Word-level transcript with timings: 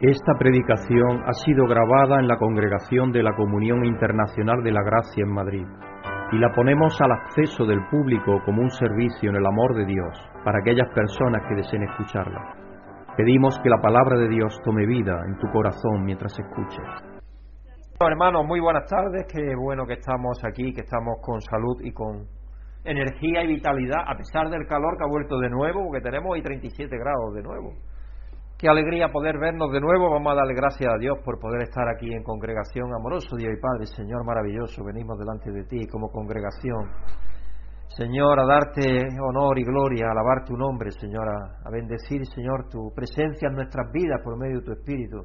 Esta 0.00 0.32
predicación 0.38 1.24
ha 1.26 1.32
sido 1.44 1.66
grabada 1.66 2.20
en 2.20 2.26
la 2.26 2.38
Congregación 2.38 3.12
de 3.12 3.22
la 3.22 3.36
Comunión 3.36 3.84
Internacional 3.84 4.62
de 4.62 4.72
la 4.72 4.82
Gracia 4.82 5.24
en 5.24 5.28
Madrid 5.28 5.66
y 6.32 6.38
la 6.38 6.50
ponemos 6.54 6.98
al 7.02 7.12
acceso 7.12 7.66
del 7.66 7.86
público 7.90 8.40
como 8.46 8.62
un 8.62 8.70
servicio 8.70 9.28
en 9.28 9.36
el 9.36 9.44
amor 9.44 9.74
de 9.74 9.84
Dios 9.84 10.16
para 10.42 10.60
aquellas 10.60 10.88
personas 10.94 11.42
que 11.46 11.54
deseen 11.54 11.82
escucharla. 11.82 12.40
Pedimos 13.14 13.58
que 13.62 13.68
la 13.68 13.76
palabra 13.82 14.16
de 14.16 14.30
Dios 14.30 14.58
tome 14.64 14.86
vida 14.86 15.20
en 15.26 15.36
tu 15.36 15.48
corazón 15.52 16.02
mientras 16.02 16.32
escuches. 16.32 16.86
hermanos, 18.00 18.46
muy 18.46 18.60
buenas 18.60 18.88
tardes. 18.88 19.26
Qué 19.30 19.54
bueno 19.54 19.84
que 19.84 20.00
estamos 20.00 20.42
aquí, 20.46 20.72
que 20.72 20.80
estamos 20.80 21.18
con 21.20 21.42
salud 21.42 21.76
y 21.84 21.92
con 21.92 22.24
energía 22.84 23.44
y 23.44 23.48
vitalidad, 23.48 24.00
a 24.06 24.16
pesar 24.16 24.48
del 24.48 24.66
calor 24.66 24.96
que 24.96 25.04
ha 25.04 25.10
vuelto 25.10 25.38
de 25.38 25.50
nuevo, 25.50 25.84
porque 25.84 26.00
tenemos 26.00 26.32
hoy 26.32 26.40
37 26.40 26.88
grados 26.96 27.34
de 27.34 27.42
nuevo. 27.42 27.74
Qué 28.60 28.68
alegría 28.68 29.08
poder 29.08 29.38
vernos 29.38 29.72
de 29.72 29.80
nuevo. 29.80 30.10
Vamos 30.10 30.32
a 30.32 30.34
darle 30.34 30.52
gracias 30.52 30.92
a 30.92 30.98
Dios 30.98 31.16
por 31.24 31.40
poder 31.40 31.62
estar 31.62 31.88
aquí 31.88 32.12
en 32.12 32.22
congregación. 32.22 32.92
Amoroso 32.92 33.34
Dios 33.34 33.54
y 33.56 33.58
Padre, 33.58 33.86
Señor 33.86 34.22
maravilloso, 34.22 34.84
venimos 34.84 35.18
delante 35.18 35.50
de 35.50 35.64
ti 35.64 35.86
como 35.86 36.10
congregación. 36.10 36.92
Señor, 37.88 38.38
a 38.38 38.44
darte 38.44 39.08
honor 39.18 39.58
y 39.58 39.64
gloria, 39.64 40.08
a 40.08 40.10
alabar 40.10 40.44
tu 40.44 40.58
nombre, 40.58 40.90
Señor, 40.90 41.26
a, 41.26 41.70
bendecir, 41.70 42.26
Señor, 42.26 42.68
tu 42.68 42.92
presencia 42.94 43.48
en 43.48 43.54
nuestras 43.54 43.90
vidas 43.92 44.20
por 44.22 44.36
medio 44.36 44.58
de 44.58 44.64
tu 44.66 44.72
Espíritu. 44.72 45.24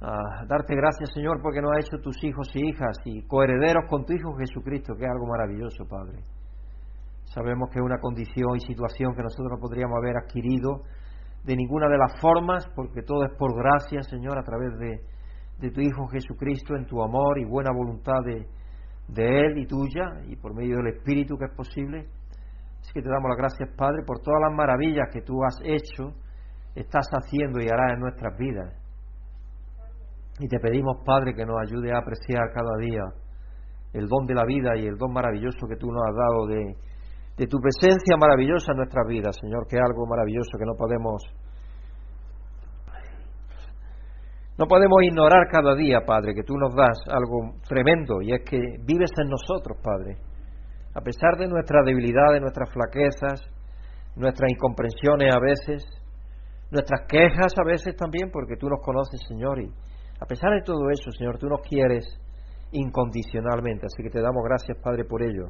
A 0.00 0.46
darte 0.46 0.76
gracias, 0.76 1.10
Señor, 1.12 1.42
porque 1.42 1.60
nos 1.60 1.72
has 1.72 1.86
hecho 1.86 1.98
tus 2.00 2.22
hijos 2.22 2.54
y 2.54 2.68
hijas 2.68 2.98
y 3.04 3.26
coherederos 3.26 3.90
con 3.90 4.06
tu 4.06 4.12
Hijo 4.12 4.36
Jesucristo, 4.36 4.94
que 4.94 5.06
es 5.06 5.10
algo 5.10 5.26
maravilloso, 5.26 5.84
Padre. 5.90 6.22
Sabemos 7.34 7.68
que 7.68 7.80
es 7.80 7.84
una 7.84 7.98
condición 7.98 8.54
y 8.54 8.60
situación 8.60 9.12
que 9.16 9.24
nosotros 9.24 9.50
no 9.50 9.58
podríamos 9.58 9.98
haber 9.98 10.18
adquirido 10.18 10.82
de 11.44 11.56
ninguna 11.56 11.88
de 11.88 11.98
las 11.98 12.20
formas, 12.20 12.66
porque 12.74 13.02
todo 13.02 13.24
es 13.24 13.32
por 13.38 13.54
gracia, 13.56 14.02
Señor, 14.02 14.38
a 14.38 14.42
través 14.42 14.78
de, 14.78 15.00
de 15.58 15.70
tu 15.70 15.80
Hijo 15.80 16.06
Jesucristo, 16.08 16.76
en 16.76 16.86
tu 16.86 17.02
amor 17.02 17.38
y 17.38 17.44
buena 17.44 17.70
voluntad 17.72 18.22
de, 18.24 18.46
de 19.08 19.40
Él 19.40 19.58
y 19.58 19.66
tuya, 19.66 20.20
y 20.28 20.36
por 20.36 20.54
medio 20.54 20.76
del 20.76 20.94
Espíritu 20.94 21.36
que 21.36 21.46
es 21.46 21.54
posible. 21.54 22.06
Así 22.80 22.92
que 22.92 23.02
te 23.02 23.08
damos 23.08 23.28
las 23.28 23.38
gracias, 23.38 23.68
Padre, 23.76 24.02
por 24.06 24.20
todas 24.20 24.40
las 24.40 24.54
maravillas 24.54 25.08
que 25.12 25.22
tú 25.22 25.42
has 25.44 25.58
hecho, 25.64 26.14
estás 26.74 27.06
haciendo 27.12 27.60
y 27.60 27.68
harás 27.68 27.94
en 27.94 28.00
nuestras 28.00 28.36
vidas. 28.38 28.74
Y 30.38 30.48
te 30.48 30.58
pedimos, 30.58 30.98
Padre, 31.04 31.34
que 31.34 31.44
nos 31.44 31.56
ayude 31.60 31.92
a 31.92 31.98
apreciar 31.98 32.50
cada 32.54 32.76
día 32.78 33.02
el 33.92 34.06
don 34.06 34.24
de 34.26 34.34
la 34.34 34.44
vida 34.44 34.76
y 34.76 34.86
el 34.86 34.96
don 34.96 35.12
maravilloso 35.12 35.66
que 35.68 35.76
tú 35.76 35.90
nos 35.90 36.02
has 36.08 36.14
dado 36.14 36.46
de, 36.46 36.76
de 37.40 37.46
tu 37.46 37.56
presencia 37.58 38.18
maravillosa 38.20 38.72
en 38.72 38.84
nuestras 38.84 39.06
vidas, 39.08 39.34
Señor, 39.40 39.66
que 39.66 39.76
es 39.76 39.82
algo 39.82 40.04
maravilloso 40.06 40.58
que 40.58 40.66
no 40.66 40.74
podemos 40.76 41.22
no 44.58 44.66
podemos 44.66 45.02
ignorar 45.02 45.48
cada 45.50 45.74
día, 45.74 46.04
Padre, 46.04 46.34
que 46.34 46.42
tú 46.42 46.52
nos 46.58 46.74
das 46.76 46.98
algo 47.08 47.56
tremendo 47.66 48.20
y 48.20 48.34
es 48.34 48.44
que 48.44 48.60
vives 48.84 49.10
en 49.16 49.30
nosotros, 49.30 49.78
Padre. 49.82 50.18
A 50.94 51.00
pesar 51.00 51.38
de 51.38 51.48
nuestras 51.48 51.82
debilidades, 51.86 52.42
nuestras 52.42 52.68
flaquezas, 52.68 53.40
nuestras 54.16 54.52
incomprensiones 54.52 55.34
a 55.34 55.40
veces, 55.40 55.82
nuestras 56.70 57.06
quejas 57.08 57.54
a 57.56 57.64
veces 57.64 57.96
también, 57.96 58.30
porque 58.30 58.56
tú 58.56 58.68
nos 58.68 58.82
conoces, 58.84 59.18
Señor, 59.26 59.62
y 59.62 59.72
a 60.20 60.26
pesar 60.26 60.50
de 60.50 60.60
todo 60.60 60.90
eso, 60.90 61.10
Señor, 61.10 61.38
tú 61.38 61.46
nos 61.46 61.62
quieres 61.62 62.04
incondicionalmente, 62.72 63.86
así 63.86 64.02
que 64.02 64.10
te 64.10 64.20
damos 64.20 64.44
gracias, 64.44 64.76
Padre, 64.84 65.06
por 65.06 65.22
ello. 65.22 65.48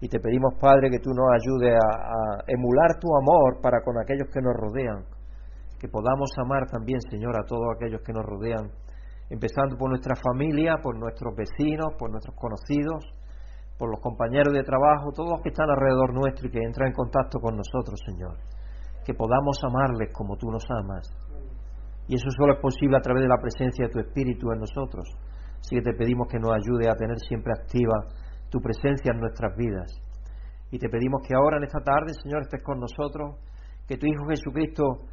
Y 0.00 0.08
te 0.08 0.20
pedimos, 0.20 0.54
Padre, 0.60 0.90
que 0.90 0.98
tú 0.98 1.10
nos 1.10 1.26
ayudes 1.32 1.72
a, 1.72 2.44
emular 2.46 3.00
tu 3.00 3.08
amor 3.16 3.60
para 3.62 3.80
con 3.82 3.96
aquellos 3.98 4.28
que 4.32 4.42
nos 4.42 4.52
rodean. 4.54 5.04
Que 5.78 5.88
podamos 5.88 6.30
amar 6.38 6.66
también, 6.70 7.00
Señor, 7.10 7.34
a 7.36 7.44
todos 7.46 7.64
aquellos 7.76 8.02
que 8.02 8.12
nos 8.12 8.24
rodean, 8.24 8.70
empezando 9.30 9.76
por 9.76 9.88
nuestra 9.88 10.14
familia, 10.16 10.76
por 10.82 10.98
nuestros 10.98 11.34
vecinos, 11.34 11.94
por 11.98 12.10
nuestros 12.10 12.36
conocidos, 12.36 13.04
por 13.78 13.90
los 13.90 14.00
compañeros 14.00 14.52
de 14.52 14.62
trabajo, 14.62 15.12
todos 15.14 15.30
los 15.30 15.42
que 15.42 15.50
están 15.50 15.68
alrededor 15.68 16.12
nuestro 16.12 16.48
y 16.48 16.50
que 16.50 16.62
entran 16.62 16.88
en 16.88 16.94
contacto 16.94 17.40
con 17.40 17.56
nosotros, 17.56 18.00
Señor. 18.04 18.36
Que 19.04 19.14
podamos 19.14 19.60
amarles 19.64 20.12
como 20.12 20.36
tú 20.36 20.50
nos 20.50 20.64
amas. 20.70 21.08
Y 22.08 22.16
eso 22.16 22.28
solo 22.36 22.54
es 22.54 22.60
posible 22.60 22.96
a 22.96 23.00
través 23.00 23.22
de 23.22 23.28
la 23.28 23.40
presencia 23.40 23.86
de 23.86 23.92
tu 23.92 23.98
Espíritu 24.00 24.52
en 24.52 24.60
nosotros. 24.60 25.08
Así 25.60 25.76
que 25.76 25.82
te 25.82 25.94
pedimos 25.94 26.28
que 26.28 26.38
nos 26.38 26.52
ayude 26.52 26.88
a 26.88 26.94
tener 26.94 27.18
siempre 27.18 27.52
activa 27.52 28.06
tu 28.50 28.60
presencia 28.60 29.12
en 29.12 29.20
nuestras 29.20 29.56
vidas. 29.56 29.90
Y 30.70 30.78
te 30.78 30.88
pedimos 30.88 31.22
que 31.26 31.34
ahora 31.34 31.58
en 31.58 31.64
esta 31.64 31.80
tarde, 31.80 32.12
Señor, 32.22 32.42
estés 32.42 32.62
con 32.62 32.80
nosotros, 32.80 33.36
que 33.86 33.96
tu 33.96 34.06
Hijo 34.06 34.26
Jesucristo 34.28 35.06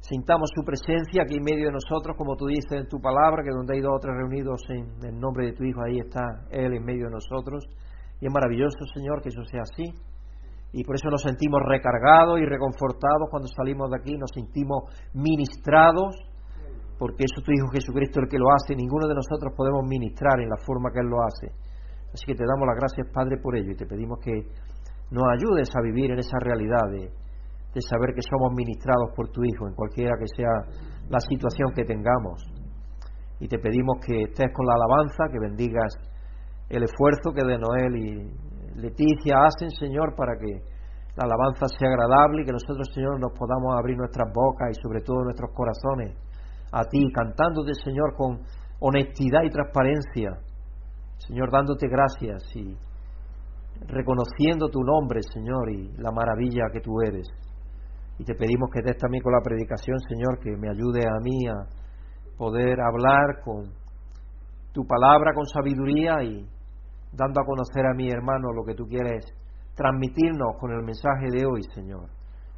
sintamos 0.00 0.50
su 0.54 0.62
presencia 0.62 1.22
aquí 1.22 1.36
en 1.36 1.44
medio 1.44 1.66
de 1.66 1.72
nosotros, 1.72 2.16
como 2.16 2.36
tú 2.36 2.46
dices 2.46 2.72
en 2.72 2.88
tu 2.88 3.00
palabra, 3.00 3.42
que 3.42 3.50
donde 3.50 3.74
hay 3.74 3.80
dos 3.80 3.94
o 3.96 4.00
tres 4.00 4.14
reunidos 4.16 4.60
en 4.70 5.06
el 5.06 5.18
nombre 5.18 5.46
de 5.46 5.52
tu 5.52 5.64
Hijo, 5.64 5.82
ahí 5.82 5.98
está 5.98 6.22
Él 6.50 6.74
en 6.74 6.84
medio 6.84 7.06
de 7.06 7.12
nosotros. 7.12 7.64
Y 8.20 8.26
es 8.26 8.32
maravilloso, 8.32 8.78
Señor, 8.94 9.22
que 9.22 9.28
eso 9.28 9.42
sea 9.44 9.62
así. 9.62 9.84
Y 10.72 10.84
por 10.84 10.96
eso 10.96 11.08
nos 11.08 11.22
sentimos 11.22 11.60
recargados 11.64 12.38
y 12.40 12.44
reconfortados 12.44 13.30
cuando 13.30 13.48
salimos 13.48 13.90
de 13.90 13.96
aquí, 13.96 14.16
nos 14.18 14.30
sentimos 14.34 14.84
ministrados, 15.14 16.14
porque 16.98 17.24
eso 17.24 17.40
tu 17.42 17.52
Hijo 17.52 17.68
Jesucristo 17.72 18.20
es 18.20 18.24
el 18.24 18.28
que 18.28 18.38
lo 18.38 18.50
hace, 18.52 18.74
ninguno 18.74 19.06
de 19.06 19.14
nosotros 19.14 19.54
podemos 19.56 19.86
ministrar 19.88 20.40
en 20.40 20.50
la 20.50 20.58
forma 20.66 20.90
que 20.92 21.00
Él 21.00 21.06
lo 21.06 21.22
hace. 21.22 21.54
Así 22.12 22.24
que 22.26 22.34
te 22.34 22.44
damos 22.44 22.66
las 22.66 22.76
gracias, 22.76 23.06
Padre, 23.12 23.36
por 23.42 23.56
ello 23.56 23.70
y 23.72 23.76
te 23.76 23.86
pedimos 23.86 24.18
que 24.20 24.32
nos 25.10 25.24
ayudes 25.36 25.68
a 25.76 25.82
vivir 25.82 26.10
en 26.10 26.18
esa 26.18 26.38
realidad 26.40 26.84
de, 26.90 27.10
saber 27.80 28.10
que 28.12 28.26
somos 28.26 28.52
ministrados 28.56 29.14
por 29.14 29.28
tu 29.30 29.44
Hijo, 29.44 29.68
en 29.68 29.74
cualquiera 29.74 30.10
que 30.18 30.26
sea 30.34 30.50
la 31.08 31.20
situación 31.20 31.70
que 31.76 31.84
tengamos. 31.84 32.42
Y 33.38 33.46
te 33.46 33.56
pedimos 33.58 33.98
que 34.04 34.22
estés 34.22 34.50
con 34.52 34.66
la 34.66 34.74
alabanza, 34.74 35.30
que 35.30 35.38
bendigas 35.38 35.94
el 36.68 36.82
esfuerzo 36.82 37.30
que 37.30 37.46
de 37.46 37.56
Noel 37.56 37.94
y 37.94 38.82
Leticia 38.82 39.46
hacen, 39.46 39.70
Señor, 39.70 40.16
para 40.16 40.34
que 40.36 40.58
la 41.14 41.22
alabanza 41.22 41.70
sea 41.78 41.88
agradable 41.88 42.42
y 42.42 42.46
que 42.46 42.52
nosotros, 42.52 42.88
Señor, 42.92 43.20
nos 43.20 43.30
podamos 43.30 43.78
abrir 43.78 43.96
nuestras 43.96 44.26
bocas 44.34 44.70
y 44.70 44.82
sobre 44.82 45.00
todo 45.00 45.22
nuestros 45.22 45.50
corazones 45.54 46.18
a 46.72 46.82
ti, 46.82 47.06
cantándote, 47.14 47.74
Señor, 47.74 48.14
con 48.16 48.42
honestidad 48.80 49.42
y 49.44 49.50
transparencia 49.50 50.30
Señor, 51.26 51.50
dándote 51.50 51.88
gracias 51.88 52.42
y 52.56 52.76
reconociendo 53.86 54.68
tu 54.68 54.80
nombre, 54.82 55.20
Señor, 55.22 55.70
y 55.70 55.92
la 55.98 56.10
maravilla 56.10 56.70
que 56.72 56.80
tú 56.80 57.00
eres. 57.00 57.26
Y 58.18 58.24
te 58.24 58.34
pedimos 58.34 58.70
que 58.72 58.80
estés 58.80 58.98
también 58.98 59.22
con 59.22 59.32
la 59.32 59.42
predicación, 59.42 59.98
Señor, 60.00 60.40
que 60.40 60.56
me 60.56 60.70
ayude 60.70 61.06
a 61.06 61.20
mí 61.22 61.46
a 61.46 62.36
poder 62.36 62.80
hablar 62.80 63.40
con 63.44 63.72
tu 64.72 64.84
palabra 64.86 65.32
con 65.34 65.44
sabiduría 65.46 66.22
y 66.22 66.46
dando 67.12 67.40
a 67.40 67.44
conocer 67.44 67.86
a 67.86 67.94
mi 67.94 68.10
hermano 68.10 68.52
lo 68.52 68.64
que 68.64 68.74
tú 68.74 68.86
quieres 68.86 69.24
transmitirnos 69.74 70.56
con 70.58 70.72
el 70.72 70.82
mensaje 70.82 71.26
de 71.30 71.46
hoy, 71.46 71.62
Señor. 71.74 72.08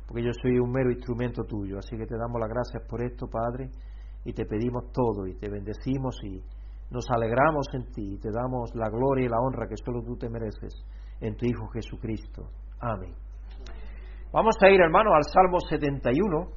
Porque 0.07 0.25
yo 0.25 0.33
soy 0.43 0.59
un 0.59 0.71
mero 0.71 0.91
instrumento 0.91 1.45
tuyo. 1.45 1.79
Así 1.79 1.97
que 1.97 2.07
te 2.07 2.17
damos 2.17 2.41
las 2.41 2.49
gracias 2.49 2.83
por 2.89 3.03
esto, 3.03 3.29
Padre, 3.29 3.71
y 4.25 4.33
te 4.33 4.45
pedimos 4.45 4.91
todo 4.93 5.27
y 5.27 5.37
te 5.37 5.49
bendecimos 5.49 6.17
y 6.25 6.43
nos 6.91 7.05
alegramos 7.11 7.67
en 7.75 7.93
ti 7.93 8.15
y 8.15 8.19
te 8.19 8.31
damos 8.31 8.75
la 8.75 8.89
gloria 8.89 9.27
y 9.27 9.29
la 9.29 9.39
honra 9.39 9.69
que 9.69 9.77
solo 9.77 10.03
tú 10.03 10.17
te 10.17 10.29
mereces 10.29 10.85
en 11.21 11.37
tu 11.37 11.47
Hijo 11.47 11.69
Jesucristo. 11.69 12.51
Amén. 12.81 13.15
Vamos 14.33 14.57
a 14.63 14.71
ir, 14.71 14.81
hermano, 14.81 15.13
al 15.15 15.25
Salmo 15.25 15.59
71. 15.61 16.49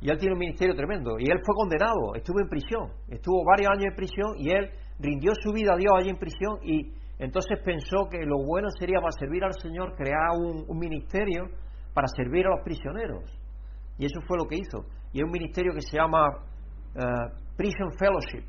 Y 0.00 0.10
él 0.10 0.18
tiene 0.18 0.34
un 0.34 0.40
ministerio 0.40 0.74
tremendo. 0.74 1.18
Y 1.18 1.30
él 1.30 1.38
fue 1.44 1.54
condenado, 1.54 2.14
estuvo 2.14 2.40
en 2.40 2.48
prisión. 2.48 2.90
Estuvo 3.08 3.44
varios 3.44 3.70
años 3.70 3.86
en 3.90 3.94
prisión 3.94 4.34
y 4.36 4.50
él 4.50 4.70
rindió 4.98 5.32
su 5.34 5.52
vida 5.52 5.74
a 5.74 5.76
Dios 5.76 5.92
allí 5.96 6.10
en 6.10 6.18
prisión. 6.18 6.58
Y 6.62 6.92
entonces 7.18 7.58
pensó 7.64 8.08
que 8.10 8.24
lo 8.26 8.44
bueno 8.44 8.68
sería 8.78 9.00
para 9.00 9.12
servir 9.12 9.44
al 9.44 9.52
Señor 9.54 9.94
crear 9.94 10.30
un, 10.36 10.78
ministerio 10.78 11.44
para 11.94 12.08
servir 12.08 12.46
a 12.46 12.50
los 12.50 12.64
prisioneros. 12.64 13.24
Y 13.98 14.06
eso 14.06 14.20
fue 14.26 14.38
lo 14.38 14.48
que 14.48 14.56
hizo. 14.56 14.84
Y 15.12 15.18
es 15.18 15.24
un 15.24 15.30
ministerio 15.30 15.72
que 15.72 15.82
se 15.82 15.96
llama 15.96 16.26
eh, 16.96 17.41
Prison 17.56 17.90
Fellowship, 17.98 18.44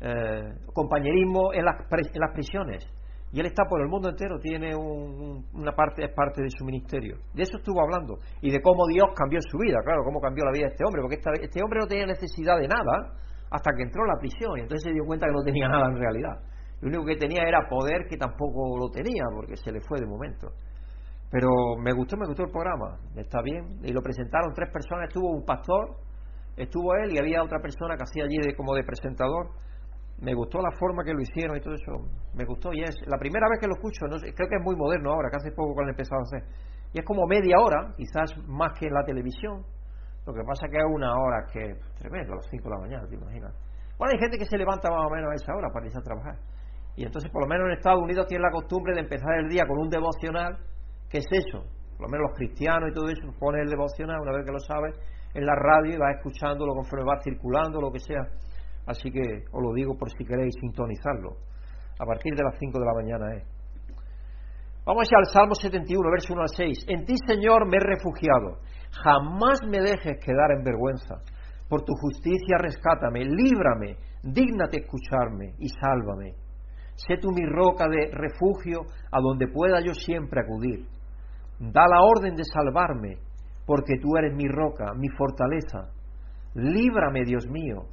eh, 0.00 0.54
compañerismo 0.72 1.52
en 1.52 1.64
las, 1.64 1.76
en 1.90 2.20
las, 2.20 2.32
prisiones. 2.32 2.84
Y 3.32 3.40
él 3.40 3.46
está 3.46 3.64
por 3.68 3.80
el 3.80 3.88
mundo 3.88 4.08
entero, 4.08 4.38
tiene 4.38 4.76
una 4.76 5.72
parte, 5.72 6.04
es 6.04 6.14
parte 6.14 6.42
de 6.42 6.50
su 6.50 6.64
ministerio. 6.64 7.16
De 7.34 7.42
eso 7.42 7.56
estuvo 7.56 7.80
hablando. 7.82 8.18
Y 8.40 8.50
de 8.50 8.60
cómo 8.62 8.86
Dios 8.86 9.06
cambió 9.16 9.40
su 9.40 9.58
vida, 9.58 9.78
claro, 9.84 10.04
cómo 10.04 10.20
cambió 10.20 10.44
la 10.44 10.52
vida 10.52 10.66
de 10.66 10.72
este 10.72 10.84
hombre, 10.86 11.02
porque 11.02 11.18
este 11.42 11.62
hombre 11.62 11.80
no 11.80 11.86
tenía 11.86 12.06
necesidad 12.06 12.58
de 12.58 12.68
nada 12.68 13.18
hasta 13.50 13.70
que 13.76 13.82
entró 13.82 14.04
a 14.04 14.14
la 14.14 14.20
prisión 14.20 14.58
y 14.58 14.60
entonces 14.62 14.82
se 14.82 14.92
dio 14.92 15.04
cuenta 15.04 15.26
que 15.26 15.32
no 15.32 15.42
tenía 15.42 15.68
nada 15.68 15.86
en 15.86 15.98
realidad. 15.98 16.42
Lo 16.80 16.88
único 16.88 17.04
que 17.06 17.16
tenía 17.16 17.42
era 17.42 17.68
poder 17.68 18.06
que 18.08 18.16
tampoco 18.16 18.76
lo 18.78 18.90
tenía 18.90 19.24
porque 19.34 19.56
se 19.56 19.72
le 19.72 19.80
fue 19.80 20.00
de 20.00 20.06
momento. 20.06 20.52
Pero 21.30 21.48
me 21.82 21.92
gustó, 21.92 22.16
me 22.16 22.26
gustó 22.26 22.44
el 22.44 22.50
programa, 22.50 22.98
está 23.16 23.42
bien. 23.42 23.80
Y 23.82 23.92
lo 23.92 24.02
presentaron 24.02 24.52
tres 24.54 24.70
personas, 24.70 25.08
estuvo 25.08 25.30
un 25.30 25.44
pastor, 25.44 25.96
estuvo 26.56 26.94
él 26.94 27.14
y 27.14 27.18
había 27.18 27.42
otra 27.42 27.60
persona 27.60 27.96
que 27.96 28.04
hacía 28.04 28.24
allí 28.24 28.38
de, 28.38 28.54
como 28.54 28.74
de 28.74 28.84
presentador. 28.84 29.50
Me 30.20 30.34
gustó 30.34 30.58
la 30.60 30.70
forma 30.78 31.02
que 31.04 31.12
lo 31.12 31.20
hicieron 31.20 31.56
y 31.56 31.60
todo 31.60 31.74
eso. 31.74 31.92
Me 32.34 32.44
gustó 32.44 32.72
y 32.72 32.82
es 32.82 32.94
la 33.06 33.18
primera 33.18 33.48
vez 33.50 33.60
que 33.60 33.66
lo 33.66 33.74
escucho. 33.74 34.06
No 34.06 34.16
creo 34.18 34.48
que 34.48 34.56
es 34.56 34.62
muy 34.62 34.76
moderno 34.76 35.12
ahora, 35.12 35.28
que 35.30 35.36
hace 35.36 35.52
poco 35.52 35.74
que 35.74 35.80
lo 35.80 35.84
han 35.84 35.90
empezado 35.90 36.20
a 36.20 36.24
hacer. 36.24 36.42
Y 36.92 37.00
es 37.00 37.04
como 37.04 37.26
media 37.26 37.56
hora, 37.58 37.92
quizás 37.96 38.30
más 38.46 38.72
que 38.78 38.86
en 38.86 38.94
la 38.94 39.04
televisión. 39.04 39.64
Lo 40.26 40.32
que 40.32 40.42
pasa 40.46 40.66
es 40.66 40.72
que 40.72 40.78
es 40.78 40.84
una 40.88 41.12
hora 41.12 41.44
que 41.52 41.60
es 41.60 41.78
tremendo, 41.98 42.32
a 42.32 42.36
las 42.36 42.46
5 42.48 42.62
de 42.64 42.70
la 42.70 42.80
mañana, 42.80 43.08
te 43.08 43.14
imaginas. 43.16 43.52
Bueno, 43.98 44.12
hay 44.14 44.20
gente 44.20 44.38
que 44.38 44.46
se 44.46 44.56
levanta 44.56 44.90
más 44.90 45.04
o 45.06 45.10
menos 45.10 45.30
a 45.30 45.34
esa 45.34 45.54
hora 45.54 45.68
para 45.72 45.86
irse 45.86 45.98
a 45.98 46.02
trabajar. 46.02 46.38
Y 46.96 47.04
entonces, 47.04 47.30
por 47.30 47.42
lo 47.42 47.48
menos 47.48 47.66
en 47.66 47.72
Estados 47.74 48.00
Unidos, 48.00 48.26
tienen 48.26 48.42
la 48.42 48.50
costumbre 48.50 48.94
de 48.94 49.00
empezar 49.00 49.34
el 49.38 49.48
día 49.48 49.66
con 49.66 49.78
un 49.78 49.90
devocional. 49.90 50.56
¿Qué 51.10 51.18
es 51.18 51.26
eso? 51.30 51.66
Por 51.98 52.06
lo 52.06 52.08
menos 52.08 52.30
los 52.30 52.38
cristianos 52.38 52.90
y 52.90 52.94
todo 52.94 53.08
eso, 53.08 53.26
pone 53.38 53.60
el 53.60 53.68
devocional, 53.68 54.20
una 54.20 54.32
vez 54.32 54.46
que 54.46 54.52
lo 54.52 54.60
sabes, 54.60 54.94
en 55.34 55.44
la 55.44 55.54
radio 55.54 55.94
y 55.94 55.98
vas 55.98 56.16
escuchándolo 56.16 56.74
conforme 56.74 57.04
va 57.04 57.20
circulando, 57.22 57.80
lo 57.80 57.90
que 57.90 58.00
sea. 58.00 58.22
Así 58.86 59.10
que 59.10 59.44
os 59.52 59.62
lo 59.62 59.72
digo 59.74 59.96
por 59.96 60.10
si 60.10 60.24
queréis 60.24 60.54
sintonizarlo. 60.60 61.36
A 61.98 62.06
partir 62.06 62.34
de 62.34 62.42
las 62.42 62.56
5 62.58 62.78
de 62.78 62.84
la 62.84 62.94
mañana 62.94 63.34
es. 63.36 63.44
Vamos 64.84 65.08
al 65.16 65.24
Salmo 65.26 65.54
71, 65.54 66.10
verso 66.10 66.34
1 66.34 66.42
al 66.42 66.48
6. 66.48 66.86
En 66.88 67.04
ti, 67.06 67.14
Señor, 67.26 67.66
me 67.66 67.78
he 67.78 67.80
refugiado. 67.80 68.60
Jamás 69.02 69.60
me 69.66 69.80
dejes 69.80 70.18
quedar 70.24 70.52
en 70.56 70.62
vergüenza. 70.62 71.16
Por 71.68 71.82
tu 71.82 71.94
justicia 71.94 72.58
rescátame, 72.58 73.24
líbrame, 73.24 73.96
dígnate 74.22 74.82
escucharme 74.82 75.54
y 75.58 75.68
sálvame. 75.68 76.34
Sé 76.94 77.16
tú 77.16 77.30
mi 77.30 77.44
roca 77.46 77.88
de 77.88 78.10
refugio 78.12 78.82
a 79.10 79.20
donde 79.20 79.48
pueda 79.48 79.80
yo 79.80 79.94
siempre 79.94 80.42
acudir. 80.42 80.86
Da 81.58 81.86
la 81.88 82.02
orden 82.02 82.36
de 82.36 82.44
salvarme, 82.44 83.16
porque 83.66 83.94
tú 84.00 84.16
eres 84.16 84.34
mi 84.34 84.46
roca, 84.48 84.92
mi 84.94 85.08
fortaleza. 85.08 85.90
Líbrame, 86.54 87.24
Dios 87.24 87.46
mío, 87.48 87.86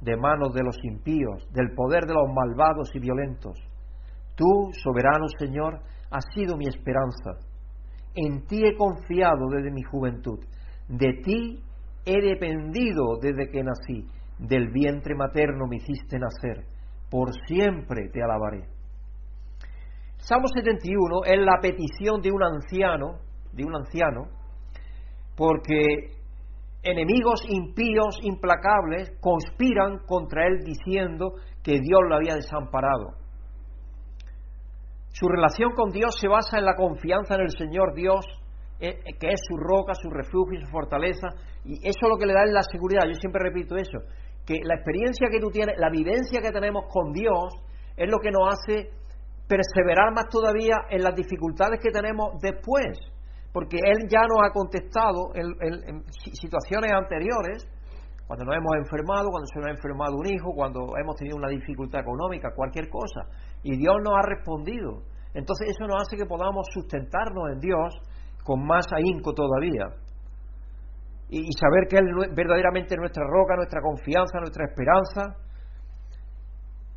de 0.00 0.16
manos 0.16 0.52
de 0.54 0.62
los 0.62 0.76
impíos, 0.84 1.46
del 1.52 1.74
poder 1.74 2.04
de 2.04 2.14
los 2.14 2.28
malvados 2.32 2.94
y 2.94 3.00
violentos. 3.00 3.58
Tú, 4.34 4.70
soberano 4.82 5.26
Señor, 5.38 5.80
has 6.10 6.24
sido 6.34 6.56
mi 6.56 6.66
esperanza. 6.66 7.40
En 8.14 8.46
ti 8.46 8.62
he 8.64 8.76
confiado 8.76 9.48
desde 9.50 9.70
mi 9.70 9.82
juventud. 9.82 10.38
De 10.88 11.20
ti 11.24 11.62
he 12.04 12.20
dependido 12.20 13.18
desde 13.20 13.50
que 13.50 13.62
nací. 13.62 14.08
Del 14.38 14.70
vientre 14.70 15.14
materno 15.14 15.66
me 15.66 15.76
hiciste 15.76 16.18
nacer. 16.18 16.64
Por 17.10 17.32
siempre 17.46 18.08
te 18.12 18.22
alabaré. 18.22 18.68
Salmo 20.18 20.48
71 20.48 21.24
es 21.24 21.38
la 21.38 21.58
petición 21.60 22.20
de 22.20 22.32
un 22.32 22.42
anciano, 22.42 23.18
de 23.52 23.64
un 23.64 23.76
anciano, 23.76 24.28
porque 25.36 26.16
enemigos 26.82 27.42
impíos, 27.48 28.18
implacables, 28.22 29.10
conspiran 29.20 29.98
contra 30.06 30.46
él 30.46 30.64
diciendo 30.64 31.34
que 31.62 31.80
Dios 31.80 32.00
lo 32.08 32.16
había 32.16 32.34
desamparado. 32.34 33.14
Su 35.08 35.28
relación 35.28 35.72
con 35.72 35.90
Dios 35.90 36.16
se 36.20 36.28
basa 36.28 36.58
en 36.58 36.64
la 36.64 36.74
confianza 36.74 37.34
en 37.34 37.42
el 37.42 37.50
Señor 37.50 37.94
Dios, 37.94 38.24
eh, 38.78 38.98
que 39.18 39.28
es 39.28 39.40
su 39.48 39.56
roca, 39.56 39.94
su 39.94 40.10
refugio 40.10 40.58
y 40.58 40.64
su 40.64 40.70
fortaleza, 40.70 41.28
y 41.64 41.74
eso 41.86 42.00
es 42.02 42.08
lo 42.08 42.18
que 42.18 42.26
le 42.26 42.34
da 42.34 42.44
la 42.46 42.62
seguridad. 42.62 43.02
Yo 43.06 43.14
siempre 43.14 43.42
repito 43.42 43.76
eso, 43.76 43.98
que 44.46 44.60
la 44.62 44.74
experiencia 44.74 45.28
que 45.30 45.40
tú 45.40 45.50
tienes, 45.50 45.76
la 45.78 45.90
vivencia 45.90 46.40
que 46.40 46.52
tenemos 46.52 46.84
con 46.88 47.12
Dios, 47.12 47.54
es 47.96 48.10
lo 48.10 48.18
que 48.18 48.30
nos 48.30 48.48
hace 48.52 48.90
perseverar 49.48 50.12
más 50.14 50.28
todavía 50.30 50.76
en 50.90 51.02
las 51.02 51.14
dificultades 51.14 51.80
que 51.82 51.90
tenemos 51.90 52.38
después 52.40 52.98
porque 53.56 53.78
Él 53.80 54.04
ya 54.12 54.20
nos 54.28 54.44
ha 54.44 54.52
contestado 54.52 55.32
en, 55.32 56.04
situaciones 56.12 56.92
anteriores, 56.92 57.64
cuando 58.26 58.44
nos 58.44 58.54
hemos 58.54 58.76
enfermado, 58.76 59.32
cuando 59.32 59.48
se 59.48 59.56
nos 59.56 59.68
ha 59.68 59.70
enfermado 59.70 60.12
un 60.12 60.26
hijo, 60.28 60.52
cuando 60.52 60.92
hemos 61.00 61.16
tenido 61.16 61.38
una 61.38 61.48
dificultad 61.48 62.02
económica, 62.02 62.52
cualquier 62.54 62.90
cosa, 62.90 63.24
y 63.62 63.78
Dios 63.78 63.96
nos 64.04 64.12
ha 64.12 64.28
respondido. 64.28 65.08
Entonces 65.32 65.70
eso 65.70 65.88
nos 65.88 66.02
hace 66.02 66.18
que 66.18 66.26
podamos 66.26 66.66
sustentarnos 66.68 67.48
en 67.54 67.60
Dios 67.60 67.96
con 68.44 68.60
más 68.60 68.84
ahínco 68.92 69.32
todavía. 69.32 69.88
Y, 71.30 71.48
saber 71.56 71.88
que 71.88 71.96
Él 71.96 72.12
es 72.28 72.34
verdaderamente 72.36 72.94
nuestra 72.98 73.24
roca, 73.24 73.56
nuestra 73.56 73.80
confianza, 73.80 74.36
nuestra 74.38 74.66
esperanza. 74.66 75.32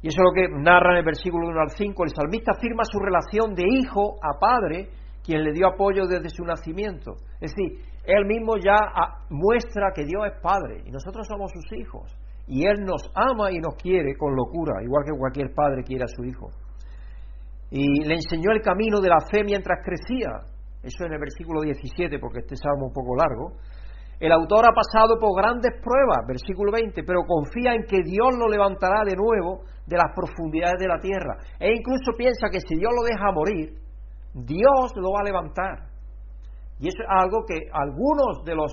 Y 0.02 0.10
eso 0.10 0.20
es 0.20 0.28
lo 0.28 0.34
que 0.36 0.50
narra 0.60 0.92
en 0.92 0.98
el 0.98 1.06
versículo 1.06 1.48
1 1.48 1.62
al 1.62 1.70
5. 1.70 2.04
El 2.04 2.10
salmista 2.10 2.52
afirma 2.52 2.84
su 2.84 3.00
relación 3.00 3.56
de 3.56 3.64
hijo 3.64 4.20
a 4.20 4.38
padre 4.38 4.99
quien 5.30 5.44
le 5.44 5.54
dio 5.54 5.68
apoyo 5.68 6.08
desde 6.08 6.30
su 6.30 6.44
nacimiento. 6.44 7.14
Es 7.40 7.54
decir, 7.54 7.86
Él 8.04 8.26
mismo 8.26 8.58
ya 8.58 8.82
ah, 8.82 9.26
muestra 9.30 9.92
que 9.94 10.04
Dios 10.04 10.26
es 10.26 10.42
Padre 10.42 10.82
y 10.84 10.90
nosotros 10.90 11.28
somos 11.28 11.52
sus 11.54 11.72
hijos. 11.78 12.10
Y 12.48 12.66
Él 12.66 12.82
nos 12.82 13.12
ama 13.14 13.52
y 13.52 13.60
nos 13.60 13.76
quiere 13.76 14.18
con 14.18 14.36
locura, 14.36 14.82
igual 14.82 15.06
que 15.06 15.16
cualquier 15.16 15.54
padre 15.54 15.84
quiere 15.84 16.06
a 16.06 16.08
su 16.08 16.24
hijo. 16.24 16.50
Y 17.70 18.04
le 18.06 18.16
enseñó 18.16 18.50
el 18.52 18.62
camino 18.62 19.00
de 19.00 19.10
la 19.10 19.22
fe 19.32 19.44
mientras 19.44 19.86
crecía. 19.86 20.50
Eso 20.82 21.06
en 21.06 21.14
el 21.14 21.20
versículo 21.20 21.62
17, 21.62 22.18
porque 22.18 22.40
este 22.40 22.56
salmo 22.56 22.88
es 22.88 22.90
un 22.90 22.94
poco 22.94 23.16
largo. 23.16 23.54
El 24.20 24.32
autor 24.32 24.66
ha 24.66 24.74
pasado 24.74 25.20
por 25.20 25.38
grandes 25.38 25.78
pruebas, 25.80 26.26
versículo 26.28 26.72
20, 26.72 27.04
pero 27.04 27.22
confía 27.22 27.76
en 27.76 27.84
que 27.84 28.02
Dios 28.02 28.34
lo 28.34 28.50
levantará 28.50 29.06
de 29.06 29.16
nuevo 29.16 29.62
de 29.86 29.98
las 29.98 30.10
profundidades 30.16 30.80
de 30.80 30.88
la 30.88 30.98
tierra. 30.98 31.38
E 31.60 31.70
incluso 31.70 32.18
piensa 32.18 32.50
que 32.52 32.62
si 32.62 32.76
Dios 32.76 32.90
lo 32.90 33.06
deja 33.06 33.32
morir, 33.32 33.78
Dios 34.46 34.94
lo 34.96 35.12
va 35.12 35.22
a 35.22 35.24
levantar. 35.24 35.90
Y 36.80 36.88
eso 36.88 37.02
es 37.02 37.10
algo 37.10 37.46
que 37.46 37.58
algunos 37.72 38.44
de 38.46 38.56
los 38.56 38.72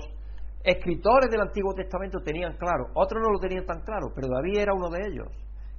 escritores 0.63 1.29
del 1.29 1.41
Antiguo 1.41 1.73
Testamento 1.73 2.19
tenían 2.19 2.57
claro, 2.57 2.87
otros 2.95 3.21
no 3.21 3.31
lo 3.31 3.39
tenían 3.39 3.65
tan 3.65 3.81
claro, 3.81 4.07
pero 4.13 4.27
David 4.27 4.59
era 4.59 4.73
uno 4.73 4.89
de 4.89 4.99
ellos, 5.07 5.27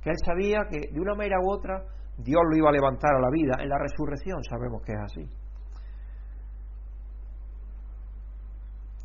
que 0.02 0.11
él 0.11 0.17
sabía 0.25 0.61
que 0.70 0.93
de 0.93 1.00
una 1.00 1.14
manera 1.14 1.37
u 1.40 1.50
otra 1.52 1.85
Dios 2.17 2.43
lo 2.50 2.56
iba 2.56 2.70
a 2.70 2.73
levantar 2.73 3.14
a 3.14 3.20
la 3.20 3.31
vida 3.31 3.56
en 3.61 3.69
la 3.69 3.79
resurrección, 3.79 4.43
sabemos 4.44 4.82
que 4.82 4.93
es 4.93 4.99
así. 4.99 5.25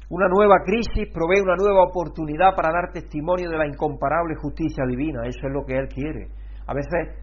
Una 0.09 0.27
nueva 0.27 0.57
crisis 0.63 1.11
provee 1.13 1.41
una 1.41 1.55
nueva 1.55 1.83
oportunidad 1.89 2.55
para 2.55 2.71
dar 2.71 2.91
testimonio 2.93 3.49
de 3.49 3.57
la 3.57 3.67
incomparable 3.67 4.35
justicia 4.35 4.85
divina, 4.85 5.25
eso 5.25 5.47
es 5.47 5.53
lo 5.53 5.65
que 5.65 5.75
Él 5.75 5.87
quiere. 5.87 6.27
A 6.67 6.73
veces 6.73 7.22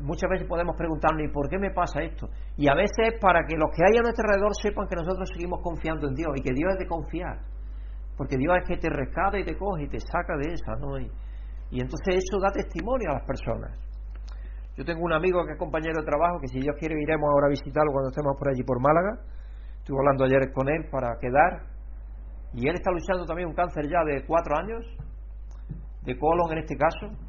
muchas 0.00 0.30
veces 0.30 0.46
podemos 0.48 0.76
preguntarnos, 0.76 1.22
¿y 1.24 1.32
por 1.32 1.48
qué 1.48 1.58
me 1.58 1.70
pasa 1.70 2.02
esto? 2.02 2.28
Y 2.56 2.68
a 2.68 2.74
veces 2.74 3.14
es 3.14 3.20
para 3.20 3.44
que 3.46 3.56
los 3.56 3.70
que 3.74 3.82
hay 3.82 3.98
a 3.98 4.02
nuestro 4.02 4.24
alrededor 4.26 4.54
sepan 4.54 4.86
que 4.88 4.96
nosotros 4.96 5.28
seguimos 5.32 5.60
confiando 5.62 6.08
en 6.08 6.14
Dios 6.14 6.30
y 6.36 6.42
que 6.42 6.52
Dios 6.54 6.72
es 6.72 6.78
de 6.78 6.86
confiar. 6.86 7.38
Porque 8.16 8.36
Dios 8.36 8.56
es 8.62 8.68
que 8.68 8.76
te 8.76 8.90
rescata 8.90 9.38
y 9.38 9.44
te 9.44 9.56
coge 9.56 9.84
y 9.84 9.88
te 9.88 10.00
saca 10.00 10.36
de 10.36 10.52
esa, 10.52 10.74
¿no? 10.76 10.98
Y, 10.98 11.10
entonces 11.70 12.16
eso 12.16 12.40
da 12.40 12.50
testimonio 12.50 13.10
a 13.10 13.14
las 13.14 13.26
personas. 13.26 13.70
Yo 14.76 14.84
tengo 14.84 15.04
un 15.04 15.12
amigo 15.12 15.44
que 15.44 15.52
es 15.52 15.58
compañero 15.58 16.00
de 16.00 16.06
trabajo, 16.06 16.40
que 16.40 16.48
si 16.48 16.60
Dios 16.60 16.74
quiere 16.78 16.94
iremos 17.00 17.28
ahora 17.30 17.46
a 17.46 17.50
visitarlo 17.50 17.92
cuando 17.92 18.10
estemos 18.10 18.36
por 18.38 18.48
allí 18.48 18.62
por 18.62 18.80
Málaga. 18.80 19.20
Estuve 19.78 19.98
hablando 19.98 20.24
ayer 20.24 20.52
con 20.52 20.68
él 20.68 20.88
para 20.90 21.18
quedar. 21.18 21.66
Y 22.54 22.68
él 22.68 22.74
está 22.74 22.90
luchando 22.90 23.26
también 23.26 23.48
un 23.48 23.54
cáncer 23.54 23.86
ya 23.88 24.02
de 24.04 24.24
cuatro 24.24 24.56
años, 24.56 24.84
de 26.02 26.18
colon 26.18 26.52
en 26.52 26.58
este 26.58 26.76
caso 26.76 27.27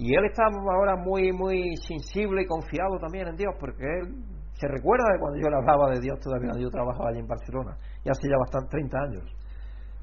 y 0.00 0.14
él 0.16 0.24
está 0.24 0.44
ahora 0.48 0.96
muy, 0.96 1.30
muy 1.30 1.76
sensible 1.76 2.40
y 2.40 2.46
confiado 2.46 2.96
también 2.98 3.28
en 3.28 3.36
Dios, 3.36 3.52
porque 3.60 3.84
él 3.84 4.16
se 4.54 4.66
recuerda 4.66 5.04
de 5.12 5.20
cuando 5.20 5.38
yo 5.38 5.50
le 5.50 5.56
hablaba 5.56 5.90
de 5.90 6.00
Dios 6.00 6.18
todavía, 6.20 6.48
cuando 6.48 6.64
yo 6.64 6.70
trabajaba 6.70 7.10
allí 7.10 7.18
en 7.18 7.26
Barcelona, 7.26 7.76
y 8.02 8.08
hace 8.08 8.24
ya 8.24 8.38
bastante 8.38 8.80
30 8.80 8.96
años. 8.96 9.24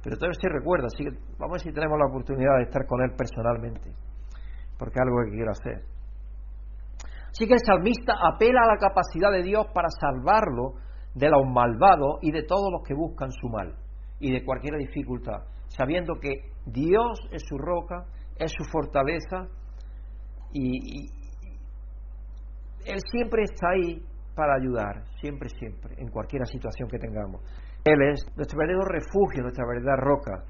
Pero 0.03 0.15
todavía 0.17 0.37
se 0.39 0.49
recuerda, 0.49 0.85
así 0.85 1.03
que 1.03 1.09
vamos 1.41 1.49
a 1.49 1.57
ver 1.57 1.61
si 1.61 1.73
tenemos 1.73 1.97
la 1.97 2.13
oportunidad 2.13 2.57
de 2.57 2.63
estar 2.69 2.85
con 2.85 3.01
él 3.01 3.09
personalmente, 3.17 3.89
porque 4.77 4.93
es 4.93 5.01
algo 5.01 5.17
que 5.25 5.31
quiero 5.31 5.49
hacer. 5.49 5.81
Así 7.33 7.47
que 7.47 7.53
el 7.57 7.65
salmista 7.65 8.13
apela 8.21 8.69
a 8.69 8.73
la 8.73 8.77
capacidad 8.77 9.31
de 9.31 9.41
Dios 9.41 9.65
para 9.73 9.89
salvarlo 9.89 10.77
de 11.15 11.27
los 11.27 11.41
malvados 11.49 12.21
y 12.21 12.29
de 12.29 12.43
todos 12.43 12.69
los 12.71 12.85
que 12.85 12.93
buscan 12.93 13.31
su 13.31 13.49
mal 13.49 13.73
y 14.19 14.31
de 14.31 14.45
cualquier 14.45 14.77
dificultad, 14.77 15.41
sabiendo 15.69 16.19
que 16.21 16.53
Dios 16.67 17.17
es 17.31 17.41
su 17.49 17.57
roca, 17.57 18.05
es 18.37 18.53
su 18.53 18.63
fortaleza 18.71 19.49
y, 20.57 21.09
Él 22.85 22.99
siempre 23.11 23.43
está 23.43 23.69
ahí 23.69 24.01
para 24.35 24.55
ayudar, 24.55 25.03
siempre, 25.19 25.49
siempre, 25.49 25.95
en 25.97 26.09
cualquier 26.09 26.45
situación 26.47 26.87
que 26.89 26.97
tengamos. 26.97 27.41
Él 27.83 28.01
es 28.11 28.25
nuestro 28.35 28.57
verdadero 28.59 28.85
refugio, 28.85 29.41
nuestra 29.41 29.65
verdadera 29.65 29.97
roca, 29.97 30.43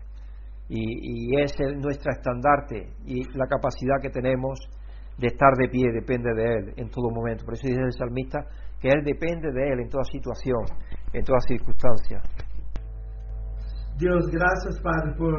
y, 0.69 1.39
es 1.39 1.55
nuestra 1.77 2.13
estandarte, 2.13 2.89
y 3.05 3.23
la 3.37 3.47
capacidad 3.47 4.01
que 4.01 4.09
tenemos 4.09 4.59
de 5.17 5.27
estar 5.27 5.53
de 5.57 5.69
pie 5.69 5.91
depende 5.91 6.33
de 6.35 6.43
Él 6.43 6.73
en 6.77 6.89
todo 6.89 7.09
momento. 7.09 7.45
Por 7.45 7.55
eso 7.55 7.67
dice 7.67 7.81
el 7.81 7.93
salmista 7.93 8.45
que 8.79 8.89
Él 8.89 9.03
depende 9.03 9.51
de 9.51 9.73
Él 9.73 9.79
en 9.79 9.89
toda 9.89 10.03
situación, 10.03 10.63
en 11.13 11.23
toda 11.23 11.39
circunstancia. 11.39 12.21
Dios, 13.97 14.27
gracias 14.29 14.79
Padre 14.83 15.15
por 15.17 15.33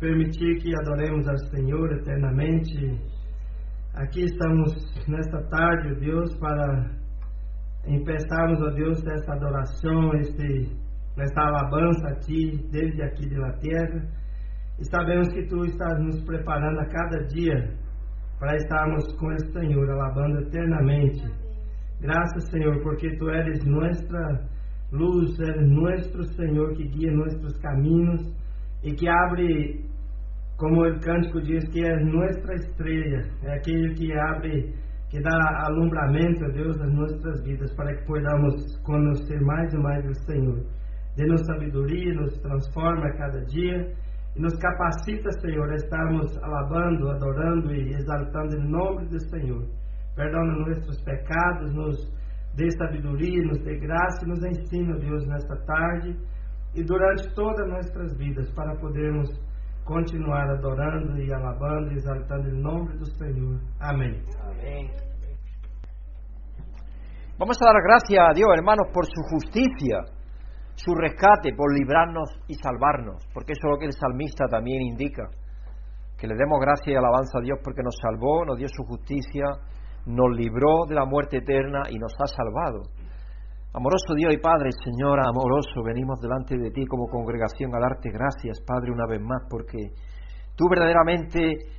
permitir 0.00 0.58
que 0.60 0.72
adoremos 0.82 1.28
al 1.28 1.38
Señor 1.54 2.00
eternamente 2.00 2.98
Aqui 3.94 4.22
estamos 4.24 4.72
nesta 5.06 5.42
tarde, 5.50 6.00
Deus, 6.00 6.34
para 6.38 6.90
empezarmos, 7.86 8.58
ó 8.62 8.70
Deus, 8.70 9.06
esta 9.06 9.34
adoração, 9.34 10.14
este, 10.14 10.74
esta 11.18 11.42
alabança 11.42 12.08
a 12.08 12.14
Ti, 12.20 12.68
desde 12.70 13.02
aqui 13.02 13.28
de 13.28 13.36
la 13.36 13.52
terra. 13.58 14.02
E 14.78 14.84
sabemos 14.86 15.28
que 15.28 15.46
Tu 15.46 15.64
estás 15.66 15.98
nos 16.02 16.24
preparando 16.24 16.80
a 16.80 16.86
cada 16.86 17.22
dia 17.26 17.76
para 18.40 18.56
estarmos 18.56 19.12
com 19.18 19.26
o 19.26 19.52
Senhor, 19.52 19.90
alabando 19.90 20.40
eternamente. 20.40 21.24
Graças, 22.00 22.48
Senhor, 22.48 22.82
porque 22.82 23.14
Tu 23.18 23.28
eres 23.28 23.62
nossa 23.66 24.48
luz, 24.90 25.38
eres 25.38 25.68
nosso 25.68 26.22
Senhor 26.34 26.74
que 26.76 26.88
guia 26.88 27.12
nossos 27.12 27.58
caminhos 27.58 28.22
e 28.82 28.94
que 28.94 29.06
abre, 29.06 29.84
como 30.62 30.86
o 30.86 31.00
cântico 31.00 31.42
diz, 31.42 31.68
que 31.70 31.84
é 31.84 32.04
nossa 32.04 32.54
estrela, 32.54 33.24
é 33.42 33.54
aquele 33.56 33.94
que 33.94 34.16
abre, 34.16 34.72
que 35.10 35.20
dá 35.20 35.66
alumbramento, 35.66 36.52
Deus, 36.52 36.78
nas 36.78 36.94
nossas 36.94 37.42
vidas, 37.42 37.74
para 37.74 37.92
que 37.96 38.06
podamos 38.06 38.76
conhecer 38.84 39.40
mais 39.40 39.74
e 39.74 39.78
mais 39.78 40.06
o 40.06 40.14
Senhor. 40.24 40.62
Dê-nos 41.16 41.44
sabedoria, 41.46 42.14
nos 42.14 42.38
transforma 42.38 43.08
a 43.08 43.16
cada 43.16 43.44
dia 43.46 43.92
e 44.36 44.40
nos 44.40 44.56
capacita, 44.58 45.32
Senhor, 45.40 45.68
a 45.68 45.74
estarmos 45.74 46.38
alabando, 46.40 47.10
adorando 47.10 47.74
e 47.74 47.94
exaltando 47.94 48.54
em 48.54 48.70
nome 48.70 49.06
do 49.06 49.18
Senhor. 49.18 49.66
Perdona 50.14 50.58
nossos 50.60 51.02
pecados, 51.02 51.74
nos 51.74 51.96
dê 52.54 52.70
sabedoria, 52.70 53.42
nos 53.48 53.58
dê 53.64 53.80
graça 53.80 54.24
e 54.24 54.28
nos 54.28 54.44
ensina, 54.44 54.96
Deus, 54.96 55.26
nesta 55.26 55.56
tarde 55.66 56.16
e 56.76 56.84
durante 56.84 57.34
todas 57.34 57.68
nossas 57.68 58.16
vidas 58.16 58.48
para 58.52 58.76
podermos 58.76 59.28
continuar 59.84 60.48
adorando 60.50 61.18
e 61.18 61.32
alabando 61.32 61.92
e 61.92 61.96
exaltando 61.96 62.48
em 62.48 62.60
nome 62.60 62.96
do 62.98 63.06
Senhor. 63.06 63.60
Amém. 63.80 64.22
Amém. 64.40 64.90
Vamos 67.38 67.56
a 67.60 67.72
dar 67.72 67.82
gracias 67.82 68.20
a 68.20 68.32
Dios, 68.32 68.48
hermanos, 68.54 68.88
por 68.92 69.04
su 69.06 69.20
justicia, 69.30 70.04
su 70.74 70.94
rescate, 70.94 71.54
por 71.56 71.74
librarnos 71.76 72.30
y 72.46 72.54
salvarnos, 72.54 73.26
porque 73.34 73.52
eso 73.52 73.66
es 73.66 73.70
lo 73.70 73.78
que 73.78 73.86
el 73.86 73.92
salmista 73.92 74.46
también 74.48 74.82
indica, 74.82 75.28
que 76.18 76.26
le 76.28 76.34
demos 76.36 76.60
gracias 76.60 76.88
y 76.88 76.94
alabanza 76.94 77.38
a 77.38 77.42
Dios 77.42 77.58
porque 77.64 77.82
nos 77.82 77.96
salvó, 78.00 78.44
nos 78.44 78.58
dio 78.58 78.68
su 78.68 78.84
justicia, 78.84 79.46
nos 80.06 80.36
libró 80.36 80.86
de 80.88 80.94
la 80.94 81.04
muerte 81.04 81.38
eterna 81.38 81.82
y 81.90 81.98
nos 81.98 82.12
ha 82.20 82.26
salvado. 82.26 82.82
Amoroso 83.74 84.12
Dios 84.14 84.34
y 84.34 84.36
Padre, 84.36 84.68
Señor 84.84 85.16
amoroso, 85.24 85.80
venimos 85.82 86.20
delante 86.20 86.58
de 86.58 86.70
ti 86.72 86.84
como 86.84 87.08
congregación 87.08 87.74
a 87.74 87.80
darte 87.80 88.12
gracias, 88.12 88.60
Padre, 88.60 88.92
una 88.92 89.08
vez 89.08 89.18
más, 89.24 89.48
porque 89.48 89.96
tú 90.54 90.68
verdaderamente 90.68 91.72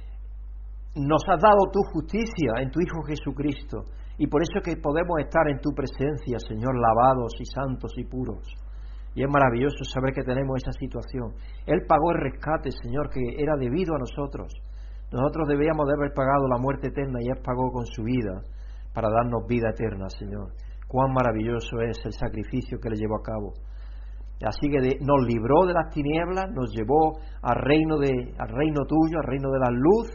nos 0.97 1.21
has 1.29 1.38
dado 1.38 1.69
tu 1.69 1.85
justicia 1.93 2.65
en 2.65 2.71
tu 2.71 2.81
Hijo 2.81 3.05
Jesucristo, 3.05 3.85
y 4.17 4.25
por 4.25 4.41
eso 4.41 4.57
es 4.57 4.65
que 4.65 4.81
podemos 4.81 5.21
estar 5.21 5.45
en 5.53 5.62
tu 5.62 5.69
presencia, 5.69 6.41
Señor, 6.41 6.73
lavados 6.73 7.38
y 7.38 7.45
santos 7.45 7.93
y 7.97 8.05
puros. 8.05 8.41
Y 9.13 9.21
es 9.21 9.29
maravilloso 9.29 9.85
saber 9.85 10.17
que 10.17 10.25
tenemos 10.25 10.57
esa 10.57 10.73
situación. 10.73 11.38
Él 11.67 11.85
pagó 11.88 12.09
el 12.09 12.25
rescate, 12.25 12.71
Señor, 12.71 13.13
que 13.13 13.21
era 13.38 13.53
debido 13.55 13.93
a 13.93 14.01
nosotros. 14.01 14.50
Nosotros 15.12 15.47
debíamos 15.47 15.85
de 15.85 15.93
haber 15.93 16.12
pagado 16.15 16.47
la 16.50 16.57
muerte 16.57 16.88
eterna 16.88 17.21
y 17.21 17.29
Él 17.29 17.38
pagó 17.45 17.69
con 17.69 17.85
su 17.85 18.01
vida 18.01 18.41
para 18.95 19.13
darnos 19.13 19.45
vida 19.45 19.69
eterna, 19.69 20.09
Señor 20.09 20.50
cuán 20.93 21.12
maravilloso 21.12 21.81
es 21.81 21.97
el 22.05 22.13
sacrificio 22.13 22.77
que 22.77 22.91
le 22.91 22.97
llevó 22.97 23.17
a 23.17 23.23
cabo. 23.25 23.53
Así 24.45 24.69
que 24.69 24.77
nos 25.01 25.25
libró 25.25 25.65
de 25.65 25.73
las 25.73 25.89
tinieblas, 25.89 26.45
nos 26.53 26.69
llevó 26.69 27.17
al 27.41 27.57
reino, 27.65 27.97
de, 27.97 28.13
al 28.38 28.50
reino 28.50 28.85
tuyo, 28.85 29.17
al 29.17 29.25
reino 29.25 29.50
de 29.50 29.57
la 29.57 29.71
luz, 29.71 30.13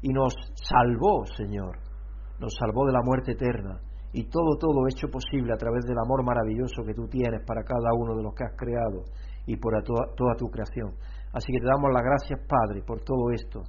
y 0.00 0.08
nos 0.08 0.32
salvó, 0.54 1.26
Señor. 1.36 1.76
Nos 2.40 2.54
salvó 2.56 2.86
de 2.86 2.92
la 2.92 3.02
muerte 3.04 3.32
eterna. 3.32 3.80
Y 4.14 4.24
todo, 4.30 4.56
todo 4.58 4.88
hecho 4.88 5.08
posible 5.08 5.52
a 5.52 5.58
través 5.58 5.84
del 5.84 5.98
amor 6.02 6.24
maravilloso 6.24 6.84
que 6.86 6.94
tú 6.94 7.06
tienes 7.08 7.44
para 7.44 7.62
cada 7.62 7.92
uno 7.92 8.16
de 8.16 8.22
los 8.22 8.32
que 8.32 8.44
has 8.44 8.56
creado 8.56 9.04
y 9.44 9.56
por 9.58 9.74
toda, 9.82 10.08
toda 10.16 10.34
tu 10.36 10.46
creación. 10.46 10.96
Así 11.34 11.52
que 11.52 11.60
te 11.60 11.66
damos 11.66 11.92
las 11.92 12.02
gracias, 12.02 12.40
Padre, 12.48 12.80
por 12.80 13.02
todo 13.02 13.30
esto. 13.30 13.60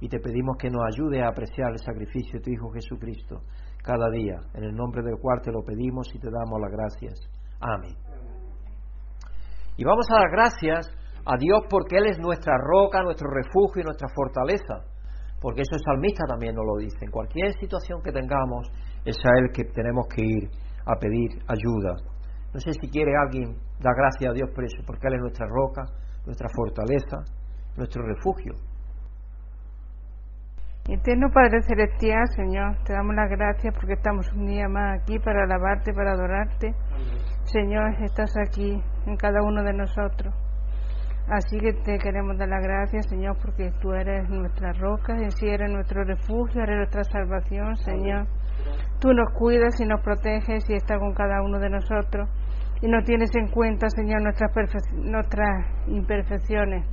Y 0.00 0.10
te 0.10 0.20
pedimos 0.20 0.58
que 0.58 0.68
nos 0.68 0.82
ayude 0.92 1.22
a 1.22 1.28
apreciar 1.28 1.72
el 1.72 1.78
sacrificio 1.78 2.38
de 2.38 2.44
tu 2.44 2.50
Hijo 2.50 2.68
Jesucristo 2.68 3.40
cada 3.86 4.10
día, 4.10 4.36
en 4.54 4.64
el 4.64 4.74
nombre 4.74 5.02
del 5.02 5.16
cual 5.20 5.40
te 5.42 5.52
lo 5.52 5.62
pedimos 5.62 6.08
y 6.12 6.18
te 6.18 6.28
damos 6.28 6.60
las 6.60 6.72
gracias. 6.72 7.14
Amén. 7.60 7.94
Y 9.76 9.84
vamos 9.84 10.06
a 10.10 10.18
dar 10.18 10.30
gracias 10.30 10.90
a 11.24 11.36
Dios 11.38 11.60
porque 11.70 11.96
Él 11.96 12.06
es 12.06 12.18
nuestra 12.18 12.54
roca, 12.58 13.02
nuestro 13.02 13.30
refugio 13.30 13.82
y 13.82 13.84
nuestra 13.84 14.08
fortaleza. 14.14 14.82
Porque 15.40 15.60
eso 15.60 15.76
el 15.76 15.82
salmista 15.84 16.24
también 16.26 16.54
nos 16.54 16.66
lo 16.66 16.76
dice. 16.78 16.96
En 17.02 17.10
cualquier 17.10 17.52
situación 17.60 18.02
que 18.02 18.10
tengamos, 18.10 18.66
es 19.04 19.16
a 19.24 19.38
Él 19.38 19.50
que 19.52 19.64
tenemos 19.64 20.06
que 20.08 20.24
ir 20.24 20.50
a 20.84 20.98
pedir 20.98 21.30
ayuda. 21.46 21.94
No 22.52 22.58
sé 22.58 22.72
si 22.72 22.88
quiere 22.88 23.12
alguien 23.14 23.54
dar 23.78 23.94
gracias 23.94 24.30
a 24.30 24.34
Dios 24.34 24.50
por 24.54 24.64
eso, 24.64 24.82
porque 24.86 25.06
Él 25.08 25.14
es 25.14 25.20
nuestra 25.20 25.46
roca, 25.46 25.84
nuestra 26.24 26.48
fortaleza, 26.48 27.18
nuestro 27.76 28.02
refugio. 28.02 28.54
Eterno 30.88 31.30
Padre 31.34 31.62
Celestial, 31.62 32.28
Señor, 32.28 32.76
te 32.84 32.92
damos 32.92 33.16
las 33.16 33.28
gracias 33.28 33.74
porque 33.74 33.94
estamos 33.94 34.32
un 34.32 34.46
día 34.46 34.68
más 34.68 35.00
aquí 35.00 35.18
para 35.18 35.42
alabarte, 35.42 35.92
para 35.92 36.12
adorarte. 36.12 36.76
Señor, 37.42 38.00
estás 38.04 38.32
aquí 38.36 38.80
en 39.04 39.16
cada 39.16 39.42
uno 39.42 39.64
de 39.64 39.72
nosotros. 39.72 40.32
Así 41.28 41.58
que 41.58 41.72
te 41.72 41.98
queremos 41.98 42.38
dar 42.38 42.48
las 42.48 42.62
gracias, 42.62 43.08
Señor, 43.08 43.36
porque 43.42 43.72
tú 43.80 43.94
eres 43.94 44.28
nuestra 44.28 44.72
roca, 44.74 45.20
y 45.20 45.28
si 45.32 45.48
eres 45.48 45.68
nuestro 45.72 46.04
refugio, 46.04 46.62
eres 46.62 46.76
nuestra 46.76 47.02
salvación, 47.02 47.74
Señor. 47.78 48.28
Tú 49.00 49.12
nos 49.12 49.32
cuidas 49.36 49.80
y 49.80 49.86
nos 49.86 50.00
proteges 50.02 50.70
y 50.70 50.74
estás 50.74 51.00
con 51.00 51.14
cada 51.14 51.42
uno 51.42 51.58
de 51.58 51.68
nosotros. 51.68 52.30
Y 52.80 52.86
nos 52.86 53.02
tienes 53.02 53.34
en 53.34 53.48
cuenta, 53.48 53.90
Señor, 53.90 54.22
nuestras, 54.22 54.52
nuestras 54.92 55.66
imperfecciones. 55.88 56.86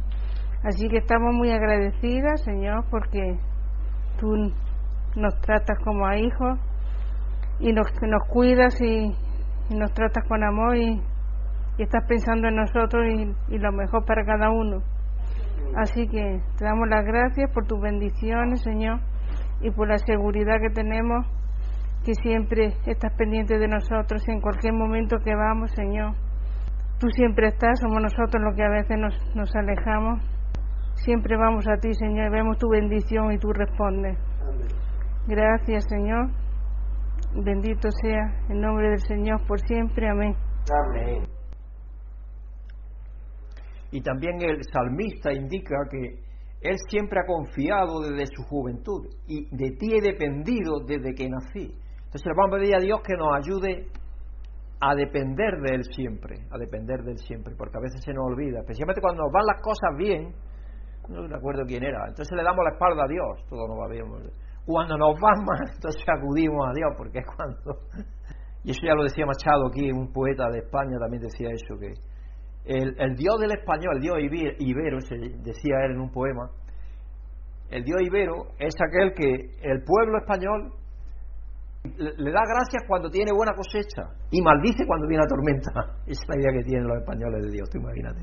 Así 0.63 0.87
que 0.87 0.97
estamos 0.97 1.35
muy 1.35 1.51
agradecidas, 1.51 2.41
Señor, 2.43 2.85
porque 2.89 3.37
tú 4.23 4.53
nos 5.17 5.35
tratas 5.41 5.77
como 5.83 6.07
a 6.07 6.17
hijos 6.17 6.57
y 7.59 7.73
nos, 7.73 7.87
cuidas 8.29 8.73
y, 8.81 9.13
nos 9.75 9.91
tratas 9.93 10.25
con 10.29 10.41
amor 10.41 10.77
y, 10.77 11.01
estás 11.77 12.05
pensando 12.07 12.47
en 12.47 12.55
nosotros 12.55 13.03
y, 13.49 13.57
lo 13.57 13.71
mejor 13.73 14.05
para 14.05 14.23
cada 14.23 14.49
uno. 14.49 14.81
Así 15.75 16.07
que 16.07 16.41
te 16.57 16.63
damos 16.63 16.87
las 16.87 17.03
gracias 17.03 17.51
por 17.51 17.67
tus 17.67 17.81
bendiciones, 17.81 18.61
Señor, 18.61 19.01
y 19.59 19.71
por 19.71 19.89
la 19.89 19.97
seguridad 19.97 20.61
que 20.61 20.69
tenemos, 20.69 21.25
que 22.05 22.13
siempre 22.15 22.73
estás 22.85 23.13
pendiente 23.17 23.57
de 23.57 23.67
nosotros 23.67 24.25
en 24.29 24.39
cualquier 24.39 24.73
momento 24.73 25.17
que 25.17 25.35
vamos, 25.35 25.71
Señor. 25.71 26.13
Tú 26.97 27.07
siempre 27.09 27.47
estás, 27.47 27.79
somos 27.81 28.01
nosotros 28.01 28.41
los 28.41 28.55
que 28.55 28.63
a 28.63 28.69
veces 28.69 28.97
nos, 28.97 29.35
nos 29.35 29.53
alejamos 29.53 30.21
Siempre 30.95 31.35
vamos 31.37 31.65
a 31.67 31.77
ti, 31.77 31.93
Señor, 31.93 32.31
vemos 32.31 32.57
tu 32.57 32.69
bendición 32.69 33.31
y 33.31 33.37
tú 33.37 33.51
respondes. 33.51 34.17
Gracias, 35.27 35.85
Señor. 35.89 36.29
Bendito 37.35 37.89
sea 38.01 38.45
el 38.49 38.61
nombre 38.61 38.89
del 38.89 38.99
Señor 38.99 39.45
por 39.47 39.59
siempre. 39.61 40.09
Amén. 40.09 40.35
Amén. 40.87 41.23
Y 43.91 44.01
también 44.01 44.41
el 44.41 44.63
salmista 44.71 45.33
indica 45.33 45.75
que 45.89 46.23
él 46.63 46.77
siempre 46.87 47.19
ha 47.19 47.25
confiado 47.25 47.99
desde 48.01 48.25
su 48.33 48.43
juventud 48.43 49.07
y 49.27 49.45
de 49.55 49.75
ti 49.75 49.97
he 49.97 50.01
dependido 50.01 50.79
desde 50.87 51.13
que 51.13 51.27
nací. 51.27 51.75
Entonces 52.05 52.25
le 52.25 52.33
vamos 52.37 52.55
a 52.55 52.59
pedir 52.59 52.75
a 52.75 52.79
Dios 52.79 53.01
que 53.05 53.15
nos 53.17 53.35
ayude 53.35 53.87
a 54.79 54.95
depender 54.95 55.59
de 55.61 55.75
Él 55.75 55.83
siempre, 55.93 56.35
a 56.51 56.57
depender 56.57 57.03
de 57.03 57.11
Él 57.11 57.17
siempre, 57.17 57.53
porque 57.57 57.77
a 57.77 57.81
veces 57.81 58.01
se 58.03 58.13
nos 58.13 58.25
olvida, 58.25 58.59
especialmente 58.59 59.01
cuando 59.01 59.23
nos 59.23 59.31
van 59.31 59.45
las 59.45 59.61
cosas 59.61 59.97
bien, 59.97 60.33
no 61.09 61.27
me 61.27 61.35
acuerdo 61.35 61.63
quién 61.65 61.83
era. 61.83 62.07
Entonces 62.07 62.35
le 62.35 62.43
damos 62.43 62.63
la 62.63 62.71
espalda 62.71 63.03
a 63.03 63.07
Dios, 63.07 63.45
todo 63.49 63.67
nos 63.67 63.89
bien. 63.89 64.05
Cuando 64.65 64.97
nos 64.97 65.15
va 65.15 65.31
mal, 65.41 65.69
entonces 65.75 66.03
acudimos 66.07 66.67
a 66.67 66.73
Dios, 66.73 66.93
porque 66.97 67.19
es 67.19 67.25
cuando. 67.25 67.79
Y 68.65 68.71
eso 68.71 68.79
ya 68.85 68.95
lo 68.95 69.03
decía 69.03 69.25
Machado 69.25 69.67
aquí, 69.67 69.91
un 69.91 70.13
poeta 70.13 70.49
de 70.49 70.59
España 70.59 70.97
también 70.97 71.21
decía 71.21 71.49
eso, 71.51 71.77
que 71.77 71.91
el, 72.63 73.15
Dios 73.15 73.37
del 73.41 73.51
español, 73.51 73.97
el 73.97 74.01
Dios 74.01 74.17
ibero, 74.59 74.99
decía 75.43 75.83
él 75.83 75.91
en 75.95 75.99
un 75.99 76.09
poema, 76.09 76.49
el 77.69 77.83
Dios 77.83 77.99
ibero 78.01 78.53
es 78.59 78.73
aquel 78.79 79.13
que 79.13 79.51
el 79.63 79.83
pueblo 79.83 80.17
español 80.17 80.71
le 81.83 82.31
da 82.31 82.41
gracias 82.47 82.83
cuando 82.87 83.09
tiene 83.09 83.31
buena 83.35 83.51
cosecha 83.53 84.03
y 84.31 84.41
maldice 84.41 84.85
cuando 84.87 85.07
viene 85.07 85.23
la 85.23 85.27
tormenta. 85.27 85.71
Esa 86.07 86.21
es 86.23 86.29
la 86.29 86.39
idea 86.39 86.53
que 86.53 86.63
tienen 86.63 86.87
los 86.87 86.97
españoles 86.99 87.43
de 87.43 87.51
Dios, 87.51 87.69
tú 87.69 87.79
imagínate. 87.79 88.21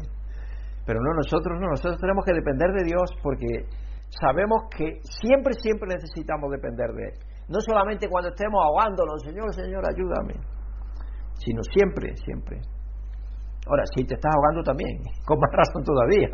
Pero 0.91 1.07
no, 1.07 1.15
nosotros 1.15 1.55
no, 1.55 1.71
nosotros 1.71 2.03
tenemos 2.03 2.27
que 2.27 2.35
depender 2.35 2.67
de 2.75 2.83
Dios 2.83 3.15
porque 3.23 3.47
sabemos 4.11 4.67
que 4.75 4.99
siempre, 5.07 5.55
siempre 5.55 5.87
necesitamos 5.87 6.51
depender 6.51 6.91
de 6.99 7.15
Él. 7.15 7.17
No 7.47 7.63
solamente 7.63 8.11
cuando 8.11 8.35
estemos 8.35 8.59
ahogándonos, 8.59 9.23
Señor, 9.23 9.55
Señor, 9.55 9.87
ayúdame, 9.87 10.35
sino 11.39 11.63
siempre, 11.71 12.11
siempre. 12.27 12.59
Ahora, 13.71 13.87
si 13.95 14.03
te 14.03 14.19
estás 14.19 14.35
ahogando 14.35 14.67
también, 14.67 14.99
con 15.31 15.39
más 15.39 15.55
razón 15.55 15.87
todavía. 15.87 16.27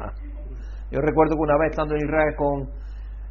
Yo 0.88 1.04
recuerdo 1.04 1.36
que 1.36 1.44
una 1.44 1.60
vez 1.60 1.76
estando 1.76 1.92
en 1.92 2.08
Israel 2.08 2.32
con 2.40 2.54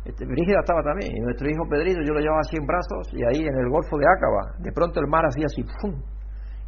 este, 0.05 0.29
Brígida 0.29 0.61
estaba 0.61 0.85
también, 0.85 1.09
y 1.09 1.21
nuestro 1.25 1.49
hijo 1.49 1.65
Pedrito, 1.65 2.05
yo 2.05 2.13
lo 2.13 2.21
llevaba 2.21 2.45
así 2.45 2.53
en 2.53 2.69
brazos, 2.69 3.09
y 3.17 3.25
ahí 3.25 3.41
en 3.41 3.57
el 3.65 3.69
Golfo 3.73 3.97
de 3.97 4.05
Ácaba, 4.05 4.61
de 4.61 4.71
pronto 4.71 5.01
el 5.01 5.09
mar 5.09 5.25
hacía 5.25 5.49
así, 5.49 5.65
¡fum! 5.81 5.97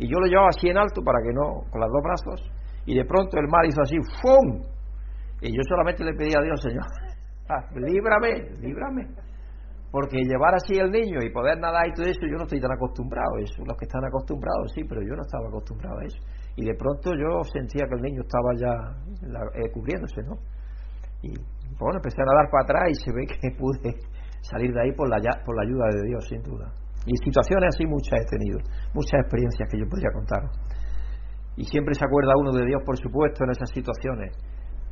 Y 0.02 0.10
yo 0.10 0.18
lo 0.18 0.26
llevaba 0.26 0.50
así 0.50 0.66
en 0.66 0.82
alto 0.82 1.06
para 1.06 1.22
que 1.22 1.30
no, 1.30 1.62
con 1.70 1.78
los 1.78 1.94
dos 1.94 2.02
brazos, 2.02 2.42
y 2.88 2.96
de 2.96 3.04
pronto 3.04 3.38
el 3.38 3.48
mar 3.52 3.66
hizo 3.68 3.82
así, 3.82 3.98
¡fum! 4.24 4.64
Y 5.42 5.52
yo 5.52 5.62
solamente 5.68 6.04
le 6.04 6.14
pedí 6.16 6.32
a 6.34 6.42
Dios, 6.42 6.60
Señor, 6.62 6.88
líbrame, 7.76 8.48
líbrame. 8.64 9.12
Porque 9.92 10.24
llevar 10.24 10.56
así 10.56 10.74
el 10.80 10.90
niño 10.92 11.20
y 11.22 11.32
poder 11.32 11.60
nadar 11.60 11.88
y 11.88 11.94
todo 11.94 12.06
eso, 12.06 12.20
yo 12.24 12.38
no 12.38 12.44
estoy 12.44 12.60
tan 12.60 12.72
acostumbrado 12.72 13.36
a 13.38 13.42
eso. 13.42 13.64
Los 13.66 13.78
que 13.78 13.86
están 13.86 14.04
acostumbrados, 14.04 14.72
sí, 14.74 14.84
pero 14.88 15.02
yo 15.02 15.16
no 15.16 15.22
estaba 15.22 15.48
acostumbrado 15.48 16.00
a 16.00 16.04
eso. 16.04 16.20
y 16.56 16.66
de 16.66 16.76
pronto 16.76 17.12
yo 17.14 17.44
sentía 17.44 17.86
que 17.88 17.96
el 17.96 18.02
niño 18.02 18.22
estaba 18.24 18.52
ya 18.56 18.74
eh, 19.54 19.72
cubriéndose, 19.72 20.24
¿no? 20.24 20.36
Y 21.22 21.34
bueno, 21.80 22.00
empecé 22.00 22.22
a 22.22 22.26
nadar 22.26 22.48
para 22.52 22.64
atrás 22.64 22.84
y 22.92 22.96
se 22.96 23.12
ve 23.12 23.28
que 23.28 23.52
pude 23.60 24.00
salir 24.42 24.72
de 24.72 24.82
ahí 24.82 24.92
por 24.94 25.10
la, 25.10 25.20
por 25.44 25.56
la 25.56 25.64
ayuda 25.64 25.88
de 25.92 26.08
Dios, 26.08 26.26
sin 26.28 26.42
duda. 26.42 26.72
Y 27.06 27.16
situaciones 27.24 27.76
así 27.76 27.86
muchas 27.86 28.20
he 28.20 28.26
tenido, 28.26 28.60
muchas 28.94 29.22
experiencias 29.22 29.68
que 29.72 29.80
yo 29.80 29.86
podría 29.88 30.12
contar. 30.12 30.44
Y 31.58 31.66
siempre 31.66 31.94
se 31.96 32.06
acuerda 32.06 32.38
uno 32.38 32.52
de 32.54 32.66
Dios, 32.66 32.82
por 32.86 32.96
supuesto, 32.98 33.44
en 33.44 33.52
esas 33.52 33.70
situaciones. 33.72 34.32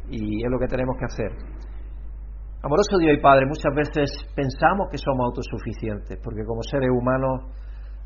Y 0.09 0.43
es 0.43 0.49
lo 0.51 0.59
que 0.59 0.67
tenemos 0.67 0.97
que 0.97 1.05
hacer. 1.05 1.31
Amoroso 2.65 2.97
Dios 2.97 3.13
y 3.17 3.21
Padre, 3.21 3.45
muchas 3.45 3.73
veces 3.75 4.09
pensamos 4.35 4.89
que 4.89 4.97
somos 4.97 5.29
autosuficientes, 5.29 6.17
porque 6.23 6.43
como 6.43 6.63
seres 6.63 6.89
humanos 6.89 7.45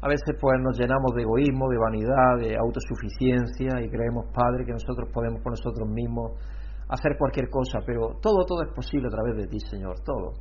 a 0.02 0.08
veces 0.08 0.36
pues 0.40 0.60
nos 0.60 0.78
llenamos 0.78 1.16
de 1.16 1.24
egoísmo, 1.24 1.70
de 1.70 1.78
vanidad, 1.78 2.40
de 2.40 2.56
autosuficiencia 2.56 3.80
y 3.80 3.90
creemos, 3.90 4.28
Padre, 4.34 4.66
que 4.66 4.72
nosotros 4.72 5.10
podemos 5.14 5.42
por 5.42 5.52
nosotros 5.52 5.88
mismos 5.88 6.36
hacer 6.90 7.16
cualquier 7.18 7.50
cosa, 7.50 7.80
pero 7.86 8.20
todo, 8.22 8.44
todo 8.46 8.64
es 8.64 8.74
posible 8.76 9.08
a 9.08 9.12
través 9.12 9.38
de 9.38 9.48
ti, 9.48 9.60
Señor, 9.60 9.96
todo. 10.04 10.34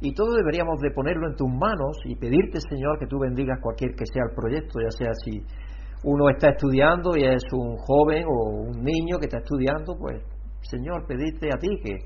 Y 0.00 0.14
todo 0.14 0.36
deberíamos 0.36 0.80
de 0.80 0.90
ponerlo 0.90 1.28
en 1.28 1.36
tus 1.36 1.48
manos 1.48 1.96
y 2.04 2.16
pedirte, 2.16 2.60
Señor, 2.60 2.98
que 2.98 3.06
tú 3.06 3.18
bendigas 3.18 3.58
cualquier 3.60 3.94
que 3.94 4.06
sea 4.06 4.24
el 4.28 4.34
proyecto, 4.34 4.80
ya 4.80 4.90
sea 4.90 5.12
si 5.24 5.44
uno 6.04 6.28
está 6.28 6.50
estudiando 6.50 7.16
y 7.16 7.24
es 7.24 7.42
un 7.52 7.76
joven 7.76 8.24
o 8.28 8.68
un 8.68 8.82
niño 8.82 9.18
que 9.18 9.26
está 9.26 9.38
estudiando, 9.38 9.96
pues, 9.98 10.22
Señor, 10.60 11.06
pedirte 11.06 11.48
a 11.48 11.58
ti 11.58 11.68
que 11.82 11.96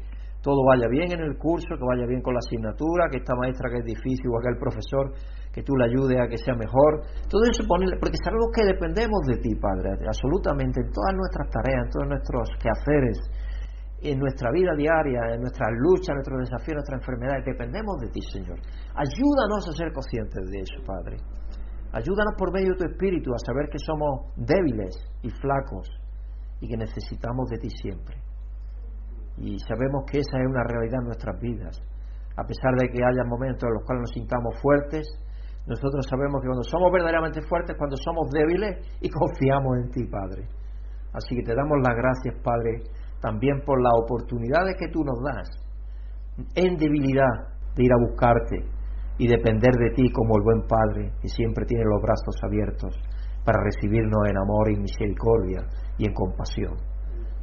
todo 0.40 0.64
vaya 0.64 0.86
bien 0.88 1.10
en 1.12 1.20
el 1.20 1.36
curso, 1.36 1.66
que 1.76 1.84
vaya 1.84 2.06
bien 2.06 2.22
con 2.22 2.34
la 2.34 2.38
asignatura, 2.38 3.10
que 3.10 3.18
esta 3.18 3.34
maestra 3.34 3.70
que 3.70 3.78
es 3.78 3.84
difícil 3.84 4.30
o 4.30 4.38
aquel 4.38 4.56
profesor, 4.58 5.12
que 5.52 5.62
tú 5.62 5.74
le 5.74 5.90
ayudes 5.90 6.18
a 6.20 6.28
que 6.28 6.38
sea 6.38 6.54
mejor. 6.54 7.02
Todo 7.28 7.42
eso, 7.50 7.66
porque 7.66 8.18
sabemos 8.22 8.54
que 8.54 8.64
dependemos 8.64 9.18
de 9.26 9.36
ti, 9.42 9.54
Padre, 9.58 9.98
absolutamente, 10.06 10.80
en 10.80 10.90
todas 10.94 11.14
nuestras 11.18 11.50
tareas, 11.50 11.86
en 11.86 11.90
todos 11.90 12.08
nuestros 12.08 12.46
quehaceres, 12.62 13.18
en 14.00 14.18
nuestra 14.18 14.52
vida 14.52 14.78
diaria, 14.78 15.34
en 15.34 15.40
nuestras 15.42 15.74
luchas, 15.74 16.14
nuestros 16.14 16.38
desafíos, 16.46 16.78
nuestras 16.78 17.02
enfermedades, 17.02 17.44
dependemos 17.44 17.98
de 17.98 18.08
ti, 18.14 18.22
Señor. 18.30 18.58
Ayúdanos 18.94 19.66
a 19.66 19.72
ser 19.74 19.92
conscientes 19.92 20.46
de 20.46 20.58
eso, 20.62 20.78
Padre. 20.86 21.18
Ayúdanos 21.92 22.34
por 22.36 22.52
medio 22.52 22.72
de 22.72 22.78
tu 22.78 22.84
Espíritu 22.84 23.32
a 23.32 23.38
saber 23.38 23.68
que 23.70 23.78
somos 23.78 24.32
débiles 24.36 24.94
y 25.22 25.30
flacos 25.30 25.88
y 26.60 26.68
que 26.68 26.76
necesitamos 26.76 27.48
de 27.50 27.58
ti 27.58 27.70
siempre 27.70 28.28
y 29.40 29.58
sabemos 29.60 30.04
que 30.10 30.18
esa 30.18 30.38
es 30.38 30.46
una 30.46 30.64
realidad 30.64 31.00
en 31.00 31.06
nuestras 31.06 31.40
vidas. 31.40 31.80
A 32.36 32.44
pesar 32.44 32.74
de 32.78 32.88
que 32.88 33.02
haya 33.02 33.24
momentos 33.24 33.66
en 33.66 33.74
los 33.74 33.84
cuales 33.84 34.02
nos 34.02 34.12
sintamos 34.12 34.54
fuertes, 34.60 35.06
nosotros 35.66 36.06
sabemos 36.08 36.40
que 36.40 36.48
cuando 36.48 36.64
somos 36.64 36.90
verdaderamente 36.92 37.42
fuertes, 37.42 37.76
cuando 37.76 37.96
somos 37.96 38.30
débiles 38.30 38.78
y 39.00 39.10
confiamos 39.10 39.78
en 39.78 39.90
ti, 39.90 40.06
Padre. 40.06 40.48
Así 41.12 41.34
que 41.34 41.42
te 41.42 41.54
damos 41.54 41.78
las 41.82 41.96
gracias, 41.96 42.34
Padre, 42.42 42.82
también 43.20 43.62
por 43.64 43.82
las 43.82 43.92
oportunidades 44.02 44.76
que 44.78 44.88
tú 44.88 45.02
nos 45.04 45.18
das 45.22 45.48
en 46.54 46.76
debilidad 46.76 47.58
de 47.74 47.84
ir 47.84 47.92
a 47.92 48.08
buscarte 48.08 48.64
y 49.18 49.26
depender 49.26 49.74
de 49.74 49.90
ti 49.90 50.10
como 50.12 50.36
el 50.38 50.44
buen 50.44 50.62
Padre 50.66 51.12
que 51.20 51.28
siempre 51.28 51.66
tiene 51.66 51.84
los 51.84 52.00
brazos 52.00 52.36
abiertos 52.42 52.94
para 53.44 53.62
recibirnos 53.62 54.28
en 54.28 54.38
amor 54.38 54.70
y 54.70 54.80
misericordia 54.80 55.66
y 55.98 56.06
en 56.06 56.14
compasión. 56.14 56.76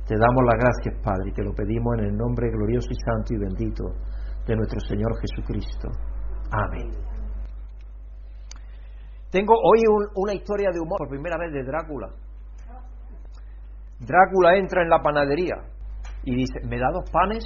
Te 0.08 0.15
damos 0.15 0.44
las 0.46 0.60
gracias, 0.60 1.03
Padre, 1.03 1.29
y 1.29 1.34
te 1.34 1.44
lo 1.44 1.53
pedimos 1.53 1.98
en 1.98 2.05
el 2.05 2.15
nombre 2.15 2.50
glorioso 2.50 2.88
y 2.91 2.96
santo 2.96 3.34
y 3.34 3.38
bendito 3.38 3.84
de 4.48 4.55
nuestro 4.55 4.79
Señor 4.82 5.12
Jesucristo. 5.20 5.89
Amén. 6.51 6.91
Tengo 9.32 9.53
hoy 9.53 9.82
una 10.15 10.34
historia 10.34 10.70
de 10.72 10.79
humor 10.79 11.00
por 11.00 11.10
primera 11.10 11.38
vez 11.38 11.51
de 11.51 11.63
Drácula. 11.63 12.08
Drácula 14.00 14.55
entra 14.58 14.84
en 14.84 14.89
la 14.89 15.01
panadería 15.01 15.55
y 16.24 16.36
dice, 16.36 16.60
¿me 16.67 16.77
da 16.77 16.91
dos 16.94 17.10
panes? 17.10 17.44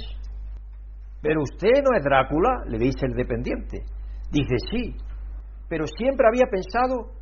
Pero 1.22 1.42
usted 1.42 1.82
no 1.82 1.96
es 1.96 2.04
Drácula, 2.04 2.62
le 2.66 2.78
dice 2.78 3.06
el 3.06 3.14
dependiente. 3.14 3.84
Dice, 4.30 4.56
sí, 4.70 4.96
pero 5.68 5.86
siempre 5.86 6.26
había 6.28 6.46
pensado 6.50 7.12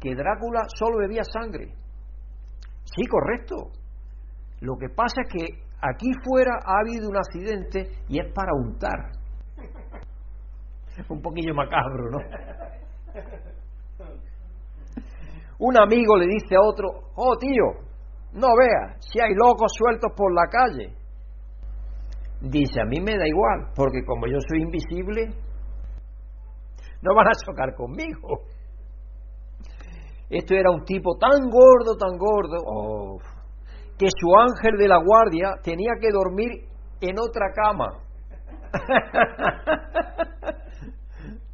que 0.00 0.14
Drácula 0.14 0.62
solo 0.78 0.98
bebía 0.98 1.22
sangre. 1.24 1.74
Sí, 2.84 3.06
correcto, 3.06 3.70
lo 4.60 4.76
que 4.76 4.88
pasa 4.88 5.22
es 5.22 5.32
que 5.32 5.46
aquí 5.80 6.08
fuera 6.24 6.58
ha 6.64 6.80
habido 6.80 7.08
un 7.08 7.16
accidente 7.16 7.92
y 8.08 8.18
es 8.18 8.32
para 8.32 8.52
untar. 8.52 9.12
Un 11.08 11.22
poquillo 11.22 11.54
macabro, 11.54 12.10
¿no? 12.10 12.18
Un 15.60 15.78
amigo 15.78 16.16
le 16.16 16.26
dice 16.26 16.56
a 16.56 16.62
otro, 16.62 16.88
oh 17.14 17.36
tío, 17.38 17.90
no 18.32 18.48
veas, 18.56 18.96
si 19.00 19.20
hay 19.20 19.34
locos 19.34 19.72
sueltos 19.76 20.12
por 20.16 20.32
la 20.32 20.48
calle. 20.50 20.94
Dice, 22.40 22.80
a 22.80 22.86
mí 22.86 22.98
me 23.00 23.16
da 23.18 23.26
igual, 23.26 23.70
porque 23.76 24.02
como 24.04 24.26
yo 24.26 24.38
soy 24.48 24.62
invisible, 24.62 25.28
no 27.02 27.14
van 27.14 27.28
a 27.28 27.32
chocar 27.44 27.74
conmigo. 27.74 28.44
Esto 30.28 30.54
era 30.54 30.70
un 30.70 30.84
tipo 30.84 31.16
tan 31.18 31.50
gordo, 31.50 31.96
tan 31.98 32.16
gordo, 32.16 32.56
oh, 32.64 33.18
que 33.98 34.06
su 34.16 34.28
ángel 34.38 34.78
de 34.78 34.88
la 34.88 34.98
guardia 35.02 35.54
tenía 35.62 35.92
que 36.00 36.10
dormir 36.12 36.68
en 37.00 37.18
otra 37.18 37.52
cama. 37.52 37.88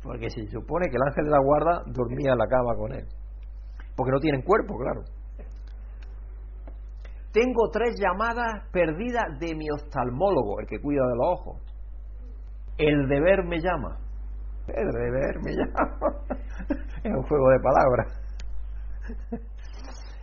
Porque 0.02 0.28
se 0.30 0.46
supone 0.48 0.88
que 0.90 0.96
el 0.96 1.02
ángel 1.08 1.24
de 1.24 1.30
la 1.30 1.40
guarda 1.40 1.82
dormía 1.86 2.32
en 2.32 2.38
la 2.38 2.46
cama 2.46 2.76
con 2.76 2.92
él. 2.92 3.06
Porque 3.96 4.12
no 4.12 4.20
tienen 4.20 4.42
cuerpo, 4.42 4.76
claro. 4.76 5.02
Tengo 7.32 7.70
tres 7.72 7.96
llamadas 7.98 8.68
perdidas 8.72 9.38
de 9.40 9.54
mi 9.54 9.68
oftalmólogo, 9.70 10.60
el 10.60 10.66
que 10.66 10.80
cuida 10.80 11.02
de 11.06 11.16
los 11.16 11.26
ojos. 11.40 11.62
El 12.78 13.08
deber 13.08 13.44
me 13.44 13.58
llama. 13.58 13.98
El 14.68 14.90
deber 14.90 15.38
me 15.42 15.52
llama. 15.52 15.96
es 17.04 17.12
un 17.12 17.22
juego 17.22 17.50
de 17.50 17.60
palabras. 17.60 18.26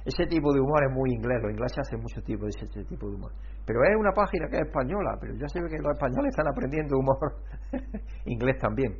Ese 0.06 0.26
tipo 0.28 0.54
de 0.54 0.60
humor 0.60 0.84
es 0.84 0.94
muy 0.94 1.12
inglés, 1.12 1.42
los 1.42 1.52
ingleses 1.52 1.80
hacen 1.80 2.02
mucho 2.02 2.22
tipo 2.22 2.44
de 2.44 2.50
ese 2.50 2.68
tipo 2.84 3.08
de 3.08 3.16
humor. 3.16 3.32
Pero 3.66 3.80
es 3.86 3.96
una 3.98 4.12
página 4.12 4.48
que 4.50 4.58
es 4.58 4.68
española, 4.68 5.16
pero 5.20 5.34
ya 5.36 5.48
se 5.48 5.62
ve 5.62 5.70
que 5.70 5.78
los 5.78 5.94
españoles 5.94 6.32
están 6.32 6.48
aprendiendo 6.52 6.98
humor 6.98 7.40
inglés 8.26 8.58
también. 8.60 9.00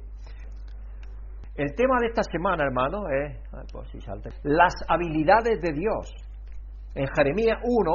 El 1.56 1.76
tema 1.76 2.00
de 2.00 2.08
esta 2.08 2.24
semana, 2.24 2.64
hermano, 2.64 3.10
es 3.10 3.38
pues 3.72 3.92
las 4.44 4.74
habilidades 4.88 5.62
de 5.62 5.74
Dios. 5.74 6.16
En 6.96 7.06
Jeremías 7.16 7.60
1, 7.64 7.92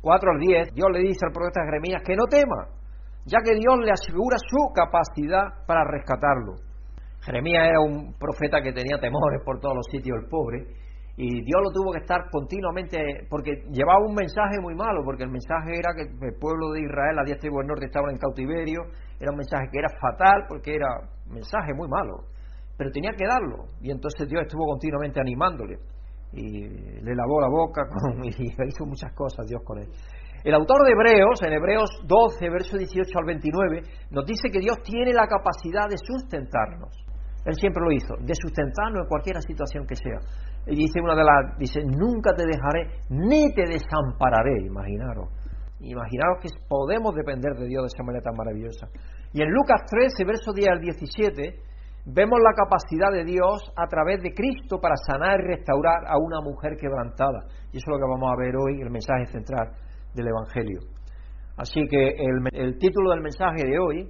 4 0.00 0.30
al 0.30 0.38
10, 0.38 0.74
Dios 0.74 0.88
le 0.92 1.00
dice 1.00 1.26
al 1.26 1.32
profeta 1.32 1.64
Jeremías 1.64 2.02
que 2.06 2.14
no 2.14 2.24
tema, 2.30 2.68
ya 3.26 3.38
que 3.44 3.56
Dios 3.56 3.78
le 3.82 3.90
asegura 3.90 4.36
su 4.38 4.72
capacidad 4.72 5.66
para 5.66 5.84
rescatarlo. 5.84 6.67
Jeremías 7.22 7.68
era 7.68 7.80
un 7.80 8.14
profeta 8.18 8.62
que 8.62 8.72
tenía 8.72 8.98
temores 8.98 9.42
por 9.44 9.60
todos 9.60 9.74
los 9.76 9.86
sitios, 9.90 10.18
el 10.22 10.28
pobre, 10.28 10.66
y 11.20 11.42
Dios 11.42 11.60
lo 11.60 11.70
tuvo 11.72 11.92
que 11.92 11.98
estar 11.98 12.30
continuamente, 12.30 13.26
porque 13.28 13.50
llevaba 13.72 14.06
un 14.06 14.14
mensaje 14.14 14.60
muy 14.62 14.76
malo, 14.76 15.02
porque 15.04 15.24
el 15.24 15.30
mensaje 15.30 15.74
era 15.74 15.90
que 15.92 16.02
el 16.06 16.38
pueblo 16.38 16.70
de 16.70 16.82
Israel, 16.82 17.18
a 17.18 17.24
día 17.24 17.36
tribu 17.36 17.58
del 17.58 17.66
norte, 17.66 17.86
estaban 17.86 18.12
en 18.12 18.18
cautiverio, 18.18 18.82
era 19.18 19.32
un 19.32 19.38
mensaje 19.38 19.66
que 19.72 19.80
era 19.80 19.88
fatal, 19.98 20.46
porque 20.48 20.76
era 20.76 20.86
un 21.26 21.34
mensaje 21.34 21.74
muy 21.74 21.88
malo, 21.88 22.30
pero 22.76 22.90
tenía 22.92 23.10
que 23.18 23.26
darlo, 23.26 23.66
y 23.80 23.90
entonces 23.90 24.28
Dios 24.28 24.42
estuvo 24.46 24.64
continuamente 24.66 25.18
animándole, 25.18 25.78
y 26.32 26.68
le 27.02 27.14
lavó 27.16 27.40
la 27.40 27.48
boca, 27.50 27.82
y 28.22 28.28
hizo 28.28 28.86
muchas 28.86 29.12
cosas 29.12 29.44
Dios 29.48 29.60
con 29.64 29.80
él. 29.80 29.88
El 30.44 30.54
autor 30.54 30.86
de 30.86 30.92
Hebreos, 30.92 31.42
en 31.42 31.52
Hebreos 31.52 31.90
12, 32.06 32.48
verso 32.48 32.78
18 32.78 33.10
al 33.18 33.24
29, 33.24 33.82
nos 34.12 34.24
dice 34.24 34.50
que 34.52 34.60
Dios 34.60 34.78
tiene 34.84 35.12
la 35.12 35.26
capacidad 35.26 35.88
de 35.90 35.98
sustentarnos. 35.98 37.07
Él 37.48 37.54
siempre 37.54 37.80
lo 37.82 37.90
hizo, 37.90 38.12
de 38.20 38.34
sustentarnos 38.36 39.04
en 39.04 39.08
cualquier 39.08 39.40
situación 39.40 39.86
que 39.86 39.96
sea. 39.96 40.20
Y 40.66 40.76
dice 40.76 41.00
una 41.00 41.16
de 41.16 41.24
las, 41.24 41.56
dice, 41.56 41.80
nunca 41.80 42.36
te 42.36 42.44
dejaré 42.44 43.00
ni 43.08 43.54
te 43.54 43.64
desampararé, 43.64 44.66
imaginaros. 44.66 45.32
Imaginaros 45.80 46.42
que 46.42 46.48
podemos 46.68 47.14
depender 47.14 47.54
de 47.56 47.66
Dios 47.66 47.84
de 47.84 47.86
esa 47.94 48.04
manera 48.04 48.22
tan 48.22 48.36
maravillosa. 48.36 48.88
Y 49.32 49.40
en 49.40 49.48
Lucas 49.48 49.80
13, 49.88 50.24
verso 50.26 50.52
10 50.52 50.68
al 50.68 50.80
17, 50.80 51.54
vemos 52.04 52.38
la 52.44 52.52
capacidad 52.52 53.12
de 53.12 53.24
Dios 53.24 53.72
a 53.76 53.86
través 53.86 54.20
de 54.20 54.34
Cristo 54.34 54.78
para 54.78 54.96
sanar 54.96 55.40
y 55.40 55.48
restaurar 55.48 56.04
a 56.04 56.18
una 56.18 56.42
mujer 56.42 56.76
quebrantada. 56.76 57.48
Y 57.72 57.78
eso 57.78 57.88
es 57.88 57.88
lo 57.88 57.96
que 57.96 58.12
vamos 58.12 58.28
a 58.28 58.36
ver 58.36 58.52
hoy, 58.60 58.82
el 58.82 58.90
mensaje 58.90 59.24
central 59.32 59.72
del 60.12 60.28
Evangelio. 60.28 60.80
Así 61.56 61.80
que 61.88 62.08
el, 62.08 62.44
el 62.52 62.76
título 62.76 63.12
del 63.12 63.22
mensaje 63.22 63.64
de 63.64 63.78
hoy, 63.78 64.06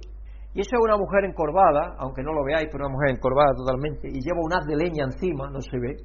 y 0.53 0.61
eso 0.61 0.71
es 0.73 0.81
una 0.81 0.97
mujer 0.97 1.25
encorvada, 1.25 1.95
aunque 1.99 2.23
no 2.23 2.33
lo 2.33 2.43
veáis, 2.43 2.67
pero 2.71 2.85
una 2.85 2.93
mujer 2.93 3.15
encorvada 3.15 3.53
totalmente, 3.53 4.09
y 4.09 4.19
lleva 4.21 4.41
un 4.41 4.53
haz 4.53 4.65
de 4.65 4.75
leña 4.75 5.05
encima, 5.05 5.49
no 5.49 5.61
se 5.61 5.77
ve, 5.77 5.95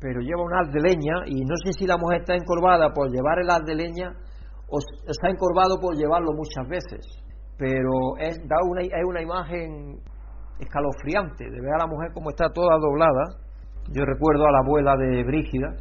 pero 0.00 0.20
lleva 0.20 0.44
un 0.44 0.52
haz 0.52 0.70
de 0.72 0.80
leña 0.80 1.24
y 1.26 1.40
no 1.44 1.56
sé 1.64 1.72
si 1.72 1.86
la 1.86 1.96
mujer 1.96 2.20
está 2.20 2.34
encorvada 2.34 2.92
por 2.92 3.08
llevar 3.08 3.38
el 3.40 3.48
haz 3.48 3.64
de 3.64 3.74
leña 3.74 4.12
o 4.68 4.78
está 5.08 5.30
encorvado 5.30 5.80
por 5.80 5.96
llevarlo 5.96 6.32
muchas 6.36 6.68
veces, 6.68 7.00
pero 7.56 8.18
es, 8.18 8.36
da 8.46 8.56
una, 8.68 8.82
es 8.82 9.04
una 9.06 9.22
imagen 9.22 9.96
escalofriante 10.60 11.44
de 11.44 11.60
ver 11.60 11.74
a 11.74 11.84
la 11.84 11.86
mujer 11.86 12.12
como 12.12 12.30
está 12.30 12.50
toda 12.52 12.76
doblada. 12.78 13.40
Yo 13.92 14.04
recuerdo 14.04 14.46
a 14.46 14.52
la 14.52 14.58
abuela 14.60 14.96
de 14.96 15.22
Brígida, 15.24 15.72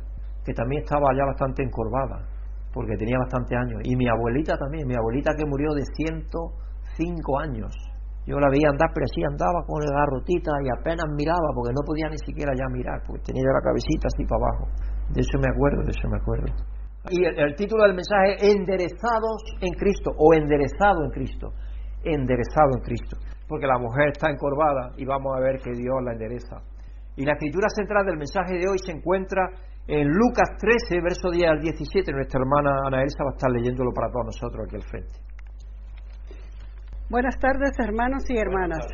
que 0.46 0.54
también 0.54 0.84
estaba 0.84 1.08
ya 1.18 1.26
bastante 1.26 1.64
encorvada, 1.64 2.28
porque 2.74 2.96
tenía 2.98 3.18
bastante 3.18 3.56
años. 3.56 3.82
Y 3.84 3.96
mi 3.96 4.08
abuelita 4.08 4.58
también, 4.58 4.88
mi 4.88 4.96
abuelita 4.96 5.32
que 5.36 5.46
murió 5.46 5.74
de 5.74 5.84
105 5.84 7.40
años. 7.40 7.74
Yo 8.26 8.40
la 8.42 8.50
veía 8.50 8.74
andar, 8.74 8.90
pero 8.90 9.06
así 9.06 9.22
andaba 9.22 9.62
con 9.70 9.86
la 9.86 10.02
garrotita 10.02 10.50
y 10.66 10.68
apenas 10.74 11.06
miraba, 11.14 11.54
porque 11.54 11.74
no 11.78 11.86
podía 11.86 12.10
ni 12.10 12.18
siquiera 12.26 12.58
ya 12.58 12.66
mirar, 12.74 13.06
porque 13.06 13.22
tenía 13.30 13.46
la 13.54 13.62
cabecita 13.62 14.10
así 14.10 14.26
para 14.26 14.42
abajo. 14.42 14.66
De 15.14 15.22
eso 15.22 15.38
me 15.38 15.50
acuerdo, 15.54 15.86
de 15.86 15.94
eso 15.94 16.10
me 16.10 16.18
acuerdo. 16.18 16.50
Y 17.14 17.22
el, 17.22 17.54
título 17.54 17.84
del 17.86 17.94
mensaje 17.94 18.42
es 18.42 18.56
Enderezados 18.58 19.46
en 19.62 19.74
Cristo 19.78 20.10
o 20.18 20.34
Enderezado 20.34 21.06
en 21.06 21.12
Cristo. 21.12 21.54
Enderezado 22.02 22.74
en 22.74 22.82
Cristo. 22.82 23.18
Porque 23.48 23.68
la 23.68 23.78
mujer 23.78 24.10
está 24.10 24.32
encorvada 24.32 24.90
y 24.98 25.06
vamos 25.06 25.38
a 25.38 25.40
ver 25.40 25.62
que 25.62 25.70
Dios 25.78 25.94
la 26.02 26.14
endereza. 26.14 26.66
Y 27.16 27.26
la 27.26 27.34
escritura 27.34 27.70
central 27.70 28.06
del 28.06 28.18
mensaje 28.18 28.58
de 28.58 28.66
hoy 28.68 28.80
se 28.84 28.92
encuentra 28.92 29.54
en 29.86 30.10
Lucas 30.10 30.50
13, 30.58 31.02
verso 31.02 31.30
10 31.30 31.46
al 31.46 31.62
17. 31.62 32.12
Nuestra 32.12 32.42
hermana 32.42 32.88
Ana 32.88 33.04
Elsa 33.04 33.24
va 33.24 33.30
a 33.30 33.38
estar 33.38 33.52
leyéndolo 33.52 33.94
para 33.94 34.10
todos 34.10 34.26
nosotros 34.26 34.66
aquí 34.66 34.76
al 34.76 34.90
frente. 34.90 35.25
Buenas 37.10 37.38
tardes, 37.40 37.72
hermanos 37.80 38.24
y 38.30 38.38
hermanas. 38.38 38.86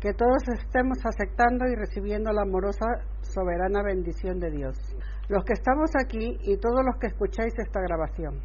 Que 0.00 0.12
todos 0.14 0.42
estemos 0.48 0.98
aceptando 1.04 1.66
y 1.66 1.74
recibiendo 1.74 2.32
la 2.32 2.42
amorosa, 2.42 2.86
soberana 3.22 3.82
bendición 3.82 4.38
de 4.38 4.50
Dios 4.50 4.96
los 5.28 5.44
que 5.44 5.52
estamos 5.52 5.90
aquí 6.02 6.38
y 6.42 6.56
todos 6.56 6.80
los 6.84 6.96
que 6.98 7.08
escucháis 7.08 7.52
esta 7.58 7.80
grabación. 7.80 8.40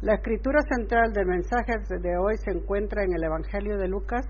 La 0.00 0.14
escritura 0.14 0.60
central 0.62 1.12
del 1.12 1.26
mensaje 1.26 1.74
de 1.88 2.18
hoy 2.18 2.36
se 2.38 2.50
encuentra 2.50 3.04
en 3.04 3.14
el 3.14 3.22
Evangelio 3.22 3.78
de 3.78 3.86
Lucas, 3.86 4.26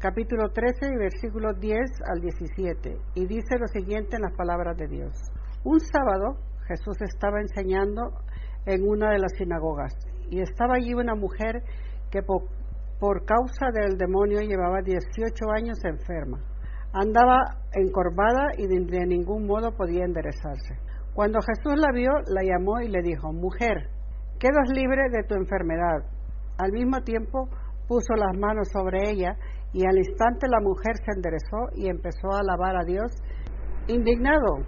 capítulo 0.00 0.50
13 0.50 0.86
y 0.92 0.96
versículos 0.96 1.58
10 1.60 1.78
al 2.12 2.20
17, 2.20 2.98
y 3.14 3.26
dice 3.26 3.56
lo 3.58 3.68
siguiente 3.68 4.16
en 4.16 4.22
las 4.22 4.36
palabras 4.36 4.76
de 4.76 4.88
Dios. 4.88 5.14
Un 5.62 5.78
sábado 5.78 6.38
Jesús 6.66 7.00
estaba 7.02 7.40
enseñando 7.40 8.10
en 8.66 8.82
una 8.82 9.12
de 9.12 9.20
las 9.20 9.32
sinagogas, 9.38 9.94
y 10.30 10.40
estaba 10.40 10.74
allí 10.74 10.92
una 10.92 11.14
mujer 11.14 11.62
que 12.10 12.22
por, 13.04 13.26
causa 13.26 13.66
del 13.70 13.98
demonio 13.98 14.40
llevaba 14.40 14.80
18 14.80 15.50
años 15.54 15.76
enferma. 15.84 16.38
Andaba 16.94 17.36
encorvada 17.74 18.52
y 18.56 18.66
de 18.66 19.06
ningún 19.06 19.46
modo 19.46 19.72
podía 19.76 20.06
enderezarse. 20.06 20.78
Cuando 21.12 21.40
Jesús 21.42 21.78
la 21.78 21.92
vio, 21.92 22.12
la 22.28 22.42
llamó 22.42 22.80
y 22.80 22.88
le 22.88 23.02
dijo, 23.02 23.30
Mujer, 23.30 23.90
quedas 24.38 24.70
libre 24.72 25.10
de 25.10 25.22
tu 25.24 25.34
enfermedad. 25.34 26.00
Al 26.56 26.72
mismo 26.72 27.02
tiempo 27.02 27.50
puso 27.86 28.14
las 28.14 28.38
manos 28.38 28.68
sobre 28.72 29.10
ella 29.10 29.36
y 29.74 29.84
al 29.86 29.98
instante 29.98 30.48
la 30.48 30.60
mujer 30.60 30.96
se 31.04 31.12
enderezó 31.14 31.76
y 31.76 31.90
empezó 31.90 32.32
a 32.32 32.40
alabar 32.40 32.76
a 32.76 32.84
Dios. 32.86 33.12
Indignado 33.86 34.64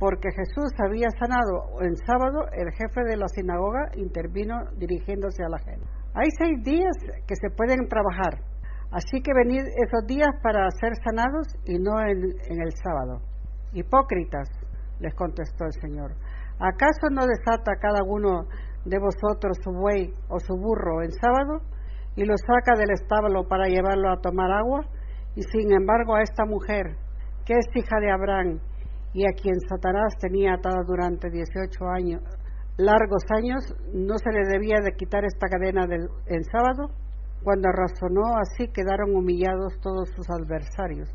porque 0.00 0.30
Jesús 0.30 0.72
había 0.82 1.10
sanado 1.18 1.82
en 1.82 1.96
sábado, 1.96 2.48
el 2.52 2.70
jefe 2.72 3.04
de 3.04 3.18
la 3.18 3.28
sinagoga 3.28 3.90
intervino 3.96 4.56
dirigiéndose 4.78 5.44
a 5.44 5.50
la 5.50 5.58
gente. 5.58 5.93
Hay 6.14 6.30
seis 6.38 6.62
días 6.62 6.94
que 7.26 7.34
se 7.34 7.50
pueden 7.50 7.88
trabajar, 7.88 8.38
así 8.92 9.20
que 9.20 9.32
venid 9.34 9.66
esos 9.66 10.06
días 10.06 10.30
para 10.44 10.70
ser 10.70 10.92
sanados 11.02 11.48
y 11.66 11.76
no 11.78 11.98
en, 12.00 12.22
en 12.50 12.62
el 12.62 12.70
sábado. 12.70 13.20
Hipócritas, 13.72 14.48
les 15.00 15.12
contestó 15.14 15.64
el 15.64 15.72
Señor. 15.72 16.14
¿Acaso 16.60 17.10
no 17.10 17.26
desata 17.26 17.80
cada 17.80 18.04
uno 18.06 18.46
de 18.84 18.98
vosotros 19.00 19.58
su 19.64 19.72
buey 19.72 20.14
o 20.28 20.38
su 20.38 20.54
burro 20.54 21.02
en 21.02 21.10
sábado 21.10 21.62
y 22.14 22.24
lo 22.24 22.34
saca 22.36 22.78
del 22.78 22.92
establo 22.92 23.48
para 23.48 23.66
llevarlo 23.66 24.12
a 24.12 24.20
tomar 24.20 24.52
agua? 24.52 24.86
Y 25.34 25.42
sin 25.42 25.72
embargo 25.72 26.14
a 26.14 26.22
esta 26.22 26.44
mujer, 26.44 26.94
que 27.44 27.54
es 27.54 27.66
hija 27.74 27.98
de 27.98 28.12
Abraham 28.12 28.60
y 29.12 29.26
a 29.26 29.32
quien 29.32 29.58
Satanás 29.68 30.14
tenía 30.20 30.54
atada 30.54 30.84
durante 30.86 31.28
18 31.28 31.84
años, 31.88 32.22
largos 32.76 33.22
años, 33.36 33.62
no 33.92 34.18
se 34.18 34.30
le 34.30 34.46
debía 34.48 34.80
de 34.82 34.92
quitar 34.96 35.24
esta 35.24 35.48
cadena 35.48 35.86
del, 35.86 36.08
en 36.26 36.42
sábado? 36.44 36.90
Cuando 37.42 37.68
razonó 37.70 38.36
así 38.38 38.68
quedaron 38.72 39.14
humillados 39.14 39.78
todos 39.80 40.08
sus 40.16 40.26
adversarios, 40.30 41.08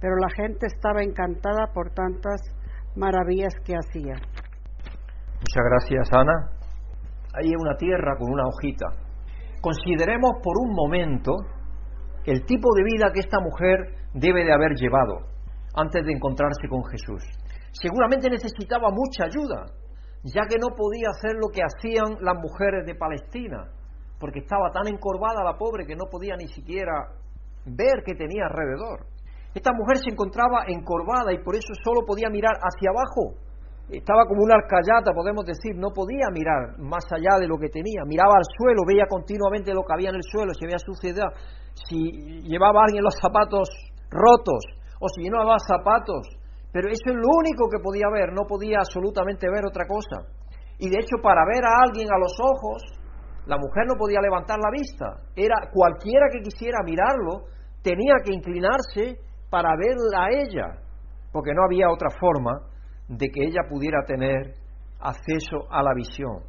pero 0.00 0.16
la 0.16 0.30
gente 0.30 0.66
estaba 0.66 1.02
encantada 1.02 1.72
por 1.72 1.90
tantas 1.90 2.40
maravillas 2.96 3.54
que 3.64 3.74
hacía. 3.74 4.14
Muchas 4.14 5.64
gracias, 5.68 6.08
Ana. 6.12 6.50
Hay 7.34 7.50
una 7.54 7.76
tierra 7.76 8.16
con 8.16 8.32
una 8.32 8.44
hojita. 8.46 8.86
Consideremos 9.60 10.32
por 10.42 10.54
un 10.58 10.74
momento 10.74 11.32
el 12.24 12.44
tipo 12.46 12.68
de 12.76 12.84
vida 12.84 13.12
que 13.12 13.20
esta 13.20 13.40
mujer 13.40 14.08
debe 14.14 14.44
de 14.44 14.52
haber 14.52 14.72
llevado 14.74 15.18
antes 15.76 16.04
de 16.04 16.12
encontrarse 16.12 16.68
con 16.68 16.82
Jesús. 16.84 17.22
Seguramente 17.72 18.30
necesitaba 18.30 18.88
mucha 18.90 19.24
ayuda, 19.24 19.66
ya 20.24 20.42
que 20.48 20.56
no 20.58 20.74
podía 20.74 21.08
hacer 21.10 21.36
lo 21.36 21.48
que 21.52 21.60
hacían 21.62 22.16
las 22.20 22.34
mujeres 22.40 22.86
de 22.86 22.94
Palestina, 22.94 23.68
porque 24.18 24.40
estaba 24.40 24.70
tan 24.72 24.88
encorvada 24.88 25.44
la 25.44 25.58
pobre 25.58 25.84
que 25.86 25.96
no 25.96 26.06
podía 26.10 26.34
ni 26.36 26.48
siquiera 26.48 27.12
ver 27.66 28.02
que 28.04 28.14
tenía 28.14 28.46
alrededor. 28.46 29.06
Esta 29.54 29.70
mujer 29.72 29.98
se 29.98 30.10
encontraba 30.10 30.64
encorvada 30.66 31.32
y 31.32 31.44
por 31.44 31.54
eso 31.54 31.72
solo 31.84 32.06
podía 32.06 32.28
mirar 32.28 32.56
hacia 32.56 32.90
abajo. 32.90 33.38
Estaba 33.88 34.24
como 34.24 34.42
una 34.42 34.56
arcayata, 34.56 35.12
podemos 35.12 35.44
decir, 35.44 35.76
no 35.76 35.90
podía 35.92 36.32
mirar 36.32 36.78
más 36.78 37.04
allá 37.12 37.38
de 37.38 37.46
lo 37.46 37.58
que 37.58 37.68
tenía. 37.68 38.02
Miraba 38.06 38.34
al 38.36 38.48
suelo, 38.56 38.82
veía 38.86 39.04
continuamente 39.06 39.74
lo 39.74 39.84
que 39.84 39.92
había 39.92 40.08
en 40.08 40.16
el 40.16 40.24
suelo, 40.24 40.54
si 40.54 40.64
había 40.64 40.78
suciedad, 40.78 41.28
si 41.86 42.42
llevaba 42.48 42.84
alguien 42.84 43.04
los 43.04 43.14
zapatos 43.20 43.68
rotos 44.10 44.64
o 44.98 45.08
si 45.08 45.28
no 45.28 45.40
había 45.40 45.58
zapatos. 45.68 46.26
Pero 46.74 46.88
eso 46.88 47.06
es 47.06 47.14
lo 47.14 47.30
único 47.38 47.70
que 47.70 47.78
podía 47.78 48.10
ver, 48.10 48.34
no 48.34 48.50
podía 48.50 48.78
absolutamente 48.82 49.46
ver 49.46 49.62
otra 49.64 49.86
cosa. 49.86 50.26
Y 50.76 50.90
de 50.90 50.98
hecho, 50.98 51.22
para 51.22 51.46
ver 51.46 51.62
a 51.62 51.86
alguien 51.86 52.10
a 52.10 52.18
los 52.18 52.34
ojos, 52.42 52.82
la 53.46 53.56
mujer 53.58 53.86
no 53.86 53.94
podía 53.94 54.18
levantar 54.20 54.58
la 54.58 54.74
vista. 54.74 55.22
Era 55.36 55.70
cualquiera 55.72 56.26
que 56.32 56.42
quisiera 56.42 56.82
mirarlo, 56.82 57.46
tenía 57.80 58.14
que 58.24 58.34
inclinarse 58.34 59.22
para 59.50 59.70
verla 59.78 60.26
a 60.26 60.30
ella, 60.34 60.66
porque 61.30 61.54
no 61.54 61.62
había 61.62 61.86
otra 61.94 62.10
forma 62.18 62.58
de 63.06 63.28
que 63.28 63.44
ella 63.44 63.70
pudiera 63.70 64.02
tener 64.04 64.54
acceso 64.98 65.70
a 65.70 65.80
la 65.80 65.94
visión. 65.94 66.42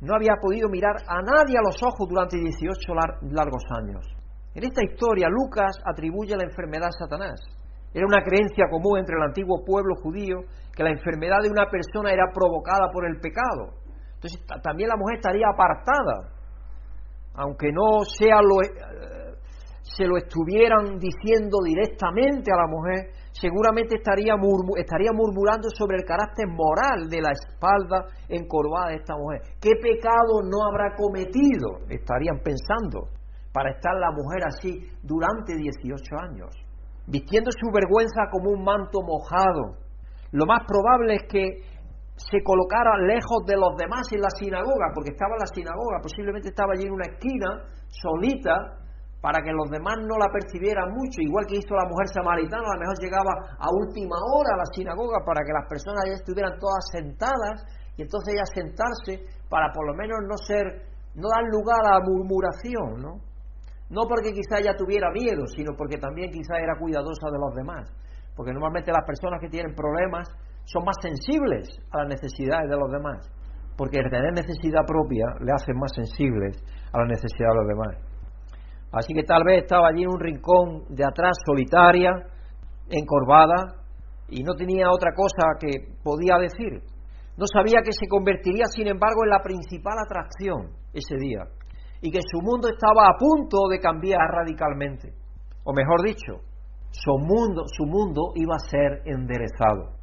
No 0.00 0.16
había 0.16 0.34
podido 0.42 0.68
mirar 0.68 0.96
a 1.06 1.22
nadie 1.22 1.54
a 1.54 1.62
los 1.62 1.78
ojos 1.86 2.08
durante 2.08 2.36
18 2.36 2.82
largos 3.30 3.62
años. 3.78 4.02
En 4.56 4.64
esta 4.64 4.82
historia 4.82 5.28
Lucas 5.28 5.78
atribuye 5.84 6.34
la 6.34 6.50
enfermedad 6.50 6.88
a 6.88 7.06
Satanás. 7.06 7.57
Era 7.94 8.06
una 8.06 8.22
creencia 8.22 8.66
común 8.70 8.98
entre 8.98 9.16
el 9.16 9.22
antiguo 9.22 9.64
pueblo 9.64 9.94
judío 10.02 10.40
que 10.74 10.82
la 10.82 10.90
enfermedad 10.90 11.38
de 11.42 11.50
una 11.50 11.66
persona 11.70 12.12
era 12.12 12.30
provocada 12.32 12.90
por 12.92 13.06
el 13.06 13.20
pecado. 13.20 13.74
Entonces 14.14 14.40
también 14.62 14.88
la 14.88 14.96
mujer 14.96 15.16
estaría 15.16 15.46
apartada, 15.48 16.34
aunque 17.34 17.70
no 17.72 18.02
sea 18.04 18.42
lo, 18.42 18.56
se 19.82 20.06
lo 20.06 20.16
estuvieran 20.16 20.98
diciendo 20.98 21.58
directamente 21.64 22.50
a 22.52 22.60
la 22.60 22.66
mujer, 22.66 23.10
seguramente 23.32 23.96
estaría, 23.96 24.34
estaría 24.76 25.12
murmurando 25.12 25.68
sobre 25.70 25.96
el 25.98 26.04
carácter 26.04 26.46
moral 26.48 27.08
de 27.08 27.22
la 27.22 27.30
espalda 27.30 28.06
encorvada 28.28 28.90
de 28.90 28.96
esta 28.96 29.16
mujer. 29.16 29.40
¿Qué 29.60 29.70
pecado 29.80 30.42
no 30.42 30.66
habrá 30.66 30.94
cometido? 30.96 31.86
Estarían 31.88 32.40
pensando 32.42 33.08
para 33.52 33.70
estar 33.70 33.94
la 33.94 34.10
mujer 34.10 34.44
así 34.46 34.86
durante 35.02 35.56
18 35.56 36.16
años, 36.18 36.50
vistiendo 37.08 37.50
su 37.50 37.72
vergüenza 37.72 38.28
como 38.30 38.52
un 38.52 38.62
manto 38.62 39.00
mojado. 39.00 39.80
Lo 40.32 40.44
más 40.44 40.60
probable 40.68 41.16
es 41.16 41.24
que 41.28 41.64
se 42.16 42.42
colocara 42.42 42.98
lejos 42.98 43.46
de 43.46 43.56
los 43.56 43.76
demás 43.78 44.04
en 44.12 44.20
la 44.20 44.30
sinagoga, 44.30 44.92
porque 44.94 45.10
estaba 45.16 45.34
en 45.34 45.40
la 45.40 45.54
sinagoga, 45.54 46.02
posiblemente 46.02 46.48
estaba 46.48 46.74
allí 46.74 46.84
en 46.84 46.92
una 46.92 47.06
esquina, 47.06 47.64
solita, 47.88 48.78
para 49.22 49.42
que 49.42 49.50
los 49.50 49.70
demás 49.70 49.96
no 50.06 50.18
la 50.18 50.30
percibieran 50.30 50.94
mucho, 50.94 51.22
igual 51.22 51.46
que 51.46 51.58
hizo 51.58 51.74
la 51.74 51.88
mujer 51.88 52.06
samaritana, 52.12 52.62
a 52.62 52.74
lo 52.74 52.80
mejor 52.80 52.98
llegaba 53.00 53.32
a 53.58 53.68
última 53.70 54.18
hora 54.34 54.54
a 54.54 54.62
la 54.62 54.68
sinagoga 54.74 55.24
para 55.24 55.42
que 55.42 55.52
las 55.52 55.66
personas 55.66 56.04
ya 56.06 56.14
estuvieran 56.14 56.58
todas 56.58 56.84
sentadas 56.92 57.66
y 57.96 58.02
entonces 58.02 58.34
ella 58.34 58.46
sentarse 58.46 59.26
para 59.48 59.72
por 59.72 59.86
lo 59.86 59.94
menos 59.94 60.18
no 60.22 60.36
ser, 60.38 60.86
no 61.14 61.26
dar 61.26 61.44
lugar 61.50 61.82
a 61.82 61.98
murmuración, 62.02 63.02
¿no? 63.02 63.27
No 63.90 64.02
porque 64.06 64.32
quizá 64.32 64.60
ella 64.60 64.76
tuviera 64.76 65.10
miedo, 65.10 65.46
sino 65.46 65.72
porque 65.76 65.96
también 65.96 66.30
quizá 66.30 66.58
era 66.58 66.78
cuidadosa 66.78 67.30
de 67.32 67.38
los 67.38 67.54
demás, 67.54 67.88
porque 68.36 68.52
normalmente 68.52 68.92
las 68.92 69.04
personas 69.06 69.40
que 69.40 69.48
tienen 69.48 69.74
problemas 69.74 70.28
son 70.64 70.84
más 70.84 70.96
sensibles 71.00 71.68
a 71.90 72.04
las 72.04 72.08
necesidades 72.08 72.68
de 72.68 72.76
los 72.76 72.90
demás, 72.92 73.30
porque 73.76 73.98
el 73.98 74.10
tener 74.10 74.32
necesidad 74.32 74.84
propia 74.86 75.24
le 75.40 75.52
hace 75.52 75.72
más 75.72 75.92
sensibles 75.94 76.60
a 76.92 76.98
las 77.00 77.08
necesidades 77.08 77.54
de 77.54 77.60
los 77.60 77.68
demás. 77.68 78.08
Así 78.92 79.14
que 79.14 79.22
tal 79.22 79.44
vez 79.44 79.62
estaba 79.62 79.88
allí 79.88 80.02
en 80.02 80.08
un 80.08 80.20
rincón 80.20 80.84
de 80.88 81.04
atrás, 81.04 81.36
solitaria, 81.46 82.12
encorvada, 82.90 83.84
y 84.28 84.42
no 84.42 84.54
tenía 84.54 84.90
otra 84.90 85.12
cosa 85.14 85.56
que 85.58 85.96
podía 86.02 86.36
decir. 86.36 86.82
No 87.36 87.46
sabía 87.46 87.80
que 87.82 87.92
se 87.92 88.08
convertiría, 88.08 88.64
sin 88.66 88.88
embargo, 88.88 89.24
en 89.24 89.30
la 89.30 89.42
principal 89.42 89.94
atracción 90.04 90.76
ese 90.92 91.16
día, 91.16 91.44
y 92.00 92.10
que 92.10 92.20
su 92.22 92.40
mundo 92.40 92.68
estaba 92.68 93.08
a 93.08 93.18
punto 93.18 93.68
de 93.70 93.80
cambiar 93.80 94.20
radicalmente. 94.30 95.12
O 95.64 95.72
mejor 95.72 96.02
dicho, 96.04 96.40
su 96.90 97.18
mundo, 97.18 97.64
su 97.66 97.84
mundo 97.84 98.32
iba 98.34 98.56
a 98.56 98.68
ser 98.70 99.02
enderezado. 99.04 99.98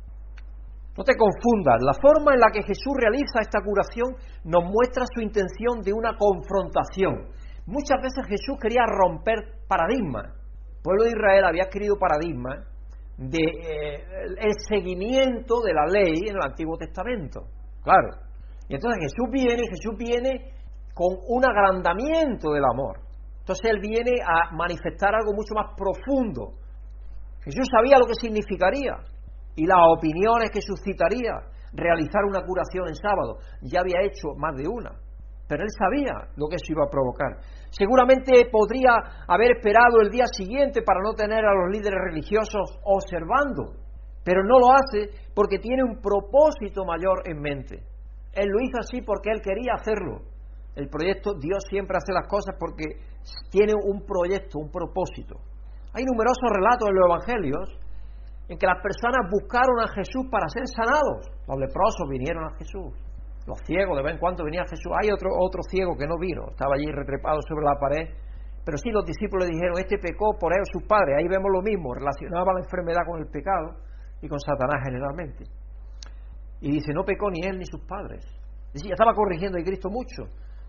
No 0.97 1.03
te 1.03 1.15
confundas, 1.17 1.81
la 1.81 1.93
forma 1.93 2.33
en 2.33 2.39
la 2.39 2.51
que 2.51 2.63
Jesús 2.63 2.93
realiza 2.95 3.41
esta 3.41 3.59
curación 3.61 4.15
nos 4.45 4.63
muestra 4.63 5.03
su 5.13 5.21
intención 5.21 5.81
de 5.81 5.91
una 5.91 6.15
confrontación. 6.15 7.27
Muchas 7.65 8.01
veces 8.01 8.25
Jesús 8.27 8.57
quería 8.61 8.85
romper 8.87 9.65
paradigmas. 9.67 10.27
El 10.77 10.81
pueblo 10.83 11.03
de 11.03 11.09
Israel 11.09 11.45
había 11.45 11.63
adquirido 11.63 11.97
paradigmas 11.97 12.63
de 13.17 13.39
eh, 13.39 14.03
el 14.39 14.53
seguimiento 14.69 15.61
de 15.61 15.73
la 15.73 15.85
ley 15.87 16.29
en 16.29 16.35
el 16.35 16.43
Antiguo 16.43 16.77
Testamento. 16.77 17.47
Claro. 17.83 18.09
Y 18.69 18.75
entonces 18.75 19.01
Jesús 19.01 19.27
viene, 19.31 19.63
Jesús 19.67 19.97
viene 19.97 20.54
con 20.95 21.19
un 21.27 21.45
agrandamiento 21.45 22.53
del 22.53 22.63
amor. 22.63 22.99
Entonces 23.39 23.69
él 23.69 23.79
viene 23.81 24.23
a 24.25 24.55
manifestar 24.55 25.13
algo 25.13 25.33
mucho 25.35 25.53
más 25.53 25.75
profundo. 25.77 26.55
Jesús 27.43 27.67
sabía 27.69 27.99
lo 27.99 28.07
que 28.07 28.15
significaría 28.15 28.95
y 29.55 29.67
las 29.67 29.77
opiniones 29.95 30.49
que 30.49 30.61
suscitaría 30.61 31.35
realizar 31.73 32.23
una 32.23 32.41
curación 32.41 32.87
en 32.87 32.95
sábado. 32.95 33.37
Ya 33.61 33.81
había 33.81 34.01
hecho 34.01 34.33
más 34.37 34.55
de 34.55 34.67
una, 34.67 34.97
pero 35.47 35.63
él 35.63 35.69
sabía 35.77 36.31
lo 36.37 36.47
que 36.47 36.55
eso 36.55 36.71
iba 36.71 36.85
a 36.85 36.89
provocar. 36.89 37.37
Seguramente 37.69 38.47
podría 38.49 38.95
haber 39.27 39.57
esperado 39.57 39.99
el 40.01 40.09
día 40.09 40.25
siguiente 40.31 40.81
para 40.81 41.01
no 41.03 41.13
tener 41.13 41.45
a 41.45 41.53
los 41.53 41.75
líderes 41.75 41.99
religiosos 42.07 42.79
observando, 42.83 43.75
pero 44.23 44.43
no 44.43 44.59
lo 44.59 44.71
hace 44.71 45.11
porque 45.35 45.59
tiene 45.59 45.83
un 45.83 46.01
propósito 46.01 46.85
mayor 46.85 47.21
en 47.25 47.41
mente. 47.41 47.83
Él 48.33 48.47
lo 48.47 48.61
hizo 48.63 48.79
así 48.79 49.01
porque 49.01 49.29
él 49.29 49.41
quería 49.43 49.73
hacerlo. 49.75 50.34
El 50.75 50.89
proyecto, 50.89 51.33
Dios 51.39 51.63
siempre 51.69 51.97
hace 51.97 52.11
las 52.11 52.27
cosas 52.27 52.55
porque 52.59 52.99
tiene 53.49 53.73
un 53.73 54.05
proyecto, 54.05 54.59
un 54.59 54.69
propósito. 54.69 55.39
Hay 55.93 56.03
numerosos 56.03 56.51
relatos 56.51 56.89
en 56.89 56.95
los 56.95 57.05
evangelios 57.07 57.67
en 58.49 58.57
que 58.59 58.67
las 58.67 58.83
personas 58.83 59.31
buscaron 59.31 59.79
a 59.79 59.87
Jesús 59.95 60.27
para 60.29 60.49
ser 60.49 60.67
sanados. 60.67 61.31
Los 61.47 61.57
leprosos 61.57 62.05
vinieron 62.09 62.43
a 62.43 62.55
Jesús. 62.59 62.91
Los 63.47 63.61
ciegos 63.65 63.95
de 63.95 64.03
vez 64.03 64.13
en 64.13 64.19
cuando 64.19 64.43
venía 64.43 64.67
Jesús. 64.67 64.91
Hay 65.01 65.09
otro, 65.09 65.29
otro 65.31 65.63
ciego 65.63 65.95
que 65.95 66.05
no 66.05 66.17
vino, 66.19 66.49
estaba 66.51 66.75
allí 66.75 66.91
retrepado 66.91 67.39
sobre 67.47 67.65
la 67.65 67.79
pared. 67.79 68.11
Pero 68.65 68.77
sí 68.77 68.89
los 68.89 69.05
discípulos 69.05 69.47
dijeron, 69.47 69.77
este 69.77 69.97
pecó 69.97 70.35
por 70.37 70.51
él 70.51 70.65
sus 70.73 70.83
padres. 70.83 71.15
Ahí 71.17 71.27
vemos 71.29 71.49
lo 71.53 71.61
mismo, 71.61 71.93
relacionaba 71.93 72.53
la 72.53 72.65
enfermedad 72.65 73.05
con 73.07 73.21
el 73.21 73.27
pecado 73.29 73.77
y 74.21 74.27
con 74.27 74.39
Satanás 74.39 74.81
generalmente. 74.83 75.45
Y 76.61 76.71
dice, 76.71 76.91
no 76.93 77.05
pecó 77.05 77.29
ni 77.29 77.45
él 77.45 77.57
ni 77.57 77.65
sus 77.65 77.81
padres. 77.85 78.25
Dice, 78.73 78.87
ya 78.89 78.93
estaba 78.93 79.13
corrigiendo 79.13 79.59
a 79.59 79.63
Cristo 79.63 79.89
mucho. 79.89 80.25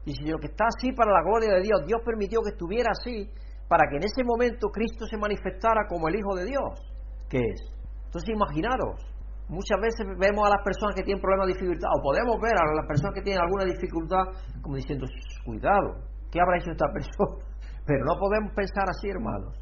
Dice, 0.07 0.23
lo 0.25 0.38
que 0.38 0.47
está 0.47 0.64
así 0.71 0.92
para 0.92 1.12
la 1.12 1.21
gloria 1.21 1.53
de 1.53 1.62
Dios, 1.62 1.83
Dios 1.85 2.01
permitió 2.07 2.40
que 2.40 2.55
estuviera 2.55 2.88
así 2.92 3.29
para 3.69 3.90
que 3.90 3.97
en 3.97 4.05
ese 4.05 4.23
momento 4.25 4.69
Cristo 4.71 5.05
se 5.05 5.19
manifestara 5.19 5.87
como 5.88 6.09
el 6.09 6.14
Hijo 6.14 6.35
de 6.37 6.47
Dios 6.47 6.97
que 7.29 7.38
es. 7.38 7.61
Entonces 8.07 8.31
imaginaros, 8.31 9.03
muchas 9.49 9.79
veces 9.81 10.07
vemos 10.19 10.47
a 10.47 10.51
las 10.51 10.62
personas 10.62 10.95
que 10.95 11.03
tienen 11.03 11.21
problemas 11.21 11.49
de 11.49 11.55
dificultad, 11.55 11.90
o 11.99 12.03
podemos 12.03 12.37
ver 12.40 12.55
a 12.55 12.75
las 12.75 12.87
personas 12.87 13.14
que 13.14 13.23
tienen 13.23 13.42
alguna 13.42 13.64
dificultad 13.64 14.25
como 14.62 14.77
diciendo, 14.77 15.07
cuidado, 15.45 16.07
¿qué 16.31 16.40
habrá 16.40 16.59
hecho 16.59 16.71
esta 16.71 16.87
persona? 16.95 17.42
Pero 17.87 18.05
no 18.05 18.19
podemos 18.19 18.53
pensar 18.55 18.87
así, 18.88 19.09
hermanos, 19.11 19.55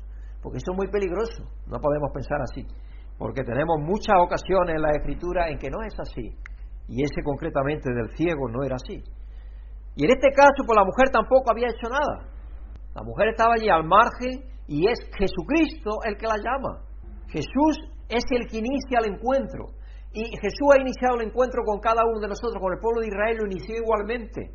porque 0.42 0.58
eso 0.58 0.72
es 0.72 0.76
muy 0.76 0.88
peligroso, 0.88 1.44
no 1.66 1.80
podemos 1.80 2.10
pensar 2.12 2.40
así, 2.40 2.66
porque 3.18 3.44
tenemos 3.44 3.80
muchas 3.80 4.16
ocasiones 4.20 4.76
en 4.76 4.82
la 4.82 4.92
escritura 4.92 5.48
en 5.48 5.58
que 5.58 5.70
no 5.70 5.82
es 5.82 5.94
así, 5.98 6.36
y 6.88 7.02
ese 7.02 7.22
concretamente 7.24 7.92
del 7.92 8.10
ciego 8.16 8.48
no 8.48 8.62
era 8.62 8.76
así. 8.76 9.02
Y 9.96 10.04
en 10.04 10.10
este 10.10 10.30
caso, 10.32 10.64
pues 10.66 10.76
la 10.76 10.84
mujer 10.84 11.10
tampoco 11.12 11.50
había 11.50 11.68
hecho 11.68 11.88
nada. 11.88 12.26
La 12.94 13.02
mujer 13.02 13.28
estaba 13.28 13.54
allí 13.54 13.68
al 13.68 13.84
margen 13.84 14.42
y 14.66 14.88
es 14.88 14.98
Jesucristo 15.16 15.98
el 16.04 16.16
que 16.16 16.26
la 16.26 16.36
llama. 16.36 16.82
Jesús 17.28 17.78
es 18.08 18.24
el 18.30 18.46
que 18.46 18.58
inicia 18.58 18.98
el 19.02 19.14
encuentro. 19.14 19.66
Y 20.12 20.22
Jesús 20.38 20.68
ha 20.72 20.80
iniciado 20.80 21.16
el 21.16 21.26
encuentro 21.26 21.62
con 21.64 21.80
cada 21.80 22.06
uno 22.06 22.20
de 22.20 22.28
nosotros, 22.28 22.62
con 22.62 22.72
el 22.72 22.78
pueblo 22.78 23.00
de 23.00 23.08
Israel 23.08 23.36
lo 23.38 23.46
inició 23.46 23.74
igualmente. 23.76 24.50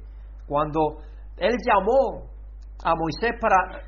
Cuando 0.48 1.04
Él 1.36 1.56
llamó 1.68 2.32
a 2.84 2.96
Moisés 2.96 3.34
para 3.42 3.84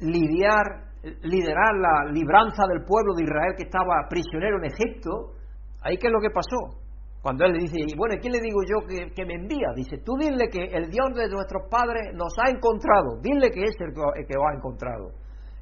lidiar, 0.00 0.88
liderar 1.22 1.76
la 1.76 2.10
libranza 2.10 2.64
del 2.68 2.84
pueblo 2.84 3.12
de 3.14 3.24
Israel 3.24 3.54
que 3.56 3.64
estaba 3.64 4.08
prisionero 4.08 4.56
en 4.56 4.72
Egipto, 4.72 5.36
ahí 5.82 5.98
qué 5.98 6.06
es 6.06 6.12
lo 6.12 6.20
que 6.20 6.30
pasó. 6.30 6.80
Cuando 7.26 7.44
Él 7.44 7.58
le 7.58 7.66
dice, 7.66 7.82
y 7.82 7.96
bueno, 7.98 8.14
¿quién 8.22 8.34
le 8.34 8.38
digo 8.38 8.62
yo 8.62 8.86
que, 8.86 9.26
me 9.26 9.34
envía? 9.34 9.74
Dice, 9.74 9.98
tú 9.98 10.14
dile 10.14 10.46
que 10.46 10.62
el 10.62 10.86
Dios 10.86 11.10
de 11.10 11.26
nuestros 11.26 11.66
padres 11.68 12.14
nos 12.14 12.30
ha 12.38 12.54
encontrado, 12.54 13.18
dile 13.18 13.50
que 13.50 13.66
es 13.66 13.74
el 13.82 13.90
que, 13.90 13.98
el 14.14 14.26
que 14.30 14.38
os 14.38 14.46
ha 14.46 14.54
encontrado. 14.54 15.10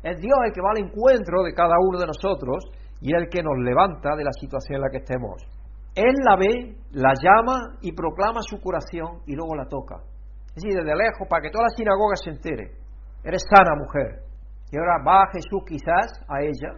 Es 0.05 0.20
Dios 0.20 0.37
el 0.44 0.53
que 0.53 0.61
va 0.61 0.77
al 0.77 0.85
encuentro 0.85 1.40
de 1.40 1.55
cada 1.55 1.81
uno 1.81 1.96
de 1.98 2.05
nosotros 2.05 2.68
y 3.00 3.16
el 3.16 3.31
que 3.33 3.40
nos 3.40 3.57
levanta 3.64 4.12
de 4.14 4.24
la 4.24 4.33
situación 4.37 4.77
en 4.77 4.83
la 4.83 4.90
que 4.92 4.98
estemos. 4.98 5.40
Él 5.96 6.12
la 6.29 6.37
ve, 6.37 6.77
la 7.00 7.16
llama 7.16 7.81
y 7.81 7.96
proclama 7.96 8.42
su 8.42 8.61
curación 8.61 9.24
y 9.24 9.33
luego 9.33 9.57
la 9.57 9.64
toca. 9.64 10.05
Es 10.53 10.61
decir, 10.61 10.77
desde 10.77 10.92
lejos, 10.92 11.24
para 11.31 11.40
que 11.40 11.48
toda 11.48 11.64
la 11.64 11.72
sinagoga 11.72 12.12
se 12.20 12.29
entere. 12.29 12.77
Eres 13.24 13.40
sana, 13.48 13.72
mujer. 13.81 14.20
Y 14.68 14.77
ahora 14.77 15.00
va 15.00 15.33
Jesús 15.33 15.64
quizás 15.64 16.12
a 16.29 16.44
ella. 16.44 16.77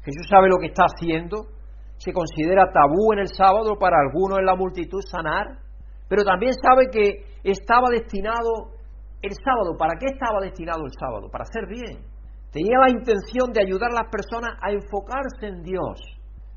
Jesús 0.00 0.24
sabe 0.30 0.48
lo 0.48 0.56
que 0.56 0.72
está 0.72 0.88
haciendo. 0.88 1.52
Se 1.98 2.12
considera 2.12 2.72
tabú 2.72 3.12
en 3.12 3.20
el 3.20 3.28
sábado 3.28 3.76
para 3.78 3.96
algunos 4.00 4.38
en 4.38 4.46
la 4.46 4.54
multitud 4.54 5.00
sanar. 5.10 5.58
Pero 6.08 6.22
también 6.24 6.52
sabe 6.54 6.88
que 6.90 7.24
estaba 7.42 7.88
destinado 7.90 8.72
el 9.22 9.32
sábado. 9.32 9.76
¿Para 9.78 9.98
qué 9.98 10.06
estaba 10.06 10.40
destinado 10.40 10.84
el 10.84 10.92
sábado? 10.92 11.28
Para 11.30 11.44
hacer 11.44 11.66
bien 11.66 12.16
Tenía 12.56 12.78
la 12.78 12.88
intención 12.88 13.52
de 13.52 13.60
ayudar 13.60 13.90
a 13.92 14.00
las 14.00 14.10
personas 14.10 14.56
a 14.64 14.72
enfocarse 14.72 15.44
en 15.44 15.60
Dios, 15.60 16.00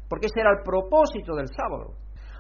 porque 0.08 0.28
ese 0.28 0.40
era 0.40 0.52
el 0.52 0.64
propósito 0.64 1.36
del 1.36 1.52
sábado. 1.52 1.92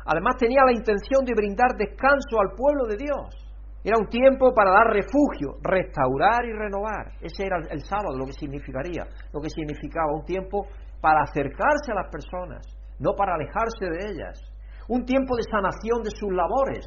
Además 0.05 0.38
tenía 0.39 0.63
la 0.63 0.71
intención 0.71 1.25
de 1.25 1.35
brindar 1.35 1.75
descanso 1.75 2.39
al 2.39 2.55
pueblo 2.55 2.88
de 2.88 2.95
Dios. 2.95 3.35
Era 3.83 3.97
un 3.99 4.07
tiempo 4.07 4.53
para 4.55 4.71
dar 4.71 4.88
refugio, 4.95 5.59
restaurar 5.62 6.45
y 6.47 6.53
renovar. 6.55 7.12
Ese 7.19 7.47
era 7.47 7.57
el 7.69 7.83
sábado, 7.83 8.15
lo 8.15 8.25
que 8.27 8.39
significaría, 8.39 9.03
lo 9.33 9.41
que 9.41 9.49
significaba 9.49 10.15
un 10.15 10.23
tiempo 10.23 10.63
para 11.01 11.23
acercarse 11.23 11.91
a 11.91 11.99
las 11.99 12.07
personas, 12.07 12.63
no 12.99 13.13
para 13.15 13.35
alejarse 13.35 13.85
de 13.89 14.12
ellas. 14.12 14.39
Un 14.88 15.05
tiempo 15.05 15.35
de 15.35 15.43
sanación 15.43 16.03
de 16.03 16.12
sus 16.12 16.31
labores, 16.31 16.85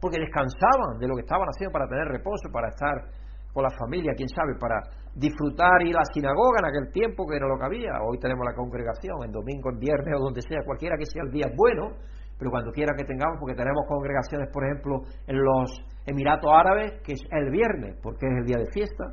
porque 0.00 0.20
descansaban 0.20 0.98
de 0.98 1.08
lo 1.08 1.14
que 1.14 1.22
estaban 1.22 1.48
haciendo 1.48 1.72
para 1.72 1.88
tener 1.88 2.08
reposo, 2.08 2.48
para 2.52 2.68
estar 2.68 3.10
con 3.52 3.64
la 3.64 3.70
familia, 3.70 4.14
quién 4.16 4.28
sabe, 4.28 4.54
para 4.58 4.78
disfrutar 5.14 5.82
y 5.82 5.92
la 5.92 6.04
sinagoga 6.14 6.62
en 6.62 6.66
aquel 6.70 6.92
tiempo 6.92 7.26
que 7.26 7.36
era 7.36 7.48
lo 7.48 7.58
que 7.58 7.66
había. 7.66 7.98
Hoy 8.06 8.18
tenemos 8.18 8.46
la 8.46 8.54
congregación, 8.54 9.24
en 9.24 9.32
domingo, 9.32 9.70
en 9.70 9.78
viernes 9.78 10.14
o 10.16 10.22
donde 10.22 10.40
sea, 10.42 10.62
cualquiera 10.64 10.96
que 10.96 11.06
sea 11.06 11.22
el 11.26 11.32
día 11.32 11.50
bueno, 11.56 11.98
pero 12.38 12.50
cuando 12.50 12.70
quiera 12.70 12.94
que 12.96 13.04
tengamos, 13.04 13.36
porque 13.38 13.54
tenemos 13.54 13.84
congregaciones, 13.86 14.48
por 14.52 14.64
ejemplo, 14.64 15.02
en 15.26 15.36
los 15.36 15.68
Emiratos 16.06 16.50
Árabes, 16.50 17.02
que 17.04 17.12
es 17.12 17.22
el 17.32 17.50
viernes, 17.50 17.98
porque 18.02 18.26
es 18.26 18.32
el 18.38 18.46
día 18.46 18.56
de 18.56 18.70
fiesta. 18.72 19.04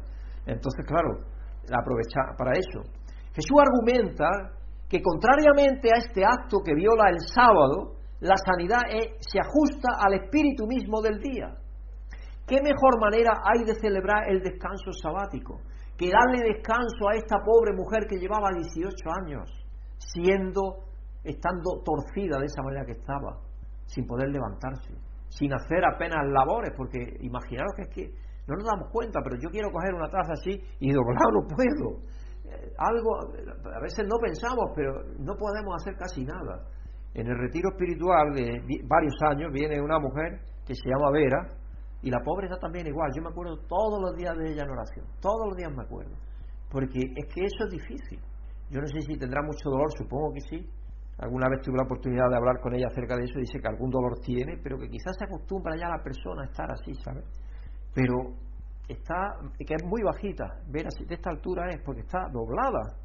Entonces, 0.45 0.85
claro, 0.85 1.27
aprovechar 1.67 2.37
para 2.37 2.51
eso. 2.53 2.87
Jesús 3.33 3.57
argumenta 3.59 4.29
que 4.89 5.01
contrariamente 5.01 5.89
a 5.93 5.97
este 5.97 6.23
acto 6.23 6.59
que 6.63 6.73
viola 6.73 7.09
el 7.09 7.19
sábado, 7.19 7.95
la 8.19 8.35
sanidad 8.37 8.81
se 9.19 9.39
ajusta 9.39 9.89
al 9.99 10.13
espíritu 10.13 10.65
mismo 10.65 11.01
del 11.01 11.19
día. 11.19 11.53
¿Qué 12.47 12.61
mejor 12.61 12.99
manera 12.99 13.33
hay 13.43 13.65
de 13.65 13.75
celebrar 13.75 14.29
el 14.29 14.41
descanso 14.41 14.91
sabático 14.93 15.59
que 15.97 16.09
darle 16.09 16.53
descanso 16.53 17.09
a 17.09 17.15
esta 17.15 17.37
pobre 17.43 17.73
mujer 17.73 18.05
que 18.07 18.17
llevaba 18.17 18.49
18 18.53 18.93
años, 19.25 19.49
siendo, 19.97 20.85
estando 21.23 21.81
torcida 21.83 22.39
de 22.39 22.45
esa 22.45 22.61
manera 22.61 22.85
que 22.85 22.93
estaba, 22.93 23.41
sin 23.85 24.05
poder 24.05 24.29
levantarse, 24.29 24.93
sin 25.27 25.51
hacer 25.53 25.83
apenas 25.83 26.23
labores, 26.29 26.71
porque 26.77 26.99
imaginaros 27.21 27.73
que 27.75 27.81
es 27.81 27.89
que 27.89 28.27
no 28.47 28.55
nos 28.55 28.65
damos 28.65 28.91
cuenta, 28.91 29.19
pero 29.23 29.35
yo 29.41 29.49
quiero 29.49 29.71
coger 29.71 29.93
una 29.93 30.09
taza 30.09 30.33
así 30.33 30.61
y 30.79 30.93
doblar 30.93 31.33
no 31.33 31.47
puedo. 31.47 31.99
Eh, 32.49 32.73
algo, 32.77 33.19
a 33.73 33.79
veces 33.81 34.05
no 34.07 34.17
pensamos, 34.17 34.71
pero 34.75 35.03
no 35.19 35.35
podemos 35.35 35.75
hacer 35.81 35.95
casi 35.95 36.23
nada. 36.23 36.65
En 37.13 37.27
el 37.27 37.37
retiro 37.37 37.69
espiritual 37.69 38.33
de 38.33 38.61
varios 38.87 39.15
años 39.29 39.51
viene 39.51 39.81
una 39.81 39.99
mujer 39.99 40.39
que 40.65 40.75
se 40.75 40.89
llama 40.89 41.11
Vera, 41.11 41.57
y 42.01 42.11
la 42.11 42.19
pobre 42.23 42.47
está 42.47 42.59
también 42.59 42.87
igual. 42.87 43.11
Yo 43.15 43.21
me 43.21 43.29
acuerdo 43.29 43.57
todos 43.67 43.99
los 43.99 44.15
días 44.15 44.37
de 44.37 44.51
ella 44.51 44.63
en 44.63 44.69
oración. 44.69 45.05
Todos 45.19 45.47
los 45.47 45.57
días 45.57 45.71
me 45.75 45.83
acuerdo. 45.83 46.15
Porque 46.69 46.99
es 46.99 47.25
que 47.33 47.41
eso 47.41 47.65
es 47.65 47.71
difícil. 47.71 48.19
Yo 48.69 48.81
no 48.81 48.87
sé 48.87 49.01
si 49.01 49.17
tendrá 49.17 49.41
mucho 49.41 49.69
dolor, 49.69 49.91
supongo 49.97 50.33
que 50.33 50.41
sí. 50.41 50.69
Alguna 51.17 51.49
vez 51.49 51.61
tuve 51.61 51.77
la 51.77 51.83
oportunidad 51.83 52.29
de 52.29 52.37
hablar 52.37 52.59
con 52.61 52.75
ella 52.75 52.87
acerca 52.87 53.15
de 53.17 53.23
eso 53.23 53.39
dice 53.39 53.59
que 53.59 53.67
algún 53.67 53.89
dolor 53.89 54.19
tiene, 54.19 54.57
pero 54.61 54.77
que 54.77 54.87
quizás 54.87 55.15
se 55.17 55.25
acostumbra 55.25 55.75
ya 55.75 55.89
la 55.89 56.03
persona 56.03 56.43
a 56.43 56.45
estar 56.45 56.69
así, 56.69 56.93
¿sabes? 57.03 57.25
Pero 57.95 58.13
está, 58.87 59.37
que 59.57 59.73
es 59.73 59.83
muy 59.85 60.01
bajita. 60.03 60.45
Ver 60.67 60.87
así 60.87 61.05
de 61.05 61.15
esta 61.15 61.29
altura 61.29 61.69
es 61.69 61.81
porque 61.83 62.01
está 62.01 62.27
doblada. 62.31 62.95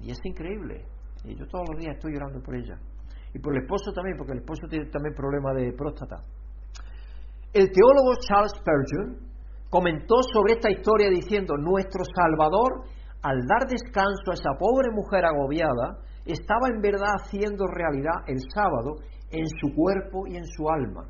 Y 0.00 0.10
es 0.10 0.18
increíble. 0.24 0.84
Y 1.24 1.36
yo 1.36 1.46
todos 1.46 1.68
los 1.70 1.78
días 1.78 1.96
estoy 1.96 2.12
llorando 2.12 2.40
por 2.42 2.54
ella. 2.54 2.78
Y 3.34 3.38
por 3.38 3.54
el 3.54 3.62
esposo 3.62 3.92
también, 3.92 4.16
porque 4.16 4.32
el 4.32 4.38
esposo 4.40 4.66
tiene 4.68 4.86
también 4.90 5.14
problema 5.14 5.52
de 5.54 5.72
próstata. 5.72 6.16
El 7.52 7.70
teólogo 7.70 8.14
Charles 8.26 8.52
Spurgeon 8.52 9.32
comentó 9.68 10.16
sobre 10.32 10.54
esta 10.54 10.70
historia 10.70 11.08
diciendo, 11.08 11.56
nuestro 11.56 12.02
Salvador, 12.04 12.84
al 13.22 13.38
dar 13.46 13.68
descanso 13.68 14.30
a 14.30 14.34
esa 14.34 14.52
pobre 14.58 14.90
mujer 14.92 15.24
agobiada, 15.24 15.98
estaba 16.24 16.68
en 16.68 16.80
verdad 16.80 17.12
haciendo 17.20 17.66
realidad 17.66 18.24
el 18.26 18.38
sábado 18.54 18.96
en 19.30 19.46
su 19.48 19.74
cuerpo 19.74 20.26
y 20.26 20.36
en 20.36 20.44
su 20.44 20.68
alma, 20.68 21.08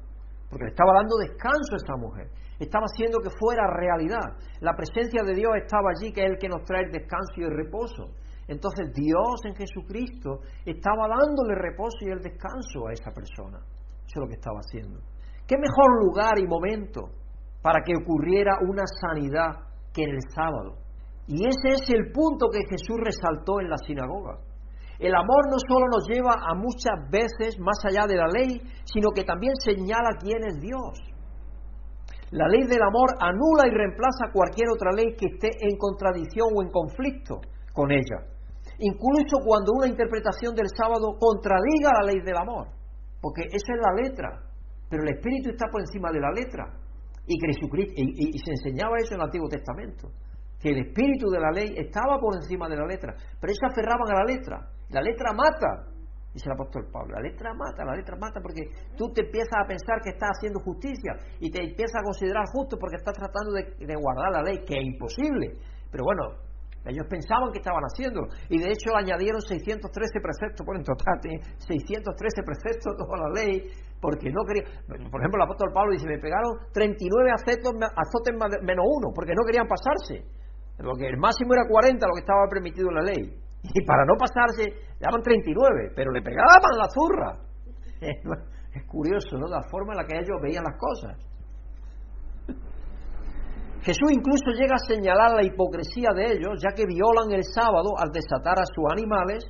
porque 0.49 0.65
le 0.65 0.71
estaba 0.71 0.95
dando 0.95 1.17
descanso 1.17 1.75
a 1.75 1.77
esta 1.77 1.97
mujer, 1.97 2.29
estaba 2.65 2.85
haciendo 2.87 3.19
que 3.19 3.31
fuera 3.39 3.67
realidad. 3.67 4.39
La 4.61 4.75
presencia 4.75 5.23
de 5.23 5.35
Dios 5.35 5.53
estaba 5.57 5.91
allí, 5.91 6.13
que 6.13 6.25
es 6.25 6.31
el 6.31 6.39
que 6.39 6.49
nos 6.49 6.65
trae 6.65 6.85
el 6.85 6.93
descanso 6.93 7.35
y 7.37 7.45
el 7.45 7.57
reposo. 7.57 8.15
Entonces 8.49 8.93
Dios 8.95 9.41
en 9.45 9.55
Jesucristo 9.55 10.41
estaba 10.65 11.09
dándole 11.09 11.55
reposo 11.55 11.99
y 12.03 12.11
el 12.11 12.21
descanso 12.21 12.89
a 12.89 12.93
esa 12.93 13.11
persona. 13.11 13.59
Eso 13.59 14.15
es 14.15 14.21
lo 14.21 14.29
que 14.29 14.35
estaba 14.35 14.59
haciendo. 14.59 15.01
¿Qué 15.47 15.57
mejor 15.57 16.05
lugar 16.05 16.39
y 16.39 16.47
momento 16.47 17.11
para 17.63 17.83
que 17.85 17.95
ocurriera 17.95 18.59
una 18.69 18.85
sanidad 18.87 19.69
que 19.93 20.03
en 20.05 20.11
el 20.11 20.23
sábado? 20.35 20.79
Y 21.27 21.47
ese 21.47 21.81
es 21.81 21.91
el 21.91 22.11
punto 22.13 22.49
que 22.51 22.67
Jesús 22.69 22.99
resaltó 22.99 23.61
en 23.61 23.71
la 23.71 23.79
sinagoga. 23.79 24.39
El 24.99 25.15
amor 25.15 25.51
no 25.51 25.59
solo 25.67 25.87
nos 25.91 26.07
lleva 26.09 26.35
a 26.35 26.55
muchas 26.55 27.11
veces 27.11 27.59
más 27.59 27.79
allá 27.85 28.07
de 28.07 28.17
la 28.17 28.29
ley, 28.29 28.61
sino 28.85 29.11
que 29.15 29.25
también 29.25 29.55
señala 29.57 30.19
quién 30.21 30.45
es 30.45 30.61
Dios. 30.61 31.12
La 32.33 32.49
ley 32.49 32.65
del 32.67 32.83
amor 32.83 33.13
anula 33.21 33.69
y 33.69 33.77
reemplaza 33.77 34.33
cualquier 34.33 34.69
otra 34.73 34.91
ley 34.93 35.15
que 35.17 35.37
esté 35.37 35.51
en 35.61 35.77
contradicción 35.77 36.49
o 36.55 36.63
en 36.63 36.71
conflicto 36.71 37.41
con 37.73 37.93
ella. 37.93 38.25
Incluso 38.79 39.37
cuando 39.45 39.73
una 39.77 39.87
interpretación 39.87 40.55
del 40.55 40.69
sábado 40.75 41.17
contradiga 41.21 41.93
la 42.01 42.07
ley 42.09 42.21
del 42.25 42.37
amor, 42.37 42.69
porque 43.21 43.43
esa 43.45 43.73
es 43.77 43.81
la 43.81 44.03
letra, 44.03 44.29
pero 44.89 45.05
el 45.05 45.11
espíritu 45.11 45.51
está 45.51 45.67
por 45.71 45.81
encima 45.81 46.11
de 46.11 46.21
la 46.21 46.33
letra. 46.33 46.65
Y, 47.27 47.37
Jesucristo, 47.39 47.93
y 47.97 48.39
se 48.39 48.51
enseñaba 48.51 48.97
eso 48.99 49.15
en 49.15 49.21
el 49.21 49.27
Antiguo 49.27 49.49
Testamento 49.49 50.11
que 50.63 50.71
el 50.71 50.87
espíritu 50.87 51.29
de 51.29 51.41
la 51.41 51.51
ley 51.51 51.75
estaba 51.77 52.19
por 52.21 52.37
encima 52.37 52.69
de 52.69 52.77
la 52.77 52.87
letra, 52.87 53.15
pero 53.41 53.51
ellos 53.51 53.59
se 53.59 53.67
aferraban 53.67 54.09
a 54.09 54.23
la 54.23 54.25
letra. 54.25 54.71
La 54.91 55.03
letra 55.03 55.33
mata, 55.35 55.91
dice 56.33 56.49
el 56.49 56.53
apóstol 56.53 56.89
Pablo. 56.91 57.15
La 57.15 57.23
letra 57.23 57.53
mata, 57.55 57.85
la 57.85 57.95
letra 57.95 58.17
mata 58.17 58.41
porque 58.41 58.65
tú 58.97 59.13
te 59.13 59.23
empiezas 59.23 59.55
a 59.63 59.67
pensar 59.67 60.01
que 60.03 60.11
estás 60.11 60.31
haciendo 60.37 60.61
justicia 60.61 61.13
y 61.41 61.51
te 61.51 61.63
empiezas 61.63 62.01
a 62.01 62.05
considerar 62.05 62.45
justo 62.53 62.77
porque 62.79 62.97
estás 62.97 63.15
tratando 63.15 63.53
de, 63.53 63.95
guardar 63.97 64.33
la 64.33 64.43
ley, 64.43 64.65
que 64.65 64.75
es 64.79 64.85
imposible. 64.85 65.61
Pero 65.91 66.05
bueno, 66.05 66.41
ellos 66.85 67.07
pensaban 67.07 67.53
que 67.53 67.59
estaban 67.59 67.85
haciendo 67.85 68.27
y 68.49 68.59
de 68.59 68.73
hecho 68.73 68.97
añadieron 68.97 69.41
613 69.41 69.87
preceptos, 70.21 70.67
por 70.67 70.77
en 70.77 70.83
total 70.83 71.21
613 71.21 72.43
preceptos 72.43 72.97
toda 72.99 73.29
la 73.29 73.31
ley 73.31 73.69
porque 74.01 74.33
no 74.33 74.43
querían. 74.49 74.67
Por 74.89 75.21
ejemplo, 75.21 75.39
el 75.39 75.47
apóstol 75.47 75.71
Pablo 75.73 75.93
dice: 75.93 76.09
Me 76.09 76.19
pegaron 76.19 76.59
39 76.73 77.31
azotes 77.31 78.35
menos 78.65 78.85
uno 78.89 79.13
porque 79.15 79.33
no 79.37 79.45
querían 79.47 79.69
pasarse. 79.69 80.27
Lo 80.79 80.95
que 80.97 81.07
el 81.07 81.19
máximo 81.19 81.55
era 81.55 81.69
40, 81.69 82.07
lo 82.07 82.15
que 82.15 82.25
estaba 82.27 82.49
permitido 82.51 82.89
en 82.89 82.95
la 82.97 83.03
ley. 83.03 83.42
Y 83.63 83.85
para 83.85 84.05
no 84.05 84.15
pasarse, 84.19 84.75
daban 84.99 85.23
39, 85.23 85.93
pero 85.95 86.11
le 86.11 86.23
pegaban 86.23 86.77
la 86.77 86.89
zurra. 86.89 87.39
Es 88.73 88.87
curioso, 88.87 89.37
¿no? 89.37 89.49
La 89.49 89.63
forma 89.69 89.93
en 89.93 89.99
la 89.99 90.07
que 90.07 90.17
ellos 90.17 90.41
veían 90.41 90.65
las 90.65 90.79
cosas. 90.81 91.13
Jesús 93.83 94.13
incluso 94.13 94.51
llega 94.57 94.77
a 94.77 94.89
señalar 94.89 95.33
la 95.33 95.45
hipocresía 95.45 96.09
de 96.15 96.33
ellos, 96.33 96.57
ya 96.63 96.73
que 96.75 96.87
violan 96.87 97.33
el 97.33 97.45
sábado 97.45 97.93
al 97.99 98.11
desatar 98.11 98.59
a 98.59 98.65
sus 98.65 98.85
animales 98.91 99.45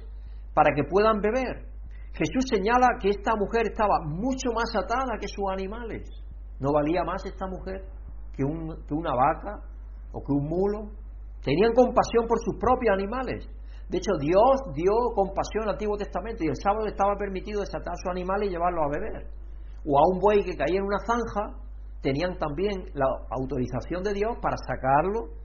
para 0.54 0.74
que 0.74 0.82
puedan 0.84 1.20
beber. 1.20 1.68
Jesús 2.14 2.44
señala 2.50 2.98
que 3.00 3.10
esta 3.10 3.36
mujer 3.36 3.68
estaba 3.70 4.00
mucho 4.04 4.50
más 4.54 4.74
atada 4.74 5.18
que 5.20 5.28
sus 5.28 5.44
animales. 5.52 6.08
¿No 6.58 6.72
valía 6.72 7.04
más 7.04 7.24
esta 7.24 7.46
mujer 7.46 7.84
que, 8.34 8.42
que 8.42 8.94
una 8.94 9.14
vaca 9.14 9.62
o 10.12 10.22
que 10.24 10.32
un 10.32 10.48
mulo? 10.48 10.90
Tenían 11.44 11.72
compasión 11.74 12.26
por 12.26 12.38
sus 12.40 12.56
propios 12.58 12.94
animales. 12.94 13.46
De 13.92 13.98
hecho, 13.98 14.16
Dios 14.18 14.72
dio 14.72 15.12
compasión 15.14 15.64
al 15.64 15.76
Antiguo 15.76 15.98
Testamento 15.98 16.42
y 16.42 16.48
el 16.48 16.56
sábado 16.56 16.86
estaba 16.86 17.14
permitido 17.18 17.60
desatar 17.60 17.92
a 17.92 18.00
su 18.02 18.08
animal 18.08 18.42
y 18.42 18.48
llevarlo 18.48 18.84
a 18.84 18.88
beber. 18.88 19.28
O 19.84 19.98
a 20.00 20.08
un 20.08 20.18
buey 20.18 20.42
que 20.42 20.56
caía 20.56 20.80
en 20.80 20.88
una 20.88 20.96
zanja, 21.04 21.60
tenían 22.00 22.38
también 22.38 22.88
la 22.94 23.04
autorización 23.28 24.02
de 24.02 24.14
Dios 24.14 24.32
para 24.40 24.56
sacarlo 24.56 25.36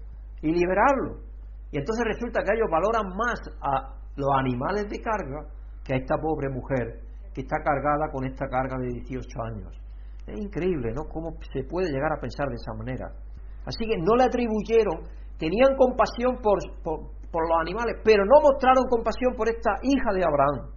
y 0.41 0.53
liberarlo. 0.55 1.27
Y 1.75 1.77
entonces 1.77 2.05
resulta 2.07 2.39
que 2.39 2.55
ellos 2.55 2.71
valoran 2.71 3.11
más 3.19 3.35
a 3.59 3.99
los 4.15 4.29
animales 4.39 4.87
de 4.87 5.01
carga 5.01 5.51
que 5.83 5.95
a 5.95 5.97
esta 5.97 6.15
pobre 6.15 6.47
mujer 6.47 7.03
que 7.35 7.41
está 7.41 7.57
cargada 7.59 8.07
con 8.13 8.23
esta 8.23 8.47
carga 8.47 8.77
de 8.79 8.87
18 8.87 9.27
años. 9.43 9.75
Es 10.25 10.39
increíble, 10.39 10.93
¿no? 10.95 11.03
Cómo 11.11 11.35
se 11.51 11.67
puede 11.67 11.91
llegar 11.91 12.13
a 12.15 12.21
pensar 12.21 12.47
de 12.47 12.55
esa 12.55 12.73
manera. 12.79 13.11
Así 13.65 13.83
que 13.83 13.97
no 13.97 14.15
le 14.15 14.23
atribuyeron 14.23 15.03
tenían 15.37 15.75
compasión 15.77 16.37
por, 16.41 16.59
los 17.31 17.59
animales, 17.61 18.01
pero 18.03 18.25
no 18.25 18.41
mostraron 18.41 18.85
compasión 18.89 19.35
por 19.35 19.49
esta 19.49 19.71
hija 19.83 20.13
de 20.13 20.23
Abraham. 20.23 20.71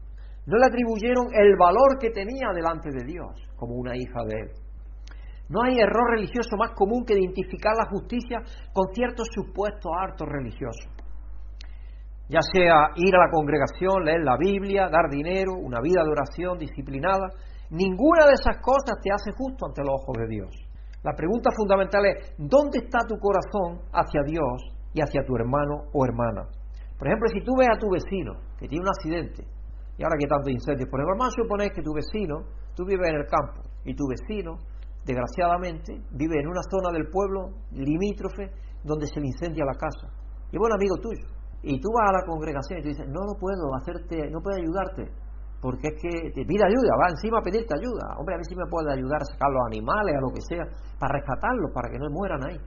No 0.46 0.56
le 0.58 0.66
atribuyeron 0.66 1.28
el 1.32 1.56
valor 1.56 1.98
que 2.00 2.10
tenía 2.10 2.50
delante 2.54 2.90
de 2.90 3.04
Dios 3.04 3.30
como 3.56 3.74
una 3.74 3.96
hija 3.96 4.24
de 4.26 4.34
él. 4.40 4.50
No 5.48 5.62
hay 5.62 5.78
error 5.78 6.10
religioso 6.10 6.56
más 6.56 6.72
común 6.74 7.04
que 7.04 7.18
identificar 7.18 7.74
la 7.76 7.90
justicia 7.90 8.38
con 8.72 8.94
ciertos 8.94 9.26
supuestos 9.34 9.90
actos 10.00 10.28
religiosos. 10.28 10.86
Ya 12.28 12.40
sea 12.40 12.94
ir 12.94 13.14
a 13.16 13.26
la 13.26 13.30
congregación, 13.30 14.04
leer 14.04 14.22
la 14.22 14.36
Biblia, 14.38 14.88
dar 14.88 15.10
dinero, 15.10 15.54
una 15.54 15.80
vida 15.80 16.04
de 16.04 16.10
oración 16.10 16.58
disciplinada, 16.58 17.26
ninguna 17.70 18.26
de 18.26 18.34
esas 18.34 18.62
cosas 18.62 19.02
te 19.02 19.10
hace 19.10 19.32
justo 19.36 19.66
ante 19.66 19.82
los 19.82 20.00
ojos 20.00 20.16
de 20.18 20.28
Dios. 20.28 20.50
La 21.02 21.14
pregunta 21.14 21.50
fundamental 21.56 22.06
es, 22.06 22.34
¿dónde 22.38 22.78
está 22.78 23.00
tu 23.08 23.18
corazón 23.18 23.82
hacia 23.92 24.22
Dios 24.22 24.79
y 24.92 25.00
hacia 25.00 25.24
tu 25.24 25.37
hermano 25.37 25.90
o 25.92 26.05
hermana? 26.05 26.48
Por 26.98 27.09
ejemplo, 27.09 27.29
si 27.33 27.40
tú 27.44 27.53
ves 27.59 27.68
a 27.72 27.79
tu 27.79 27.88
vecino 27.90 28.35
que 28.59 28.68
tiene 28.68 28.83
un 28.83 28.88
accidente, 28.88 29.44
y 29.96 30.03
ahora 30.03 30.16
que 30.18 30.26
tanto 30.26 30.50
incendios, 30.50 30.88
por 30.88 31.00
ejemplo, 31.00 31.16
vamos 31.18 31.35
a 31.35 31.74
que 31.74 31.83
tu 31.83 31.92
vecino, 31.92 32.44
tú 32.74 32.85
vives 32.85 33.09
en 33.09 33.16
el 33.16 33.26
campo, 33.26 33.62
y 33.85 33.94
tu 33.94 34.05
vecino, 34.09 34.57
desgraciadamente, 35.05 35.96
vive 36.12 36.40
en 36.40 36.48
una 36.48 36.62
zona 36.68 36.92
del 36.92 37.09
pueblo 37.09 37.57
limítrofe 37.72 38.53
donde 38.85 39.07
se 39.07 39.20
le 39.20 39.26
incendia 39.29 39.64
la 39.64 39.76
casa. 39.76 40.12
Y 40.53 40.57
es 40.57 40.61
buen 40.61 40.72
amigo 40.72 40.96
tuyo. 40.96 41.26
Y 41.62 41.81
tú 41.81 41.88
vas 41.92 42.09
a 42.09 42.20
la 42.20 42.26
congregación 42.26 42.81
y 42.81 42.83
tú 42.83 42.88
dices, 42.88 43.07
no, 43.09 43.20
no 43.20 43.38
puedo 43.38 43.74
hacerte, 43.76 44.31
no 44.31 44.40
puedo 44.40 44.57
ayudarte 44.57 45.12
porque 45.61 45.88
es 45.92 45.96
que 46.00 46.33
te 46.33 46.44
pide 46.44 46.64
ayuda, 46.64 46.96
va 46.96 47.12
encima 47.12 47.38
a 47.38 47.42
pedirte 47.42 47.68
ayuda. 47.76 48.16
Hombre, 48.16 48.35
a 48.35 48.38
ver 48.38 48.46
si 48.48 48.57
me 48.57 48.64
puede 48.66 48.92
ayudar 48.92 49.20
a 49.20 49.29
sacar 49.29 49.53
los 49.53 49.61
animales, 49.68 50.16
a 50.16 50.20
lo 50.20 50.33
que 50.33 50.40
sea, 50.40 50.64
para 50.98 51.20
rescatarlos, 51.20 51.70
para 51.72 51.90
que 51.92 51.98
no 52.00 52.09
mueran 52.09 52.40
ahí. 52.48 52.59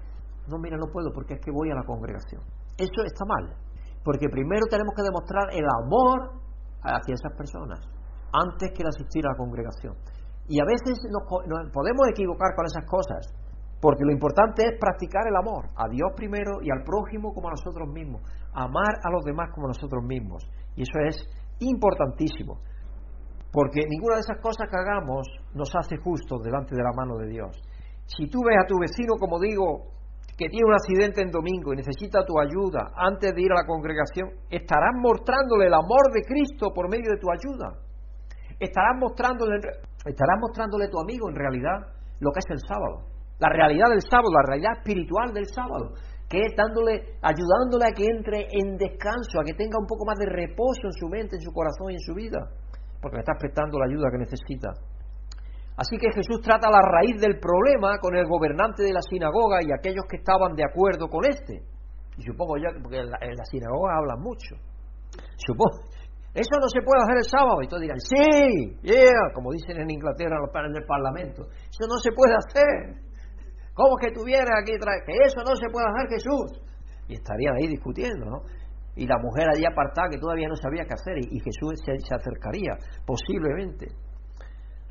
No, 0.47 0.57
mira, 0.57 0.77
no 0.77 0.91
puedo 0.91 1.11
porque 1.13 1.35
es 1.35 1.41
que 1.41 1.51
voy 1.51 1.71
a 1.71 1.75
la 1.75 1.83
congregación. 1.83 2.41
Eso 2.77 3.01
está 3.05 3.25
mal, 3.25 3.55
porque 4.03 4.27
primero 4.29 4.65
tenemos 4.69 4.93
que 4.95 5.03
demostrar 5.03 5.47
el 5.53 5.65
amor 5.83 6.41
hacia 6.83 7.15
esas 7.15 7.33
personas, 7.37 7.79
antes 8.33 8.71
que 8.75 8.83
asistir 8.83 9.25
a 9.25 9.31
la 9.31 9.37
congregación. 9.37 9.95
Y 10.47 10.59
a 10.59 10.65
veces 10.65 10.99
nos 11.09 11.23
podemos 11.71 12.07
equivocar 12.09 12.55
con 12.55 12.65
esas 12.65 12.85
cosas, 12.85 13.31
porque 13.79 14.03
lo 14.03 14.11
importante 14.11 14.63
es 14.63 14.79
practicar 14.79 15.27
el 15.27 15.35
amor, 15.35 15.67
a 15.75 15.87
Dios 15.87 16.11
primero 16.15 16.61
y 16.61 16.71
al 16.71 16.83
prójimo 16.83 17.33
como 17.33 17.47
a 17.47 17.51
nosotros 17.51 17.87
mismos, 17.87 18.21
amar 18.53 18.99
a 19.03 19.11
los 19.11 19.23
demás 19.23 19.49
como 19.53 19.67
a 19.67 19.71
nosotros 19.75 20.03
mismos. 20.03 20.43
Y 20.75 20.83
eso 20.83 20.99
es 21.07 21.23
importantísimo. 21.59 22.59
Porque 23.51 23.81
ninguna 23.87 24.15
de 24.15 24.21
esas 24.21 24.41
cosas 24.41 24.67
que 24.67 24.75
hagamos 24.75 25.27
nos 25.53 25.69
hace 25.75 25.97
justos 25.97 26.41
delante 26.43 26.75
de 26.75 26.81
la 26.81 26.91
mano 26.95 27.17
de 27.17 27.27
Dios. 27.27 27.55
Si 28.05 28.27
tú 28.27 28.39
ves 28.43 28.57
a 28.57 28.67
tu 28.67 28.79
vecino, 28.79 29.15
como 29.19 29.39
digo, 29.39 29.93
que 30.37 30.49
tiene 30.49 30.65
un 30.65 30.73
accidente 30.73 31.21
en 31.21 31.29
domingo 31.29 31.73
y 31.73 31.77
necesita 31.77 32.25
tu 32.25 32.39
ayuda 32.39 32.91
antes 32.95 33.33
de 33.33 33.41
ir 33.41 33.51
a 33.51 33.61
la 33.61 33.67
congregación, 33.67 34.29
estarás 34.49 34.95
mostrándole 34.97 35.67
el 35.67 35.73
amor 35.73 36.11
de 36.13 36.21
Cristo 36.23 36.73
por 36.73 36.89
medio 36.89 37.11
de 37.11 37.19
tu 37.21 37.29
ayuda. 37.29 37.77
Estarás 38.59 38.97
mostrándole, 38.99 39.57
estarás 40.05 40.37
mostrándole 40.41 40.85
a 40.85 40.89
tu 40.89 40.99
amigo 40.99 41.29
en 41.29 41.35
realidad 41.35 41.77
lo 42.19 42.31
que 42.31 42.39
es 42.39 42.49
el 42.49 42.59
sábado. 42.67 43.05
La 43.39 43.49
realidad 43.49 43.89
del 43.89 44.01
sábado, 44.01 44.29
la 44.33 44.47
realidad 44.47 44.77
espiritual 44.77 45.33
del 45.33 45.45
sábado, 45.47 45.93
que 46.29 46.39
es 46.39 46.53
dándole, 46.55 47.19
ayudándole 47.21 47.85
a 47.85 47.93
que 47.93 48.05
entre 48.05 48.47
en 48.49 48.77
descanso, 48.77 49.39
a 49.39 49.43
que 49.43 49.53
tenga 49.53 49.77
un 49.77 49.85
poco 49.85 50.05
más 50.05 50.17
de 50.17 50.25
reposo 50.25 50.85
en 50.85 50.93
su 50.93 51.07
mente, 51.09 51.35
en 51.35 51.41
su 51.41 51.51
corazón 51.51 51.91
y 51.91 51.95
en 51.95 51.99
su 51.99 52.13
vida 52.13 52.39
porque 53.03 53.17
le 53.17 53.19
estás 53.19 53.37
prestando 53.37 53.77
la 53.77 53.85
ayuda 53.85 54.09
que 54.09 54.17
necesita. 54.17 54.71
Así 55.75 55.97
que 55.97 56.11
Jesús 56.13 56.41
trata 56.41 56.69
la 56.69 56.81
raíz 56.81 57.19
del 57.19 57.39
problema 57.39 57.97
con 57.99 58.15
el 58.15 58.25
gobernante 58.27 58.83
de 58.83 58.93
la 58.93 59.01
sinagoga 59.01 59.57
y 59.61 59.71
aquellos 59.71 60.05
que 60.09 60.17
estaban 60.17 60.53
de 60.55 60.63
acuerdo 60.63 61.07
con 61.09 61.25
este. 61.25 61.63
Y 62.17 62.21
supongo 62.21 62.57
yo, 62.57 62.69
porque 62.81 62.99
en 62.99 63.09
la, 63.09 63.45
sinagoga 63.45 63.97
hablan 63.97 64.21
mucho. 64.21 64.55
Supongo, 65.37 65.89
eso 66.33 66.55
no 66.61 66.69
se 66.69 66.81
puede 66.85 67.01
hacer 67.01 67.17
el 67.17 67.29
sábado. 67.29 67.61
Y 67.63 67.67
todos 67.67 67.81
dirán, 67.81 67.99
sí, 67.99 68.77
yeah, 68.83 69.33
como 69.33 69.51
dicen 69.51 69.81
en 69.81 69.89
Inglaterra 69.89 70.37
en 70.37 70.75
el 70.75 70.85
Parlamento. 70.85 71.49
Eso 71.49 71.89
no 71.89 71.97
se 71.97 72.11
puede 72.11 72.35
hacer. 72.37 73.01
¿Cómo 73.73 73.97
que 73.97 74.11
tuviera 74.11 74.61
aquí 74.61 74.73
que 74.77 75.13
eso 75.25 75.41
no 75.41 75.55
se 75.55 75.69
puede 75.73 75.87
hacer 75.89 76.09
Jesús? 76.09 76.61
Y 77.07 77.15
estarían 77.15 77.55
ahí 77.55 77.67
discutiendo, 77.67 78.25
¿no? 78.25 78.41
y 78.95 79.07
la 79.07 79.17
mujer 79.17 79.47
allí 79.49 79.65
apartada 79.65 80.09
que 80.09 80.19
todavía 80.19 80.47
no 80.47 80.55
sabía 80.55 80.85
qué 80.85 80.93
hacer 80.93 81.17
y, 81.17 81.39
Jesús 81.39 81.81
se, 81.83 82.15
acercaría 82.15 82.77
posiblemente. 83.05 83.87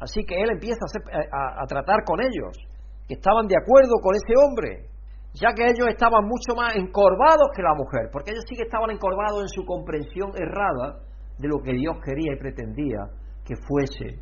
Así 0.02 0.24
que 0.26 0.34
él 0.34 0.50
empieza 0.50 0.82
a, 0.82 1.62
a, 1.62 1.66
tratar 1.66 2.02
con 2.02 2.18
ellos, 2.18 2.58
que 3.06 3.14
estaban 3.14 3.46
de 3.46 3.54
acuerdo 3.54 4.02
con 4.02 4.16
ese 4.18 4.34
hombre, 4.34 4.90
ya 5.32 5.54
que 5.54 5.62
ellos 5.62 5.86
estaban 5.86 6.26
mucho 6.26 6.58
más 6.58 6.74
encorvados 6.74 7.54
que 7.54 7.62
la 7.62 7.74
mujer, 7.78 8.10
porque 8.10 8.32
ellos 8.32 8.42
sí 8.48 8.56
que 8.56 8.66
estaban 8.66 8.90
encorvados 8.90 9.42
en 9.42 9.48
su 9.48 9.62
comprensión 9.64 10.34
errada 10.34 11.06
de 11.38 11.46
lo 11.46 11.62
que 11.62 11.78
Dios 11.78 12.02
quería 12.02 12.34
y 12.34 12.36
pretendía 12.36 12.98
que 13.46 13.54
fuese 13.62 14.18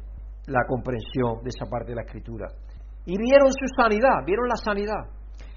la 0.52 0.60
comprensión 0.68 1.40
de 1.40 1.48
esa 1.48 1.64
parte 1.64 1.96
de 1.96 1.96
la 1.96 2.04
escritura. 2.04 2.52
Y 3.06 3.16
vieron 3.16 3.48
su 3.48 3.64
sanidad, 3.72 4.20
vieron 4.26 4.48
la 4.52 4.60
sanidad, 4.60 5.08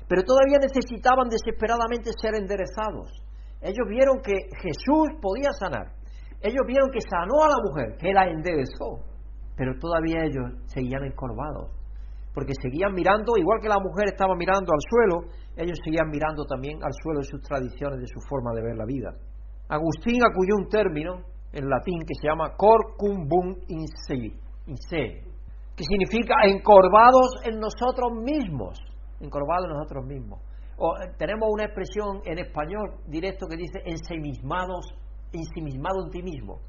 pero 0.08 0.24
todavía 0.24 0.64
necesitaban 0.64 1.28
desesperadamente 1.28 2.16
ser 2.16 2.40
enderezados. 2.40 3.12
Ellos 3.60 3.88
vieron 3.92 4.24
que 4.24 4.40
Jesús 4.56 5.20
podía 5.20 5.52
sanar, 5.60 5.92
ellos 6.40 6.64
vieron 6.66 6.92
que 6.92 7.04
sanó 7.04 7.44
a 7.44 7.52
la 7.52 7.60
mujer, 7.60 7.98
que 8.00 8.14
la 8.14 8.32
enderezó, 8.32 9.12
pero 9.56 9.78
todavía 9.80 10.24
ellos 10.24 10.52
seguían 10.66 11.04
encorvados, 11.06 11.72
porque 12.34 12.54
seguían 12.62 12.94
mirando, 12.94 13.38
igual 13.38 13.60
que 13.62 13.70
la 13.70 13.80
mujer 13.80 14.08
estaba 14.08 14.36
mirando 14.36 14.74
al 14.74 14.82
suelo, 14.90 15.34
ellos 15.56 15.78
seguían 15.84 16.10
mirando 16.10 16.46
también 16.46 16.84
al 16.84 16.92
suelo 17.04 17.20
de 17.20 17.26
sus 17.26 17.42
tradiciones, 17.42 18.00
de 18.00 18.08
su 18.08 18.20
forma 18.28 18.54
de 18.54 18.64
ver 18.64 18.76
la 18.76 18.86
vida. 18.86 19.14
Agustín 19.70 20.22
acudió 20.24 20.56
un 20.56 20.68
término 20.68 21.22
en 21.54 21.70
latín 21.70 22.00
que 22.08 22.16
se 22.20 22.28
llama 22.28 22.56
corcumbum 22.58 23.56
in 23.68 23.88
se, 24.76 25.24
que 25.76 25.84
significa 25.84 26.36
encorvados 26.46 27.42
en 27.46 27.60
nosotros 27.60 28.12
mismos, 28.24 28.80
encorvados 29.20 29.66
en 29.66 29.74
nosotros 29.74 30.06
mismos. 30.06 30.42
O, 30.78 30.98
eh, 30.98 31.14
tenemos 31.18 31.48
una 31.52 31.66
expresión 31.66 32.22
en 32.26 32.40
español 32.40 32.98
directo 33.08 33.46
que 33.48 33.58
dice 33.58 33.80
ensimismados, 33.86 34.94
ensimismado 35.32 36.06
en 36.06 36.10
ti 36.12 36.24
mismo. 36.24 36.60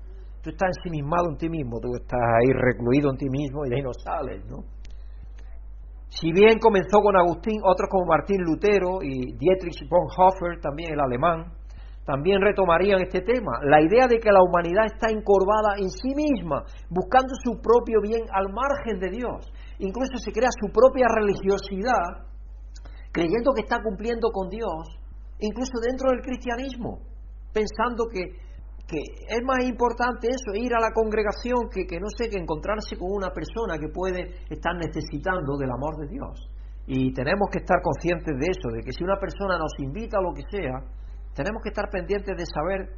Tú 0.45 0.51
estás 0.51 0.77
ensimismado 0.77 1.31
en 1.31 1.39
ti 1.39 1.49
mismo, 1.49 1.81
tú 1.81 1.89
estás 1.97 2.21
ahí 2.21 2.53
recluido 2.53 3.11
en 3.11 3.17
ti 3.17 3.31
mismo 3.31 3.65
y 3.65 3.71
de 3.71 3.77
ahí 3.77 3.83
no 3.83 3.95
sales, 3.95 4.45
¿no? 4.45 4.59
Si 6.11 6.31
bien 6.33 6.59
comenzó 6.61 7.01
con 7.01 7.17
Agustín, 7.17 7.63
otros 7.65 7.89
como 7.91 8.05
Martín 8.05 8.45
Lutero 8.45 9.03
y 9.03 9.35
Dietrich 9.41 9.89
Bonhoeffer, 9.89 10.61
también 10.61 10.93
el 10.93 11.01
alemán, 11.01 11.51
también 12.05 12.43
retomarían 12.43 13.01
este 13.01 13.23
tema, 13.23 13.59
la 13.65 13.81
idea 13.81 14.07
de 14.07 14.21
que 14.21 14.31
la 14.31 14.45
humanidad 14.45 14.85
está 14.85 15.09
encorvada 15.09 15.81
en 15.81 15.89
sí 15.89 16.13
misma, 16.15 16.63
buscando 16.91 17.33
su 17.43 17.59
propio 17.63 18.03
bien 18.03 18.21
al 18.31 18.53
margen 18.53 19.01
de 19.01 19.17
Dios. 19.17 19.51
Incluso 19.79 20.19
se 20.23 20.31
crea 20.31 20.51
su 20.61 20.71
propia 20.71 21.07
religiosidad, 21.09 22.29
creyendo 23.11 23.55
que 23.55 23.63
está 23.63 23.81
cumpliendo 23.83 24.29
con 24.29 24.51
Dios, 24.51 25.01
incluso 25.41 25.73
dentro 25.81 26.11
del 26.11 26.21
cristianismo, 26.21 27.01
pensando 27.55 28.05
que, 28.13 28.44
es 28.93 29.43
más 29.45 29.65
importante 29.65 30.29
eso, 30.29 30.53
ir 30.55 30.75
a 30.75 30.81
la 30.81 30.93
congregación, 30.93 31.69
que, 31.73 31.87
que 31.87 31.99
no 31.99 32.09
sé, 32.17 32.29
que 32.29 32.39
encontrarse 32.39 32.97
con 32.97 33.09
una 33.11 33.31
persona 33.31 33.79
que 33.79 33.89
puede 33.89 34.45
estar 34.51 34.77
necesitando 34.77 35.57
del 35.57 35.71
amor 35.73 35.97
de 35.97 36.09
Dios. 36.09 36.51
Y 36.87 37.13
tenemos 37.15 37.49
que 37.51 37.61
estar 37.61 37.81
conscientes 37.81 38.37
de 38.37 38.47
eso, 38.47 38.69
de 38.69 38.83
que 38.83 38.93
si 38.93 39.03
una 39.03 39.17
persona 39.17 39.57
nos 39.57 39.73
invita 39.79 40.19
a 40.19 40.23
lo 40.23 40.35
que 40.35 40.45
sea, 40.51 40.85
tenemos 41.35 41.63
que 41.63 41.71
estar 41.71 41.89
pendientes 41.89 42.37
de 42.37 42.45
saber 42.45 42.93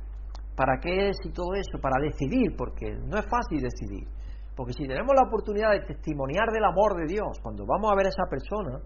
para 0.56 0.78
qué 0.82 1.10
es 1.10 1.16
y 1.24 1.30
todo 1.30 1.54
eso, 1.54 1.78
para 1.80 2.02
decidir, 2.02 2.56
porque 2.56 2.90
no 3.06 3.16
es 3.16 3.26
fácil 3.30 3.62
decidir. 3.62 4.08
Porque 4.56 4.72
si 4.72 4.88
tenemos 4.88 5.14
la 5.14 5.28
oportunidad 5.28 5.70
de 5.70 5.86
testimoniar 5.86 6.48
del 6.50 6.64
amor 6.64 6.96
de 6.96 7.06
Dios 7.06 7.38
cuando 7.42 7.64
vamos 7.64 7.92
a 7.92 7.94
ver 7.94 8.06
a 8.06 8.08
esa 8.08 8.26
persona, 8.28 8.80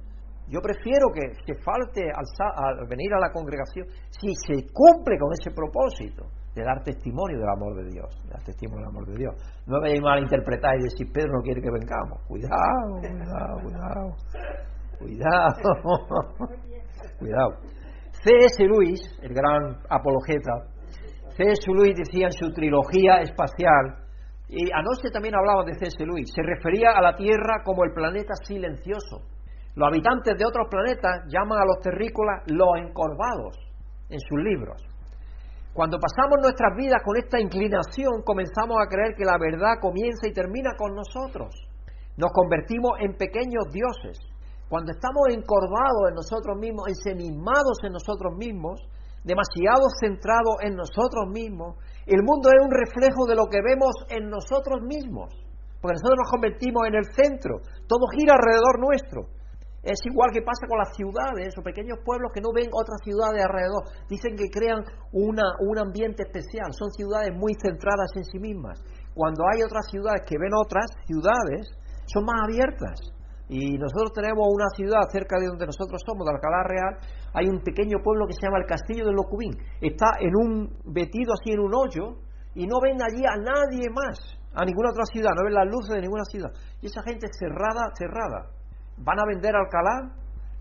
yo 0.49 0.61
prefiero 0.61 1.09
que, 1.15 1.33
se 1.47 1.55
falte 1.63 2.11
al, 2.11 2.89
venir 2.89 3.15
a 3.15 3.21
la 3.21 3.31
congregación 3.31 3.87
si 4.11 4.35
se 4.35 4.67
cumple 4.75 5.17
con 5.17 5.31
ese 5.33 5.55
propósito 5.55 6.40
de 6.55 6.65
dar 6.65 6.83
testimonio 6.83 7.39
del 7.39 7.49
amor 7.49 7.77
de 7.77 7.91
Dios, 7.91 8.07
dar 8.29 8.43
testimonio 8.43 8.87
del 8.87 8.97
amor 8.97 9.07
de 9.07 9.17
Dios. 9.17 9.35
No 9.67 9.77
me 9.77 9.83
vayáis 9.83 10.03
mal 10.03 10.19
a 10.19 10.23
interpretar 10.23 10.77
y 10.79 10.83
decir, 10.85 11.07
Pedro 11.13 11.33
no 11.35 11.43
quiere 11.43 11.61
que 11.63 11.71
vengamos. 11.71 12.21
Cuidado, 12.27 13.01
cuidado, 13.01 13.61
cuidado. 13.63 14.17
Cuidado. 14.99 16.59
cuidado. 17.19 17.51
C.S. 18.23 18.63
Lewis, 18.65 19.01
el 19.23 19.33
gran 19.33 19.79
apologeta, 19.89 20.53
C.S. 21.37 21.63
Lewis 21.73 21.97
decía 21.97 22.27
en 22.27 22.33
su 22.33 22.53
trilogía 22.53 23.23
espacial, 23.23 23.97
y 24.49 24.69
anoche 24.73 25.11
también 25.13 25.35
hablaba 25.37 25.65
de 25.65 25.75
C.S. 25.75 26.05
Lewis, 26.05 26.31
se 26.35 26.43
refería 26.43 26.91
a 26.91 27.01
la 27.01 27.15
Tierra 27.15 27.63
como 27.65 27.85
el 27.85 27.93
planeta 27.93 28.35
silencioso. 28.45 29.23
Los 29.77 29.89
habitantes 29.89 30.37
de 30.37 30.45
otros 30.45 30.67
planetas 30.69 31.25
llaman 31.29 31.59
a 31.63 31.65
los 31.65 31.81
terrícolas 31.81 32.43
los 32.47 32.69
encorvados 32.77 33.57
en 34.11 34.19
sus 34.19 34.39
libros. 34.43 34.90
Cuando 35.73 35.99
pasamos 35.99 36.39
nuestras 36.43 36.77
vidas 36.77 37.03
con 37.05 37.17
esta 37.17 37.41
inclinación, 37.41 38.23
comenzamos 38.25 38.77
a 38.83 38.89
creer 38.89 39.15
que 39.17 39.25
la 39.25 39.39
verdad 39.39 39.81
comienza 39.81 40.27
y 40.27 40.33
termina 40.33 40.75
con 40.77 40.95
nosotros. 40.95 41.55
Nos 42.17 42.31
convertimos 42.33 42.99
en 43.01 43.17
pequeños 43.17 43.65
dioses 43.73 44.19
cuando 44.71 44.93
estamos 44.93 45.27
encorvados 45.35 46.11
en 46.11 46.15
nosotros 46.15 46.57
mismos, 46.57 46.87
ensemismados 46.87 47.83
en 47.83 47.91
nosotros 47.91 48.39
mismos, 48.39 48.79
demasiado 49.25 49.91
centrados 49.99 50.63
en 50.63 50.77
nosotros 50.77 51.27
mismos, 51.27 51.75
el 52.07 52.23
mundo 52.23 52.49
es 52.55 52.63
un 52.63 52.71
reflejo 52.71 53.27
de 53.27 53.35
lo 53.35 53.51
que 53.51 53.59
vemos 53.67 53.91
en 54.09 54.31
nosotros 54.31 54.79
mismos. 54.87 55.35
Porque 55.83 55.99
nosotros 55.99 56.23
nos 56.23 56.31
convertimos 56.31 56.87
en 56.87 56.95
el 56.95 57.07
centro, 57.19 57.59
todo 57.89 58.07
gira 58.15 58.39
alrededor 58.39 58.79
nuestro. 58.79 59.27
Es 59.83 59.99
igual 60.05 60.29
que 60.33 60.43
pasa 60.43 60.69
con 60.69 60.77
las 60.77 60.93
ciudades 60.95 61.57
o 61.57 61.63
pequeños 61.63 61.99
pueblos 62.05 62.31
que 62.35 62.41
no 62.45 62.53
ven 62.53 62.69
otras 62.69 63.01
ciudades 63.03 63.41
alrededor. 63.41 63.85
Dicen 64.09 64.37
que 64.37 64.53
crean 64.53 64.85
una, 65.13 65.57
un 65.61 65.79
ambiente 65.79 66.25
especial, 66.29 66.73
son 66.77 66.93
ciudades 66.93 67.33
muy 67.33 67.57
centradas 67.57 68.13
en 68.17 68.25
sí 68.25 68.39
mismas. 68.39 68.77
Cuando 69.15 69.43
hay 69.49 69.63
otras 69.63 69.89
ciudades 69.89 70.21
que 70.29 70.37
ven 70.37 70.53
otras 70.53 70.85
ciudades, 71.09 71.65
son 72.05 72.25
más 72.25 72.45
abiertas. 72.45 73.01
Y 73.49 73.79
nosotros 73.79 74.13
tenemos 74.15 74.47
una 74.47 74.69
ciudad 74.77 75.03
cerca 75.11 75.41
de 75.41 75.49
donde 75.49 75.67
nosotros 75.67 76.01
somos, 76.07 76.29
de 76.29 76.35
Alcalá 76.37 76.63
Real, 76.69 76.95
hay 77.35 77.49
un 77.49 77.59
pequeño 77.65 77.99
pueblo 78.05 78.27
que 78.29 78.35
se 78.35 78.47
llama 78.47 78.59
el 78.59 78.67
Castillo 78.67 79.07
de 79.07 79.13
Locubín. 79.13 79.57
Está 79.81 80.21
en 80.21 80.37
un 80.37 80.71
metido 80.85 81.33
así 81.33 81.51
en 81.51 81.61
un 81.61 81.75
hoyo 81.75 82.21
y 82.55 82.67
no 82.67 82.79
ven 82.81 83.01
allí 83.03 83.25
a 83.27 83.35
nadie 83.41 83.89
más, 83.91 84.21
a 84.55 84.65
ninguna 84.65 84.91
otra 84.91 85.05
ciudad, 85.07 85.33
no 85.35 85.43
ven 85.43 85.55
las 85.55 85.67
luces 85.67 85.97
de 85.97 86.03
ninguna 86.03 86.25
ciudad. 86.31 86.51
Y 86.81 86.87
esa 86.87 87.03
gente 87.03 87.27
cerrada, 87.33 87.91
cerrada. 87.99 88.60
Van 89.05 89.19
a 89.19 89.25
vender 89.27 89.55
Alcalá, 89.55 90.13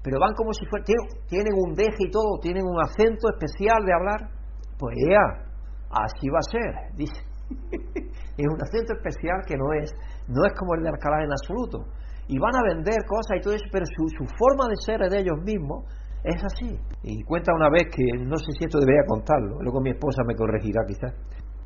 pero 0.04 0.20
van 0.20 0.34
como 0.34 0.54
si 0.54 0.66
fuera, 0.66 0.86
tienen 1.28 1.54
un 1.56 1.74
deje 1.74 2.08
y 2.08 2.12
todo, 2.12 2.40
tienen 2.42 2.64
un 2.64 2.82
acento 2.82 3.30
especial 3.36 3.84
de 3.86 3.94
hablar. 3.94 4.32
Pues 4.78 4.96
ya, 5.10 5.44
así 5.92 6.30
va 6.30 6.40
a 6.40 6.50
ser, 6.50 6.96
dice. 6.96 7.22
es 8.38 8.48
un 8.48 8.62
acento 8.62 8.94
especial 8.94 9.42
que 9.46 9.58
no 9.58 9.74
es, 9.74 9.92
no 10.28 10.46
es 10.46 10.54
como 10.58 10.76
el 10.76 10.84
de 10.84 10.90
Alcalá 10.90 11.24
en 11.24 11.32
absoluto 11.32 11.86
y 12.30 12.38
van 12.38 12.56
a 12.56 12.62
vender 12.62 12.96
cosas 13.10 13.38
y 13.38 13.42
todo 13.42 13.54
eso, 13.56 13.66
pero 13.72 13.86
su, 13.86 14.24
forma 14.38 14.70
de 14.70 14.78
ser 14.86 15.00
de 15.10 15.20
ellos 15.20 15.42
mismos 15.44 15.84
es 16.24 16.38
así. 16.46 16.78
Y 17.02 17.24
cuenta 17.24 17.52
una 17.56 17.70
vez 17.70 17.90
que, 17.90 18.06
no 18.24 18.38
sé 18.38 18.54
si 18.54 18.66
esto 18.66 18.80
debería 18.80 19.02
contarlo, 19.08 19.58
luego 19.60 19.82
mi 19.82 19.90
esposa 19.90 20.22
me 20.28 20.36
corregirá 20.36 20.86
quizás. 20.86 21.12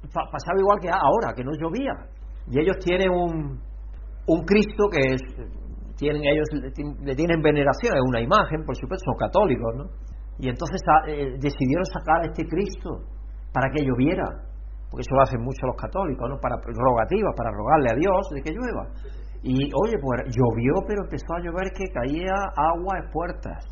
pasaba 0.08 0.58
igual 0.58 0.80
que 0.80 0.90
ahora, 0.90 1.36
que 1.36 1.44
no 1.44 1.52
llovía. 1.60 1.92
Y 2.48 2.62
ellos 2.62 2.78
tienen 2.80 3.12
un, 3.12 3.60
un 4.26 4.46
Cristo 4.46 4.88
que 4.90 5.16
es, 5.16 5.22
tienen, 6.04 6.22
ellos 6.28 6.48
le 6.52 7.16
tienen 7.16 7.42
veneración, 7.42 7.96
es 7.96 8.04
una 8.04 8.20
imagen, 8.20 8.66
por 8.66 8.76
supuesto, 8.76 9.08
son 9.08 9.16
católicos, 9.16 9.72
¿no? 9.76 9.86
Y 10.40 10.50
entonces 10.50 10.82
ah, 10.90 11.08
eh, 11.08 11.38
decidieron 11.40 11.86
sacar 11.86 12.22
a 12.22 12.26
este 12.26 12.44
Cristo 12.44 13.08
para 13.54 13.70
que 13.72 13.86
lloviera, 13.86 14.28
porque 14.90 15.08
eso 15.08 15.16
lo 15.16 15.22
hacen 15.22 15.42
mucho 15.42 15.66
los 15.68 15.78
católicos, 15.78 16.28
¿no? 16.28 16.38
Para 16.40 16.58
rogativas, 16.60 17.34
para 17.38 17.52
rogarle 17.52 17.90
a 17.92 17.96
Dios 17.96 18.22
de 18.34 18.42
que 18.42 18.52
llueva. 18.52 18.86
Y 19.44 19.72
oye, 19.72 19.96
pues 20.02 20.36
llovió, 20.36 20.74
pero 20.88 21.04
empezó 21.04 21.32
a 21.36 21.44
llover 21.44 21.72
que 21.76 21.86
caía 21.94 22.34
agua 22.56 23.00
en 23.00 23.12
puertas, 23.12 23.64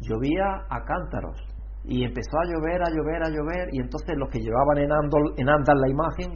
llovía 0.00 0.64
a 0.68 0.84
cántaros. 0.84 1.36
Y 1.84 2.04
empezó 2.04 2.36
a 2.36 2.44
llover, 2.44 2.82
a 2.82 2.90
llover, 2.90 3.22
a 3.22 3.30
llover, 3.30 3.68
y 3.72 3.80
entonces 3.80 4.16
los 4.18 4.28
que 4.28 4.40
llevaban 4.40 4.78
en, 4.78 4.92
andal, 4.92 5.22
en 5.36 5.48
andal 5.48 5.78
la 5.80 5.88
imagen, 5.88 6.32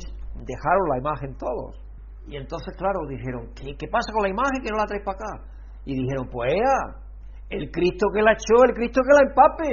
dejaron 0.46 0.88
la 0.88 0.98
imagen 0.98 1.36
todos. 1.36 1.76
Y 2.26 2.36
entonces, 2.36 2.76
claro, 2.76 3.00
dijeron, 3.08 3.50
¿qué, 3.54 3.76
¿qué 3.76 3.88
pasa 3.88 4.12
con 4.12 4.22
la 4.22 4.28
imagen 4.28 4.62
que 4.62 4.70
no 4.70 4.78
la 4.78 4.86
traes 4.86 5.04
para 5.04 5.18
acá? 5.18 5.44
Y 5.84 5.94
dijeron, 5.94 6.28
pues 6.30 6.54
el 7.50 7.70
Cristo 7.70 8.06
que 8.14 8.22
la 8.22 8.32
echó, 8.32 8.64
el 8.64 8.74
Cristo 8.74 9.00
que 9.02 9.14
la 9.14 9.28
empape. 9.28 9.72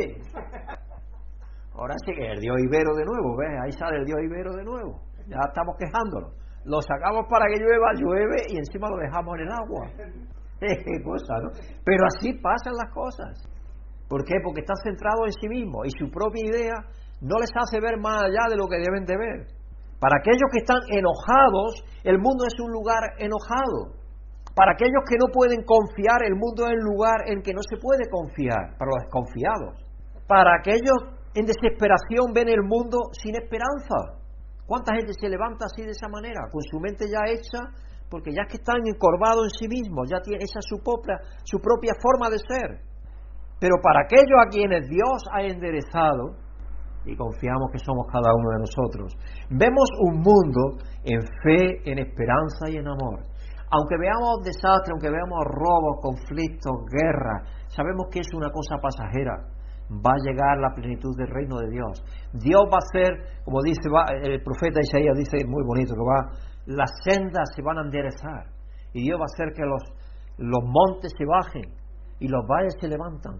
Ahora 1.73 1.95
sí 2.05 2.11
que 2.13 2.31
el 2.31 2.39
Dios 2.39 2.57
Ibero 2.59 2.93
de 2.95 3.05
nuevo, 3.05 3.37
¿ves? 3.37 3.55
Ahí 3.63 3.71
sale 3.71 3.97
el 3.97 4.05
Dios 4.05 4.19
Ibero 4.21 4.51
de 4.53 4.63
nuevo. 4.63 5.01
Ya 5.27 5.37
estamos 5.47 5.77
quejándonos 5.77 6.39
lo 6.65 6.81
sacamos 6.81 7.25
para 7.29 7.45
que 7.47 7.61
llueva, 7.61 7.93
llueve 7.95 8.37
y 8.49 8.57
encima 8.57 8.89
lo 8.89 8.97
dejamos 8.97 9.35
en 9.35 9.41
el 9.41 9.51
agua. 9.51 9.83
Qué 10.59 11.03
cosa, 11.03 11.33
¿no? 11.41 11.49
Pero 11.85 12.05
así 12.05 12.33
pasan 12.33 12.73
las 12.75 12.93
cosas. 12.93 13.47
¿Por 14.07 14.25
qué? 14.25 14.35
Porque 14.43 14.61
están 14.61 14.75
centrados 14.83 15.25
en 15.27 15.33
sí 15.33 15.47
mismos 15.47 15.87
y 15.87 15.91
su 15.97 16.11
propia 16.11 16.43
idea 16.45 16.75
no 17.21 17.37
les 17.39 17.49
hace 17.55 17.79
ver 17.79 17.97
más 17.99 18.23
allá 18.23 18.49
de 18.49 18.57
lo 18.57 18.67
que 18.67 18.77
deben 18.77 19.05
de 19.05 19.17
ver. 19.17 19.58
Para 19.99 20.17
aquellos 20.23 20.47
que 20.51 20.63
están 20.63 20.79
enojados, 20.87 21.83
el 22.03 22.17
mundo 22.19 22.47
es 22.47 22.55
un 22.59 22.71
lugar 22.71 23.19
enojado. 23.19 23.99
Para 24.55 24.71
aquellos 24.71 25.03
que 25.07 25.19
no 25.19 25.27
pueden 25.31 25.63
confiar, 25.63 26.23
el 26.23 26.35
mundo 26.35 26.63
es 26.67 26.75
un 26.79 26.87
lugar 26.87 27.27
en 27.27 27.41
que 27.43 27.53
no 27.53 27.61
se 27.61 27.77
puede 27.77 28.09
confiar, 28.09 28.79
para 28.79 28.91
los 28.91 29.03
desconfiados. 29.03 29.75
Para 30.27 30.55
aquellos 30.55 31.19
en 31.35 31.45
desesperación 31.45 32.31
ven 32.33 32.49
el 32.49 32.63
mundo 32.63 33.11
sin 33.11 33.35
esperanza. 33.35 34.19
¿Cuánta 34.65 34.95
gente 34.95 35.13
se 35.19 35.29
levanta 35.29 35.65
así 35.65 35.83
de 35.83 35.91
esa 35.91 36.07
manera, 36.07 36.47
con 36.51 36.61
su 36.63 36.79
mente 36.79 37.05
ya 37.07 37.25
hecha, 37.27 37.59
porque 38.09 38.31
ya 38.31 38.43
es 38.43 38.49
que 38.49 38.57
están 38.57 38.79
encorvados 38.85 39.45
en 39.45 39.55
sí 39.57 39.67
mismos, 39.67 40.09
ya 40.09 40.21
tiene 40.21 40.43
esa 40.43 40.61
su 40.61 40.81
propia, 40.81 41.19
su 41.43 41.59
propia 41.59 41.93
forma 41.99 42.29
de 42.29 42.39
ser? 42.39 42.81
Pero 43.59 43.75
para 43.83 44.05
aquellos 44.05 44.39
a 44.39 44.49
quienes 44.49 44.87
Dios 44.87 45.23
ha 45.33 45.43
enderezado, 45.43 46.37
y 47.05 47.15
confiamos 47.15 47.71
que 47.71 47.79
somos 47.79 48.05
cada 48.11 48.33
uno 48.33 48.49
de 48.51 48.59
nosotros, 48.59 49.13
vemos 49.49 49.89
un 49.99 50.21
mundo 50.21 50.77
en 51.03 51.21
fe, 51.43 51.81
en 51.89 51.99
esperanza 51.99 52.69
y 52.69 52.77
en 52.77 52.87
amor. 52.87 53.23
Aunque 53.71 53.95
veamos 53.97 54.41
desastres, 54.43 54.91
aunque 54.91 55.09
veamos 55.09 55.45
robos, 55.45 56.01
conflictos, 56.01 56.73
guerras, 56.89 57.45
sabemos 57.69 58.07
que 58.11 58.19
es 58.19 58.29
una 58.33 58.49
cosa 58.49 58.77
pasajera. 58.81 59.45
Va 59.89 60.13
a 60.13 60.23
llegar 60.23 60.57
la 60.57 60.73
plenitud 60.75 61.15
del 61.17 61.27
reino 61.27 61.57
de 61.57 61.69
Dios. 61.69 62.03
Dios 62.33 62.61
va 62.65 62.77
a 62.77 62.85
hacer, 62.85 63.41
como 63.43 63.61
dice 63.61 63.89
el 64.23 64.41
profeta 64.43 64.81
Isaías, 64.81 65.17
dice 65.17 65.45
muy 65.47 65.63
bonito, 65.65 65.93
que 65.93 66.01
va, 66.01 66.29
las 66.65 66.91
sendas 67.03 67.49
se 67.55 67.61
van 67.61 67.77
a 67.77 67.81
enderezar. 67.81 68.53
Y 68.93 69.03
Dios 69.03 69.19
va 69.19 69.25
a 69.25 69.33
hacer 69.33 69.53
que 69.53 69.65
los, 69.65 69.81
los 70.37 70.63
montes 70.65 71.13
se 71.17 71.25
bajen 71.25 71.73
y 72.19 72.27
los 72.27 72.45
valles 72.47 72.73
se 72.79 72.87
levantan 72.87 73.39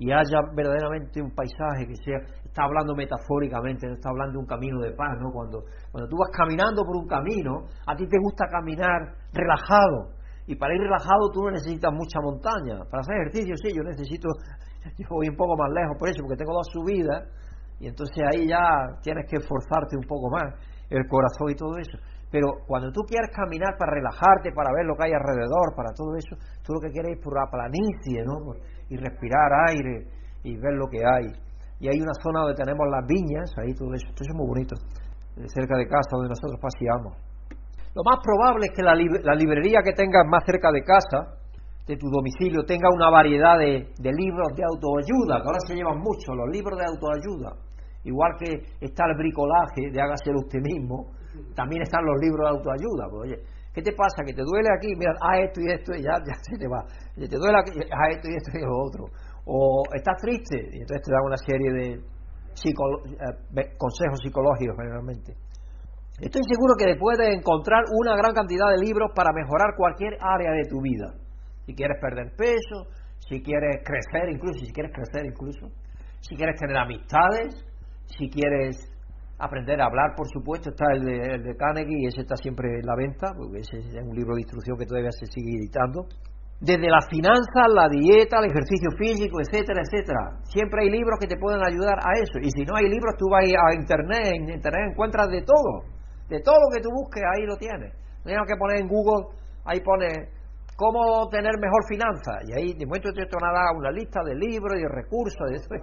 y 0.00 0.10
haya 0.12 0.40
verdaderamente 0.54 1.20
un 1.20 1.30
paisaje 1.30 1.86
que 1.86 1.94
sea, 1.96 2.20
está 2.50 2.64
hablando 2.64 2.94
metafóricamente, 2.94 3.86
no 3.86 3.94
está 3.94 4.10
hablando 4.10 4.32
de 4.32 4.38
un 4.38 4.46
camino 4.46 4.80
de 4.80 4.90
paz, 4.90 5.14
¿no? 5.22 5.30
Cuando, 5.30 5.62
cuando 5.90 6.10
tú 6.10 6.16
vas 6.18 6.30
caminando 6.34 6.82
por 6.82 6.96
un 6.96 7.06
camino, 7.06 7.70
a 7.86 7.94
ti 7.94 8.06
te 8.06 8.18
gusta 8.18 8.46
caminar 8.50 9.14
relajado, 9.32 10.18
y 10.46 10.56
para 10.56 10.74
ir 10.74 10.82
relajado 10.82 11.30
tú 11.32 11.44
no 11.44 11.50
necesitas 11.52 11.92
mucha 11.94 12.18
montaña, 12.20 12.82
para 12.90 13.02
hacer 13.02 13.14
ejercicio 13.22 13.54
sí, 13.56 13.70
yo 13.70 13.82
necesito, 13.82 14.28
yo 14.98 15.06
voy 15.10 15.28
un 15.28 15.36
poco 15.36 15.56
más 15.56 15.70
lejos 15.70 15.96
por 15.96 16.08
eso, 16.08 16.18
porque 16.26 16.36
tengo 16.36 16.52
dos 16.52 16.66
subidas, 16.74 17.22
y 17.78 17.86
entonces 17.86 18.18
ahí 18.34 18.48
ya 18.48 18.98
tienes 19.00 19.30
que 19.30 19.38
esforzarte 19.38 19.96
un 19.96 20.04
poco 20.04 20.28
más, 20.28 20.52
el 20.90 21.06
corazón 21.06 21.50
y 21.50 21.54
todo 21.54 21.78
eso. 21.78 21.96
Pero 22.30 22.46
cuando 22.66 22.90
tú 22.92 23.02
quieres 23.06 23.30
caminar 23.34 23.74
para 23.78 23.94
relajarte, 23.94 24.52
para 24.54 24.70
ver 24.74 24.86
lo 24.86 24.94
que 24.94 25.04
hay 25.06 25.12
alrededor, 25.12 25.74
para 25.74 25.90
todo 25.94 26.14
eso, 26.14 26.36
tú 26.62 26.74
lo 26.74 26.80
que 26.80 26.90
quieres 26.90 27.16
es 27.16 27.22
por 27.22 27.34
la 27.34 27.46
planicie, 27.50 28.22
¿no? 28.26 28.54
Y 28.88 28.96
respirar 28.96 29.70
aire 29.70 30.06
y 30.44 30.56
ver 30.56 30.74
lo 30.74 30.86
que 30.88 30.98
hay. 30.98 31.49
Y 31.80 31.88
hay 31.88 32.00
una 32.00 32.12
zona 32.22 32.40
donde 32.44 32.54
tenemos 32.54 32.86
las 32.88 33.04
viñas, 33.08 33.50
ahí 33.56 33.72
todo 33.74 33.92
eso, 33.94 34.06
todo 34.12 34.22
eso 34.22 34.32
es 34.32 34.36
muy 34.36 34.46
bonito, 34.46 34.76
cerca 35.48 35.76
de 35.76 35.88
casa 35.88 36.12
donde 36.12 36.28
nosotros 36.28 36.60
paseamos. 36.60 37.16
Lo 37.96 38.04
más 38.04 38.20
probable 38.22 38.68
es 38.68 38.72
que 38.76 38.82
la, 38.84 38.94
librería 39.34 39.80
que 39.82 39.92
tengas 39.92 40.22
más 40.28 40.44
cerca 40.44 40.70
de 40.70 40.84
casa, 40.84 41.40
de 41.88 41.96
tu 41.96 42.06
domicilio, 42.06 42.62
tenga 42.64 42.86
una 42.94 43.10
variedad 43.10 43.58
de, 43.58 43.90
de 43.98 44.10
libros 44.12 44.54
de 44.54 44.62
autoayuda, 44.62 45.42
que 45.42 45.46
ahora 45.48 45.60
se 45.66 45.74
llevan 45.74 45.98
mucho, 45.98 46.36
los 46.36 46.48
libros 46.52 46.78
de 46.78 46.86
autoayuda. 46.86 47.50
Igual 48.04 48.32
que 48.38 48.62
está 48.80 49.04
el 49.10 49.16
bricolaje 49.16 49.90
de 49.90 50.00
hágaselo 50.00 50.38
usted 50.40 50.60
mismo, 50.62 51.10
también 51.54 51.82
están 51.82 52.04
los 52.04 52.16
libros 52.20 52.48
de 52.48 52.56
autoayuda. 52.56 53.04
Pues, 53.10 53.20
oye, 53.26 53.36
¿qué 53.74 53.82
te 53.82 53.92
pasa? 53.92 54.22
Que 54.24 54.32
te 54.32 54.42
duele 54.42 54.68
aquí, 54.72 54.88
mira, 54.96 55.12
ah, 55.20 55.38
esto 55.38 55.60
y 55.60 55.72
esto, 55.72 55.92
y 55.94 56.02
ya, 56.02 56.16
ya 56.22 56.34
se 56.40 56.56
te 56.56 56.68
va. 56.68 56.84
Te 57.14 57.36
duele 57.36 57.58
aquí, 57.58 57.72
ah, 57.90 58.08
esto 58.10 58.28
y 58.30 58.34
esto 58.36 58.50
y 58.54 58.62
lo 58.62 58.78
otro. 58.86 59.04
O 59.52 59.82
estás 59.92 60.14
triste, 60.22 60.56
y 60.70 60.78
entonces 60.78 61.02
te 61.02 61.12
dan 61.12 61.26
una 61.26 61.36
serie 61.36 61.72
de 61.72 61.88
eh, 61.98 63.76
consejos 63.76 64.18
psicológicos 64.22 64.76
generalmente. 64.78 65.34
Estoy 66.20 66.42
seguro 66.46 66.74
que 66.78 66.94
puedes 66.94 67.34
encontrar 67.34 67.82
una 67.98 68.14
gran 68.14 68.34
cantidad 68.34 68.70
de 68.70 68.84
libros 68.84 69.10
para 69.14 69.32
mejorar 69.32 69.74
cualquier 69.76 70.14
área 70.20 70.52
de 70.52 70.68
tu 70.68 70.80
vida. 70.80 71.14
Si 71.66 71.74
quieres 71.74 71.98
perder 72.00 72.36
peso, 72.36 72.86
si 73.26 73.42
quieres 73.42 73.82
crecer 73.82 74.28
incluso, 74.30 74.64
si 74.64 74.72
quieres 74.72 74.92
crecer 74.92 75.26
incluso, 75.26 75.66
si 76.20 76.36
quieres 76.36 76.60
tener 76.60 76.76
amistades, 76.76 77.64
si 78.06 78.28
quieres 78.28 78.76
aprender 79.38 79.80
a 79.80 79.86
hablar, 79.86 80.14
por 80.14 80.28
supuesto, 80.28 80.70
está 80.70 80.84
el 80.92 81.04
de, 81.04 81.16
el 81.36 81.42
de 81.42 81.56
Carnegie 81.56 82.08
ese 82.08 82.20
está 82.20 82.36
siempre 82.36 82.68
en 82.68 82.86
la 82.86 82.94
venta, 82.94 83.32
porque 83.34 83.60
ese 83.60 83.78
es 83.78 84.04
un 84.04 84.14
libro 84.14 84.34
de 84.34 84.42
instrucción 84.42 84.76
que 84.76 84.86
todavía 84.86 85.12
se 85.12 85.26
sigue 85.26 85.56
editando. 85.56 86.06
Desde 86.60 86.88
las 86.88 87.08
finanzas, 87.08 87.72
la 87.72 87.88
dieta, 87.88 88.36
el 88.38 88.52
ejercicio 88.52 88.90
físico, 88.98 89.40
etcétera, 89.40 89.80
etcétera. 89.80 90.38
Siempre 90.44 90.84
hay 90.84 90.90
libros 90.90 91.18
que 91.18 91.26
te 91.26 91.38
pueden 91.38 91.64
ayudar 91.64 91.96
a 91.98 92.12
eso. 92.20 92.36
Y 92.42 92.50
si 92.50 92.64
no 92.64 92.76
hay 92.76 92.84
libros, 92.84 93.16
tú 93.16 93.28
vas 93.30 93.44
a 93.44 93.74
internet, 93.74 94.36
en 94.36 94.50
internet 94.50 94.92
encuentras 94.92 95.28
de 95.28 95.40
todo. 95.40 95.88
De 96.28 96.40
todo 96.40 96.56
lo 96.60 96.68
que 96.68 96.82
tú 96.82 96.90
busques, 96.92 97.22
ahí 97.24 97.46
lo 97.46 97.56
tienes. 97.56 97.96
Tienes 98.22 98.46
que 98.46 98.56
poner 98.58 98.80
en 98.80 98.88
Google, 98.88 99.32
ahí 99.64 99.80
pone 99.80 100.28
cómo 100.76 101.28
tener 101.30 101.56
mejor 101.58 101.80
finanzas. 101.88 102.44
Y 102.46 102.52
ahí 102.52 102.74
de 102.76 102.84
momento 102.84 103.10
te 103.12 103.24
nada 103.40 103.72
una 103.74 103.90
lista 103.90 104.20
de 104.22 104.34
libros 104.34 104.76
y 104.76 104.82
de 104.82 104.88
recursos. 104.88 105.48
De 105.48 105.56
eso 105.56 105.74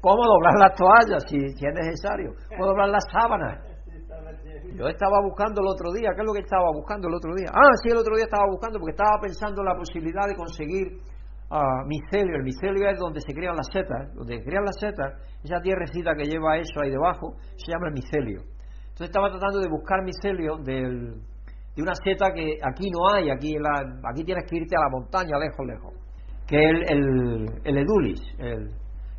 cómo 0.00 0.22
doblar 0.24 0.54
las 0.58 0.74
toallas 0.74 1.24
si, 1.28 1.36
es 1.36 1.74
necesario, 1.74 2.32
cómo 2.50 2.66
doblar 2.66 2.88
las 2.90 3.04
sábanas. 3.10 3.58
Yo 4.76 4.86
estaba 4.88 5.24
buscando 5.24 5.62
el 5.62 5.68
otro 5.68 5.88
día, 5.90 6.12
¿qué 6.12 6.20
es 6.20 6.26
lo 6.26 6.34
que 6.34 6.44
estaba 6.44 6.68
buscando 6.68 7.08
el 7.08 7.14
otro 7.14 7.32
día? 7.34 7.48
Ah, 7.48 7.72
sí, 7.82 7.88
el 7.88 7.96
otro 7.96 8.14
día 8.14 8.28
estaba 8.28 8.44
buscando 8.44 8.78
porque 8.78 8.92
estaba 8.92 9.16
pensando 9.22 9.62
en 9.62 9.68
la 9.72 9.74
posibilidad 9.74 10.28
de 10.28 10.36
conseguir 10.36 11.00
uh, 11.48 11.80
micelio. 11.88 12.36
El 12.36 12.44
micelio 12.44 12.84
es 12.84 12.98
donde 12.98 13.24
se 13.24 13.32
crían 13.32 13.56
las 13.56 13.72
setas, 13.72 14.12
donde 14.12 14.36
se 14.36 14.44
crían 14.44 14.64
las 14.68 14.76
setas, 14.76 15.16
esa 15.42 15.60
tierrecita 15.64 16.12
que 16.12 16.28
lleva 16.28 16.58
eso 16.58 16.76
ahí 16.84 16.90
debajo, 16.90 17.40
se 17.56 17.72
llama 17.72 17.88
el 17.88 17.94
micelio. 17.94 18.44
Entonces 18.92 19.08
estaba 19.08 19.30
tratando 19.32 19.60
de 19.64 19.68
buscar 19.72 20.04
micelio 20.04 20.60
de 20.60 21.80
una 21.80 21.94
seta 21.96 22.32
que 22.36 22.60
aquí 22.60 22.90
no 22.92 23.08
hay, 23.16 23.30
aquí, 23.30 23.56
la, 23.56 23.80
aquí 24.12 24.24
tienes 24.24 24.44
que 24.44 24.56
irte 24.60 24.76
a 24.76 24.84
la 24.84 24.90
montaña, 24.92 25.40
lejos, 25.40 25.64
lejos, 25.64 25.92
que 26.46 26.60
es 26.60 26.90
el 27.64 27.78
edulis, 27.78 28.20
el, 28.38 28.76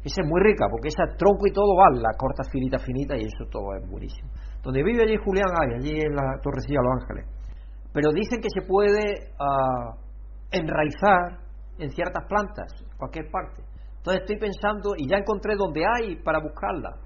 esa 0.08 0.22
es 0.22 0.28
muy 0.28 0.40
rica 0.42 0.68
porque 0.70 0.88
esa 0.88 1.04
tronco 1.18 1.48
y 1.48 1.52
todo 1.52 1.76
va, 1.76 1.90
la 1.92 2.16
corta 2.18 2.44
finita, 2.50 2.80
finita 2.80 3.18
y 3.18 3.26
eso 3.26 3.46
todo 3.52 3.76
es 3.76 3.90
buenísimo. 3.90 4.30
Donde 4.68 4.84
vive 4.84 5.04
allí 5.04 5.16
Julián 5.24 5.48
hay, 5.56 5.80
allí 5.80 5.96
en 5.96 6.12
la 6.12 6.36
Torrecilla 6.44 6.84
Los 6.84 7.02
Ángeles. 7.02 7.26
Pero 7.94 8.12
dicen 8.12 8.42
que 8.42 8.52
se 8.52 8.68
puede 8.68 9.32
uh, 9.40 9.96
enraizar 10.52 11.40
en 11.80 11.90
ciertas 11.92 12.28
plantas, 12.28 12.68
en 12.84 12.98
cualquier 12.98 13.32
parte. 13.32 13.64
Entonces 13.96 14.24
estoy 14.24 14.36
pensando, 14.36 14.92
y 14.98 15.08
ya 15.08 15.24
encontré 15.24 15.56
donde 15.56 15.86
hay 15.88 16.18
para 16.18 16.40
buscarla. 16.40 17.00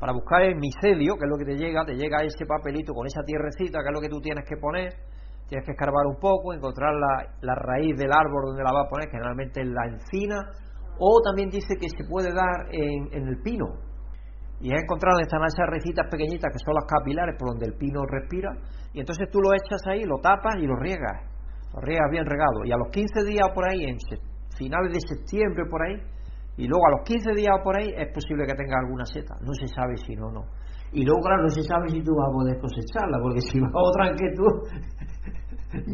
Para 0.00 0.14
buscar 0.14 0.40
el 0.40 0.56
micelio, 0.56 1.16
que 1.20 1.26
es 1.26 1.30
lo 1.30 1.36
que 1.36 1.44
te 1.44 1.56
llega, 1.60 1.84
te 1.84 1.92
llega 1.92 2.24
ese 2.24 2.46
papelito 2.46 2.94
con 2.94 3.06
esa 3.06 3.20
tierrecita, 3.20 3.80
que 3.82 3.88
es 3.88 3.94
lo 3.94 4.00
que 4.00 4.08
tú 4.08 4.20
tienes 4.20 4.48
que 4.48 4.56
poner. 4.56 4.94
Tienes 5.48 5.66
que 5.66 5.72
escarbar 5.72 6.06
un 6.06 6.16
poco, 6.16 6.54
encontrar 6.54 6.94
la, 6.94 7.36
la 7.42 7.54
raíz 7.54 7.96
del 7.98 8.12
árbol 8.12 8.48
donde 8.48 8.64
la 8.64 8.72
vas 8.72 8.86
a 8.86 8.88
poner, 8.88 9.10
generalmente 9.10 9.60
en 9.60 9.74
la 9.74 9.84
encina 9.86 10.40
o 10.98 11.20
también 11.22 11.48
dice 11.48 11.76
que 11.80 11.88
se 11.88 12.04
puede 12.08 12.32
dar 12.34 12.68
en, 12.72 13.28
el 13.28 13.40
pino. 13.42 13.66
Y 14.60 14.72
he 14.72 14.76
encontrado 14.76 15.20
están 15.20 15.42
esas 15.44 15.70
recitas 15.70 16.06
pequeñitas 16.10 16.50
que 16.52 16.58
son 16.58 16.74
las 16.74 16.84
capilares 16.84 17.36
por 17.38 17.50
donde 17.50 17.66
el 17.66 17.74
pino 17.74 18.02
respira. 18.06 18.50
Y 18.92 19.00
entonces 19.00 19.28
tú 19.30 19.40
lo 19.40 19.54
echas 19.54 19.80
ahí, 19.86 20.04
lo 20.04 20.18
tapas 20.18 20.56
y 20.58 20.66
lo 20.66 20.74
riegas. 20.74 21.22
Lo 21.74 21.80
riegas 21.80 22.10
bien 22.10 22.26
regado. 22.26 22.64
Y 22.64 22.72
a 22.72 22.76
los 22.76 22.88
15 22.90 23.24
días 23.24 23.48
por 23.54 23.68
ahí, 23.68 23.84
en 23.84 23.96
finales 24.56 24.92
de 24.92 25.00
septiembre 25.00 25.64
por 25.70 25.82
ahí, 25.82 25.96
y 26.56 26.66
luego 26.66 26.82
a 26.88 26.90
los 26.98 27.02
15 27.06 27.38
días 27.38 27.54
por 27.62 27.78
ahí 27.78 27.94
es 27.94 28.12
posible 28.12 28.44
que 28.46 28.54
tenga 28.54 28.82
alguna 28.82 29.06
seta. 29.06 29.36
No 29.40 29.54
se 29.54 29.68
sabe 29.68 29.96
si 29.96 30.16
no, 30.16 30.30
no. 30.32 30.42
Y 30.90 31.04
luego, 31.04 31.20
claro, 31.20 31.42
no 31.42 31.50
se 31.50 31.62
sabe 31.62 31.88
si 31.88 32.02
tú 32.02 32.16
vas 32.16 32.28
a 32.28 32.32
poder 32.32 32.58
cosecharla, 32.58 33.18
porque 33.22 33.40
si 33.42 33.60
va 33.60 33.68
otra 33.74 34.10
que 34.16 34.32
tú, 34.34 34.44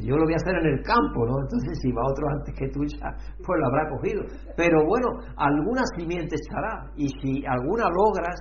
yo 0.02 0.16
lo 0.16 0.24
voy 0.24 0.34
a 0.34 0.40
hacer 0.42 0.54
en 0.54 0.78
el 0.78 0.82
campo, 0.82 1.26
¿no? 1.26 1.34
Entonces, 1.42 1.78
si 1.82 1.90
va 1.90 2.02
otro 2.06 2.28
antes 2.30 2.54
que 2.54 2.68
tú, 2.68 2.84
ya, 2.86 3.10
pues 3.42 3.56
lo 3.58 3.66
habrá 3.66 3.90
cogido. 3.90 4.22
Pero 4.56 4.86
bueno, 4.86 5.08
alguna 5.36 5.82
simiente 5.98 6.36
estará. 6.36 6.90
Y 6.96 7.08
si 7.20 7.44
alguna 7.46 7.90
logras, 7.90 8.38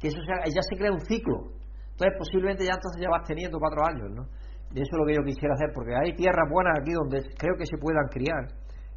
que 0.00 0.08
eso 0.08 0.18
sea, 0.26 0.42
ya 0.46 0.62
se 0.62 0.76
crea 0.76 0.92
un 0.92 1.00
ciclo. 1.00 1.54
Entonces, 1.94 2.14
posiblemente 2.18 2.66
ya 2.66 2.74
entonces 2.74 3.00
ya 3.00 3.08
vas 3.08 3.22
teniendo 3.22 3.58
cuatro 3.58 3.86
años, 3.86 4.10
¿no? 4.10 4.22
Y 4.74 4.82
eso 4.82 4.90
es 4.90 4.98
lo 4.98 5.06
que 5.06 5.14
yo 5.14 5.22
quisiera 5.22 5.54
hacer, 5.54 5.70
porque 5.72 5.94
hay 5.94 6.16
tierras 6.16 6.50
buenas 6.50 6.74
aquí 6.80 6.92
donde 6.92 7.22
creo 7.38 7.54
que 7.56 7.66
se 7.66 7.78
puedan 7.78 8.08
criar. 8.10 8.42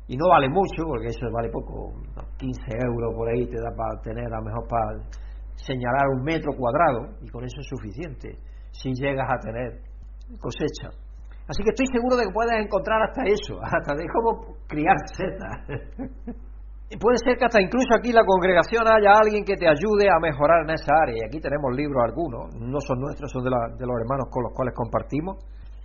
Y 0.07 0.17
no 0.17 0.29
vale 0.29 0.49
mucho, 0.49 0.87
porque 0.87 1.07
eso 1.07 1.29
vale 1.31 1.49
poco, 1.49 1.93
15 2.37 2.61
euros 2.81 3.13
por 3.13 3.29
ahí 3.29 3.45
te 3.45 3.61
da 3.61 3.69
para 3.75 4.01
tener, 4.01 4.25
a 4.25 4.39
lo 4.39 4.45
mejor 4.45 4.67
para 4.67 5.03
señalar 5.53 6.07
un 6.15 6.23
metro 6.23 6.51
cuadrado, 6.57 7.13
y 7.21 7.29
con 7.29 7.43
eso 7.43 7.59
es 7.59 7.67
suficiente, 7.67 8.39
si 8.71 8.93
llegas 8.93 9.27
a 9.29 9.37
tener 9.39 9.81
cosecha. 10.39 10.89
Así 11.47 11.63
que 11.63 11.71
estoy 11.71 11.87
seguro 11.87 12.17
de 12.17 12.27
que 12.27 12.33
puedes 12.33 12.59
encontrar 12.59 13.01
hasta 13.03 13.23
eso, 13.23 13.55
hasta 13.63 13.95
de 13.95 14.05
cómo 14.11 14.59
criar 14.67 14.95
setas. 15.15 15.63
y 16.91 16.97
puede 16.97 17.17
ser 17.23 17.37
que 17.37 17.45
hasta 17.45 17.61
incluso 17.61 17.87
aquí 17.95 18.09
en 18.09 18.19
la 18.19 18.25
congregación 18.25 18.83
haya 18.87 19.15
alguien 19.15 19.43
que 19.45 19.55
te 19.55 19.67
ayude 19.67 20.11
a 20.11 20.19
mejorar 20.19 20.67
en 20.67 20.71
esa 20.75 20.91
área. 21.03 21.23
Y 21.23 21.25
aquí 21.25 21.39
tenemos 21.39 21.71
libros 21.71 22.03
algunos, 22.03 22.53
no 22.55 22.79
son 22.81 22.99
nuestros, 22.99 23.31
son 23.31 23.43
de, 23.43 23.51
los 23.51 23.97
hermanos 24.03 24.27
con 24.29 24.43
los 24.43 24.53
cuales 24.53 24.75
compartimos, 24.75 25.39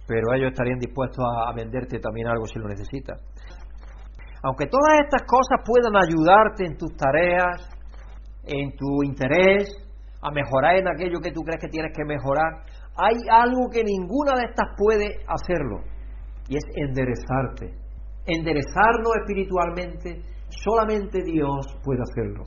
pero 0.07 0.35
ellos 0.35 0.51
estarían 0.51 0.79
dispuestos 0.79 1.23
a, 1.23 1.55
venderte 1.55 2.01
también 2.01 2.27
algo 2.27 2.45
si 2.47 2.59
lo 2.59 2.67
necesitas. 2.67 3.23
Aunque 4.43 4.67
todas 4.67 4.99
estas 5.07 5.23
cosas 5.23 5.63
puedan 5.65 5.95
ayudarte 5.95 6.67
en 6.67 6.77
tus 6.77 6.91
tareas, 6.97 7.71
en 8.43 8.75
tu 8.75 9.05
interés, 9.05 9.71
a 10.21 10.31
mejorar 10.33 10.77
en 10.77 10.89
aquello 10.89 11.21
que 11.23 11.31
tú 11.31 11.43
crees 11.43 11.61
que 11.61 11.69
tienes 11.69 11.93
que 11.97 12.05
mejorar, 12.05 12.67
hay 12.97 13.17
algo 13.31 13.71
que 13.71 13.83
ninguna 13.85 14.37
de 14.37 14.47
estas 14.51 14.69
puede 14.77 15.25
hacerlo, 15.27 15.81
y 16.49 16.57
es 16.57 16.65
enderezarte. 16.77 17.81
Enderezarnos 18.27 19.13
espiritualmente, 19.21 20.23
solamente 20.49 21.23
Dios 21.25 21.67
puede 21.83 22.01
hacerlo. 22.03 22.45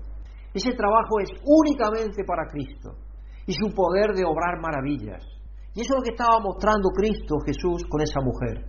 Ese 0.53 0.71
trabajo 0.71 1.19
es 1.19 1.29
únicamente 1.43 2.23
para 2.23 2.47
Cristo 2.47 2.95
y 3.45 3.53
su 3.53 3.73
poder 3.75 4.13
de 4.15 4.23
obrar 4.23 4.61
maravillas. 4.61 5.23
Y 5.73 5.81
eso 5.81 5.93
es 5.93 5.99
lo 5.99 6.03
que 6.03 6.11
estaba 6.11 6.39
mostrando 6.39 6.89
Cristo 6.95 7.35
Jesús 7.45 7.83
con 7.89 8.01
esa 8.01 8.21
mujer. 8.21 8.63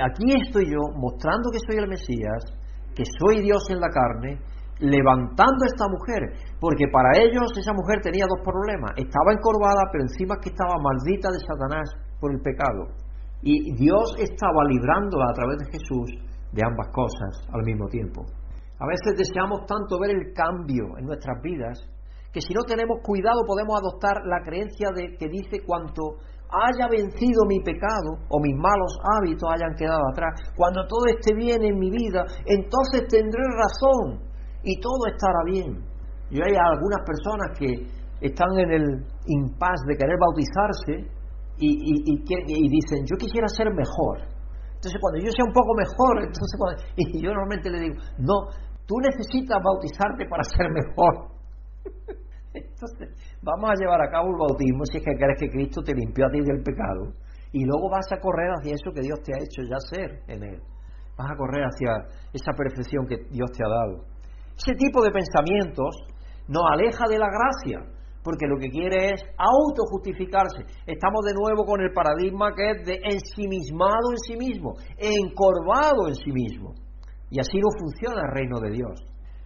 Aquí 0.00 0.32
estoy 0.40 0.70
yo 0.72 0.80
mostrando 0.96 1.50
que 1.52 1.58
soy 1.60 1.76
el 1.76 1.88
Mesías, 1.88 2.44
que 2.94 3.04
soy 3.04 3.42
Dios 3.42 3.68
en 3.68 3.80
la 3.80 3.88
carne, 3.88 4.40
levantando 4.78 5.64
a 5.64 5.70
esta 5.72 5.88
mujer, 5.88 6.20
porque 6.60 6.86
para 6.92 7.16
ellos 7.18 7.48
esa 7.56 7.72
mujer 7.72 8.00
tenía 8.02 8.26
dos 8.28 8.44
problemas, 8.44 8.92
estaba 8.96 9.32
encorvada, 9.32 9.88
pero 9.92 10.04
encima 10.04 10.36
que 10.36 10.50
estaba 10.50 10.76
maldita 10.80 11.30
de 11.32 11.40
Satanás 11.40 11.88
por 12.20 12.32
el 12.32 12.40
pecado. 12.40 12.92
Y 13.42 13.74
Dios 13.76 14.16
estaba 14.18 14.64
librándola 14.68 15.26
a 15.30 15.34
través 15.34 15.58
de 15.58 15.70
Jesús 15.72 16.08
de 16.52 16.62
ambas 16.64 16.88
cosas 16.92 17.48
al 17.52 17.62
mismo 17.62 17.86
tiempo. 17.88 18.24
A 18.78 18.86
veces 18.86 19.16
deseamos 19.16 19.64
tanto 19.66 19.98
ver 19.98 20.10
el 20.10 20.32
cambio 20.34 20.98
en 20.98 21.06
nuestras 21.06 21.40
vidas 21.42 21.78
que 22.32 22.42
si 22.42 22.52
no 22.52 22.64
tenemos 22.64 23.00
cuidado 23.02 23.40
podemos 23.46 23.80
adoptar 23.80 24.20
la 24.26 24.44
creencia 24.44 24.90
de 24.94 25.16
que 25.16 25.28
dice 25.28 25.64
cuanto 25.64 26.20
haya 26.52 26.86
vencido 26.88 27.48
mi 27.48 27.60
pecado 27.60 28.20
o 28.28 28.40
mis 28.40 28.54
malos 28.54 28.92
hábitos 29.02 29.48
hayan 29.50 29.74
quedado 29.74 30.04
atrás, 30.12 30.52
cuando 30.54 30.86
todo 30.86 31.06
esté 31.08 31.34
bien 31.34 31.64
en 31.64 31.78
mi 31.78 31.90
vida, 31.90 32.24
entonces 32.44 33.08
tendré 33.08 33.40
razón 33.56 34.20
y 34.66 34.80
todo 34.80 35.06
estará 35.06 35.38
bien. 35.46 35.78
Y 36.28 36.42
hay 36.42 36.54
algunas 36.58 37.06
personas 37.06 37.56
que 37.56 37.70
están 38.20 38.50
en 38.58 38.70
el 38.72 38.84
impas 39.26 39.78
de 39.86 39.94
querer 39.96 40.18
bautizarse 40.18 41.06
y, 41.58 42.68
dicen, 42.68 43.06
yo 43.06 43.16
quisiera 43.16 43.46
ser 43.46 43.70
mejor. 43.70 44.26
Entonces, 44.74 44.98
cuando 45.00 45.22
yo 45.22 45.30
sea 45.30 45.46
un 45.46 45.54
poco 45.54 45.72
mejor, 45.78 46.14
entonces 46.26 46.58
y 46.96 47.22
yo 47.22 47.30
normalmente 47.30 47.70
le 47.70 47.80
digo, 47.80 47.94
no, 48.18 48.50
tú 48.86 48.96
necesitas 48.98 49.62
bautizarte 49.62 50.26
para 50.28 50.42
ser 50.42 50.66
mejor. 50.68 51.30
Entonces, 52.52 53.08
vamos 53.42 53.70
a 53.70 53.74
llevar 53.78 54.00
a 54.00 54.10
cabo 54.10 54.30
el 54.30 54.38
bautismo 54.38 54.84
si 54.90 54.98
es 54.98 55.04
que 55.04 55.14
crees 55.14 55.38
que 55.38 55.50
Cristo 55.50 55.82
te 55.82 55.92
limpió 55.94 56.26
a 56.26 56.30
ti 56.30 56.40
del 56.40 56.62
pecado 56.62 57.12
y 57.52 57.64
luego 57.64 57.90
vas 57.90 58.10
a 58.10 58.18
correr 58.18 58.50
hacia 58.50 58.74
eso 58.74 58.92
que 58.92 59.02
Dios 59.02 59.20
te 59.22 59.32
ha 59.34 59.38
hecho 59.38 59.62
ya 59.62 59.78
ser 59.78 60.22
en 60.26 60.42
Él. 60.42 60.60
Vas 61.18 61.30
a 61.30 61.36
correr 61.36 61.64
hacia 61.64 61.92
esa 62.32 62.52
perfección 62.52 63.06
que 63.06 63.16
Dios 63.30 63.50
te 63.52 63.62
ha 63.62 63.68
dado. 63.68 64.15
Ese 64.56 64.74
tipo 64.74 65.02
de 65.02 65.10
pensamientos 65.10 65.94
nos 66.48 66.62
aleja 66.72 67.04
de 67.08 67.18
la 67.18 67.28
gracia, 67.28 67.84
porque 68.24 68.46
lo 68.46 68.58
que 68.58 68.70
quiere 68.70 69.12
es 69.12 69.22
autojustificarse. 69.36 70.64
Estamos 70.86 71.24
de 71.24 71.34
nuevo 71.34 71.64
con 71.64 71.80
el 71.80 71.92
paradigma 71.92 72.54
que 72.56 72.70
es 72.70 72.86
de 72.86 72.98
ensimismado 73.04 74.10
en 74.10 74.18
sí 74.18 74.36
mismo, 74.36 74.74
encorvado 74.96 76.08
en 76.08 76.14
sí 76.14 76.32
mismo. 76.32 76.74
Y 77.30 77.38
así 77.38 77.58
no 77.58 77.68
funciona 77.78 78.22
el 78.22 78.34
reino 78.34 78.58
de 78.60 78.70
Dios. 78.70 78.96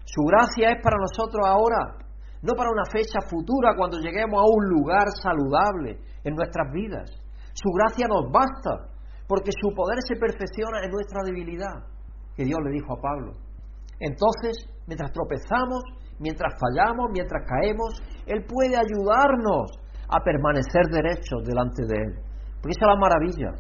Su 0.05 0.23
gracia 0.23 0.73
es 0.73 0.83
para 0.83 0.97
nosotros 0.97 1.45
ahora, 1.45 1.99
no 2.43 2.55
para 2.55 2.71
una 2.71 2.87
fecha 2.91 3.21
futura 3.29 3.75
cuando 3.77 3.99
lleguemos 3.99 4.41
a 4.41 4.47
un 4.47 4.65
lugar 4.69 5.07
saludable 5.23 5.99
en 6.25 6.35
nuestras 6.35 6.73
vidas. 6.73 7.11
Su 7.53 7.71
gracia 7.75 8.07
nos 8.09 8.31
basta, 8.31 8.89
porque 9.27 9.51
su 9.61 9.75
poder 9.75 9.99
se 10.07 10.17
perfecciona 10.17 10.83
en 10.85 10.91
nuestra 10.91 11.23
debilidad, 11.25 11.85
que 12.37 12.45
Dios 12.45 12.59
le 12.65 12.73
dijo 12.73 12.95
a 12.95 13.01
Pablo. 13.01 13.35
Entonces, 14.01 14.57
mientras 14.91 15.13
tropezamos, 15.13 15.87
mientras 16.19 16.51
fallamos, 16.59 17.15
mientras 17.15 17.47
caemos, 17.47 18.03
Él 18.27 18.43
puede 18.43 18.75
ayudarnos 18.75 19.71
a 20.11 20.19
permanecer 20.19 20.91
derechos 20.91 21.47
delante 21.47 21.87
de 21.87 21.95
Él. 21.95 22.13
Porque 22.59 22.75
esa 22.75 22.91
es 22.91 22.91
la 22.91 22.99
maravilla. 22.99 23.51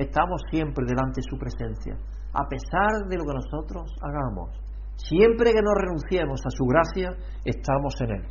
Estamos 0.00 0.40
siempre 0.50 0.88
delante 0.88 1.20
de 1.20 1.28
su 1.28 1.36
presencia, 1.36 2.00
a 2.32 2.48
pesar 2.48 3.04
de 3.12 3.16
lo 3.20 3.28
que 3.28 3.36
nosotros 3.36 3.92
hagamos. 4.00 4.56
Siempre 4.96 5.52
que 5.52 5.60
no 5.60 5.76
renunciemos 5.76 6.40
a 6.40 6.50
su 6.50 6.64
gracia, 6.64 7.12
estamos 7.44 7.92
en 8.00 8.10
Él. 8.16 8.24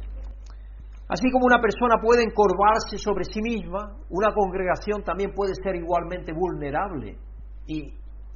Así 1.08 1.30
como 1.30 1.46
una 1.46 1.62
persona 1.62 2.02
puede 2.02 2.24
encorvarse 2.24 2.98
sobre 2.98 3.26
sí 3.26 3.42
misma, 3.42 3.94
una 4.10 4.34
congregación 4.34 5.04
también 5.04 5.34
puede 5.34 5.54
ser 5.54 5.76
igualmente 5.76 6.34
vulnerable 6.34 7.18
y 7.68 7.94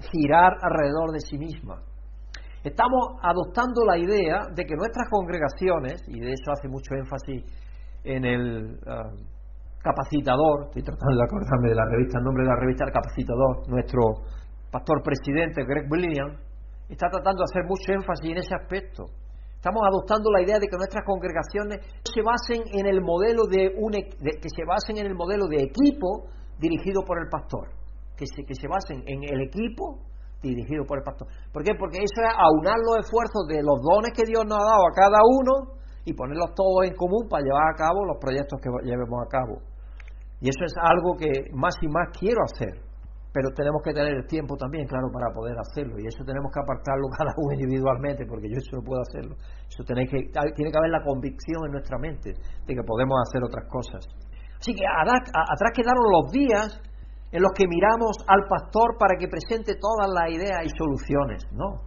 girar 0.09 0.53
alrededor 0.61 1.11
de 1.11 1.19
sí 1.19 1.37
misma. 1.37 1.81
Estamos 2.63 3.19
adoptando 3.21 3.83
la 3.83 3.97
idea 3.97 4.47
de 4.55 4.63
que 4.63 4.75
nuestras 4.75 5.09
congregaciones, 5.11 6.01
y 6.07 6.17
de 6.17 6.31
eso 6.31 6.51
hace 6.51 6.69
mucho 6.69 6.95
énfasis 6.95 7.43
en 8.05 8.23
el 8.23 8.79
ah, 8.87 9.11
capacitador, 9.83 10.67
estoy 10.67 10.83
tratando 10.83 11.17
de 11.17 11.23
acordarme 11.27 11.69
de 11.69 11.75
la 11.75 11.85
revista, 11.91 12.19
el 12.19 12.23
nombre 12.23 12.43
de 12.43 12.49
la 12.49 12.55
revista, 12.55 12.85
el 12.85 12.93
capacitador, 12.93 13.67
nuestro 13.67 14.01
pastor 14.71 15.03
presidente 15.03 15.65
Greg 15.67 15.91
Williams, 15.91 16.39
está 16.87 17.09
tratando 17.09 17.43
de 17.43 17.51
hacer 17.51 17.67
mucho 17.67 17.91
énfasis 17.91 18.31
en 18.31 18.37
ese 18.37 18.55
aspecto. 18.55 19.11
Estamos 19.55 19.83
adoptando 19.83 20.31
la 20.31 20.41
idea 20.41 20.57
de 20.57 20.67
que 20.67 20.77
nuestras 20.77 21.03
congregaciones 21.03 21.83
se 21.99 22.21
basen 22.23 22.63
en 22.71 22.85
el 22.87 23.01
modelo 23.01 23.43
de, 23.43 23.75
un, 23.75 23.91
que 23.91 24.49
se 24.55 24.63
basen 24.63 25.03
en 25.03 25.07
el 25.07 25.15
modelo 25.15 25.47
de 25.47 25.67
equipo 25.67 26.31
dirigido 26.59 27.03
por 27.03 27.19
el 27.19 27.27
pastor, 27.27 27.75
que 28.15 28.25
se, 28.25 28.43
que 28.47 28.55
se 28.55 28.67
basen 28.67 29.03
en 29.05 29.23
el 29.23 29.41
equipo 29.51 29.99
dirigido 30.49 30.83
por 30.85 30.99
el 30.99 31.03
pastor. 31.03 31.27
¿Por 31.51 31.63
qué? 31.63 31.71
Porque 31.79 31.97
eso 31.97 32.19
es 32.19 32.33
aunar 32.35 32.75
los 32.83 33.05
esfuerzos 33.05 33.47
de 33.47 33.63
los 33.63 33.79
dones 33.79 34.11
que 34.11 34.27
Dios 34.27 34.43
nos 34.43 34.59
ha 34.59 34.67
dado 34.67 34.83
a 34.83 34.93
cada 34.93 35.19
uno 35.23 35.79
y 36.03 36.13
ponerlos 36.13 36.51
todos 36.55 36.83
en 36.83 36.95
común 36.95 37.27
para 37.29 37.43
llevar 37.43 37.71
a 37.71 37.75
cabo 37.75 38.05
los 38.05 38.17
proyectos 38.19 38.59
que 38.59 38.69
llevemos 38.83 39.23
a 39.23 39.29
cabo. 39.29 39.63
Y 40.41 40.49
eso 40.49 40.63
es 40.65 40.73
algo 40.75 41.15
que 41.15 41.49
más 41.55 41.75
y 41.81 41.87
más 41.87 42.11
quiero 42.19 42.43
hacer 42.43 42.93
pero 43.33 43.49
tenemos 43.57 43.81
que 43.81 43.91
tener 43.91 44.13
el 44.13 44.27
tiempo 44.27 44.55
también, 44.55 44.85
claro, 44.85 45.09
para 45.11 45.33
poder 45.33 45.57
hacerlo. 45.57 45.97
Y 45.97 46.05
eso 46.05 46.23
tenemos 46.23 46.53
que 46.53 46.61
apartarlo 46.61 47.09
cada 47.17 47.33
uno 47.35 47.51
individualmente, 47.57 48.25
porque 48.29 48.47
yo 48.47 48.61
eso 48.61 48.77
no 48.77 48.83
puedo 48.85 49.01
hacerlo. 49.01 49.35
Eso 49.67 49.83
tiene 49.83 50.05
que, 50.05 50.29
tiene 50.53 50.69
que 50.69 50.77
haber 50.77 50.93
la 50.93 51.03
convicción 51.03 51.65
en 51.65 51.71
nuestra 51.73 51.97
mente 51.97 52.29
de 52.29 52.71
que 52.71 52.83
podemos 52.85 53.17
hacer 53.25 53.41
otras 53.41 53.65
cosas. 53.67 54.05
Así 54.61 54.71
que 54.71 54.85
atrás 54.85 55.71
quedaron 55.73 56.05
los 56.13 56.31
días 56.31 56.79
en 57.33 57.41
los 57.41 57.51
que 57.57 57.65
miramos 57.67 58.13
al 58.29 58.45
pastor 58.47 58.95
para 59.01 59.17
que 59.17 59.27
presente 59.27 59.73
todas 59.81 60.07
las 60.07 60.29
ideas 60.29 60.61
y 60.63 60.69
soluciones. 60.69 61.43
No, 61.51 61.81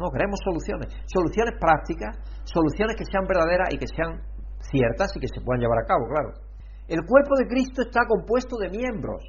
no, 0.00 0.08
queremos 0.08 0.40
soluciones. 0.42 0.88
Soluciones 1.04 1.54
prácticas, 1.60 2.16
soluciones 2.48 2.96
que 2.96 3.04
sean 3.04 3.28
verdaderas 3.28 3.68
y 3.70 3.76
que 3.76 3.86
sean 3.86 4.24
ciertas 4.72 5.12
y 5.14 5.20
que 5.20 5.28
se 5.28 5.44
puedan 5.44 5.60
llevar 5.60 5.84
a 5.84 5.86
cabo, 5.86 6.08
claro. 6.08 6.32
El 6.88 7.04
cuerpo 7.04 7.36
de 7.36 7.46
Cristo 7.46 7.82
está 7.82 8.08
compuesto 8.08 8.56
de 8.56 8.70
miembros 8.70 9.22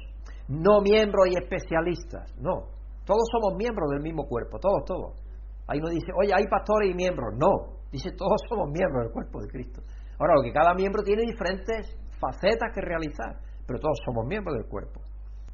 no 0.48 0.80
miembros 0.80 1.28
y 1.28 1.36
especialistas, 1.36 2.34
no. 2.40 2.72
Todos 3.04 3.24
somos 3.30 3.56
miembros 3.56 3.90
del 3.90 4.02
mismo 4.02 4.26
cuerpo, 4.26 4.58
todos, 4.58 4.84
todos. 4.84 5.22
Ahí 5.66 5.78
no 5.78 5.88
dice, 5.88 6.10
oye, 6.16 6.32
hay 6.34 6.46
pastores 6.48 6.90
y 6.90 6.94
miembros, 6.94 7.34
no. 7.36 7.78
Dice, 7.92 8.10
todos 8.16 8.40
somos 8.48 8.70
miembros 8.72 9.04
del 9.04 9.12
cuerpo 9.12 9.40
de 9.40 9.48
Cristo. 9.48 9.82
Ahora, 10.18 10.34
lo 10.36 10.42
que 10.42 10.52
cada 10.52 10.74
miembro 10.74 11.02
tiene 11.02 11.22
diferentes 11.22 11.94
facetas 12.18 12.72
que 12.74 12.80
realizar, 12.80 13.38
pero 13.66 13.78
todos 13.78 13.98
somos 14.04 14.26
miembros 14.26 14.56
del 14.56 14.66
cuerpo. 14.66 15.00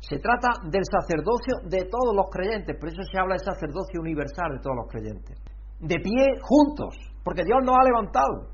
Se 0.08 0.18
trata 0.18 0.60
del 0.68 0.84
sacerdocio 0.84 1.64
de 1.64 1.88
todos 1.88 2.12
los 2.14 2.28
creyentes, 2.30 2.76
por 2.76 2.88
eso 2.88 3.02
se 3.10 3.18
habla 3.18 3.36
del 3.40 3.44
sacerdocio 3.44 4.00
universal 4.00 4.52
de 4.52 4.60
todos 4.60 4.76
los 4.76 4.88
creyentes. 4.92 5.40
De 5.80 5.96
pie 5.96 6.36
juntos, 6.42 6.92
porque 7.24 7.44
Dios 7.44 7.64
nos 7.64 7.76
ha 7.76 7.84
levantado. 7.84 8.52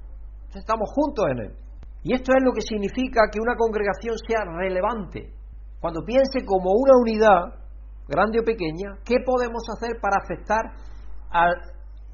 Estamos 0.54 0.88
juntos 0.94 1.26
en 1.30 1.38
Él. 1.38 1.52
Y 2.02 2.14
esto 2.14 2.32
es 2.32 2.42
lo 2.42 2.52
que 2.52 2.62
significa 2.62 3.26
que 3.30 3.40
una 3.42 3.56
congregación 3.56 4.14
sea 4.26 4.46
relevante, 4.46 5.34
cuando 5.80 6.04
piense 6.04 6.44
como 6.46 6.70
una 6.70 6.94
unidad, 7.02 7.60
grande 8.06 8.40
o 8.40 8.44
pequeña, 8.44 8.98
¿qué 9.04 9.16
podemos 9.24 9.62
hacer 9.74 9.98
para 10.00 10.22
afectar 10.22 10.70
al 11.30 11.50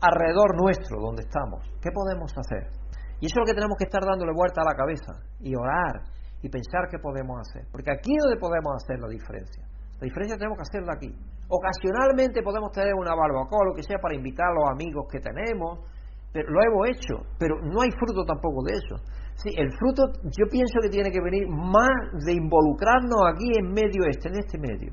alrededor 0.01 0.57
nuestro, 0.57 1.01
donde 1.01 1.23
estamos? 1.23 1.61
¿Qué 1.83 1.91
podemos 1.93 2.33
hacer? 2.37 2.73
Y 3.21 3.27
eso 3.27 3.37
es 3.37 3.41
lo 3.41 3.47
que 3.47 3.55
tenemos 3.55 3.77
que 3.79 3.85
estar 3.85 4.03
dándole 4.05 4.33
vuelta 4.33 4.63
a 4.63 4.71
la 4.71 4.77
cabeza 4.77 5.13
y 5.41 5.55
orar 5.55 6.16
y 6.47 6.49
pensar 6.49 6.87
qué 6.89 6.99
podemos 7.03 7.43
hacer. 7.43 7.67
Porque 7.75 7.91
aquí 7.91 8.15
es 8.15 8.23
donde 8.23 8.39
podemos 8.39 8.79
hacer 8.79 9.03
la 9.03 9.11
diferencia. 9.11 9.67
La 9.99 10.07
diferencia 10.07 10.39
tenemos 10.39 10.59
que 10.63 10.67
hacerla 10.71 10.95
aquí. 10.95 11.11
Ocasionalmente 11.51 12.43
podemos 12.43 12.71
tener 12.71 12.95
una 12.95 13.15
barbacoa, 13.19 13.67
lo 13.67 13.75
que 13.75 13.83
sea, 13.83 13.99
para 13.99 14.15
invitar 14.15 14.47
a 14.47 14.55
los 14.55 14.67
amigos 14.71 15.11
que 15.11 15.19
tenemos, 15.19 15.83
pero 16.31 16.47
lo 16.51 16.61
hemos 16.63 16.87
hecho, 16.95 17.15
pero 17.39 17.59
no 17.59 17.83
hay 17.83 17.91
fruto 17.99 18.23
tampoco 18.23 18.63
de 18.63 18.79
eso. 18.79 18.95
Sí, 19.43 19.51
el 19.57 19.73
fruto 19.75 20.07
yo 20.23 20.47
pienso 20.47 20.79
que 20.81 20.89
tiene 20.89 21.11
que 21.11 21.21
venir 21.21 21.49
más 21.49 22.25
de 22.25 22.33
involucrarnos 22.35 23.21
aquí 23.35 23.51
en 23.59 23.73
medio 23.73 24.07
este, 24.07 24.29
en 24.29 24.39
este 24.39 24.59
medio. 24.59 24.93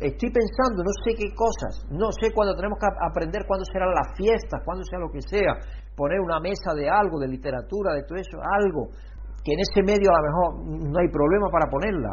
Estoy 0.00 0.32
pensando, 0.32 0.80
no 0.80 0.94
sé 1.04 1.12
qué 1.12 1.28
cosas, 1.36 1.84
no 1.92 2.08
sé 2.12 2.32
cuándo 2.32 2.56
tenemos 2.56 2.78
que 2.80 2.88
aprender 2.88 3.44
cuándo 3.46 3.64
serán 3.68 3.92
las 3.92 4.16
fiestas, 4.16 4.62
cuándo 4.64 4.82
sea 4.84 4.98
lo 4.98 5.12
que 5.12 5.20
sea, 5.20 5.60
poner 5.94 6.20
una 6.20 6.40
mesa 6.40 6.72
de 6.74 6.88
algo, 6.88 7.20
de 7.20 7.28
literatura, 7.28 7.92
de 7.92 8.04
todo 8.04 8.16
eso, 8.16 8.40
algo, 8.40 8.88
que 9.44 9.52
en 9.52 9.60
ese 9.60 9.80
medio 9.82 10.10
a 10.12 10.20
lo 10.20 10.24
mejor 10.28 10.48
no 10.90 10.98
hay 11.00 11.08
problema 11.08 11.48
para 11.48 11.70
ponerla. 11.70 12.12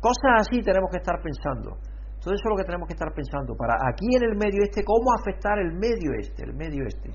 Cosas 0.00 0.48
así 0.48 0.62
tenemos 0.62 0.88
que 0.90 0.98
estar 0.98 1.20
pensando. 1.20 1.76
Todo 2.20 2.36
eso 2.36 2.44
es 2.44 2.50
lo 2.52 2.56
que 2.56 2.68
tenemos 2.68 2.86
que 2.88 2.94
estar 2.94 3.12
pensando. 3.12 3.56
Para 3.56 3.76
aquí 3.88 4.08
en 4.16 4.24
el 4.28 4.36
medio 4.36 4.60
este, 4.62 4.84
cómo 4.84 5.12
afectar 5.16 5.58
el 5.58 5.72
medio 5.76 6.12
este, 6.20 6.44
el 6.44 6.54
medio 6.54 6.84
este. 6.84 7.10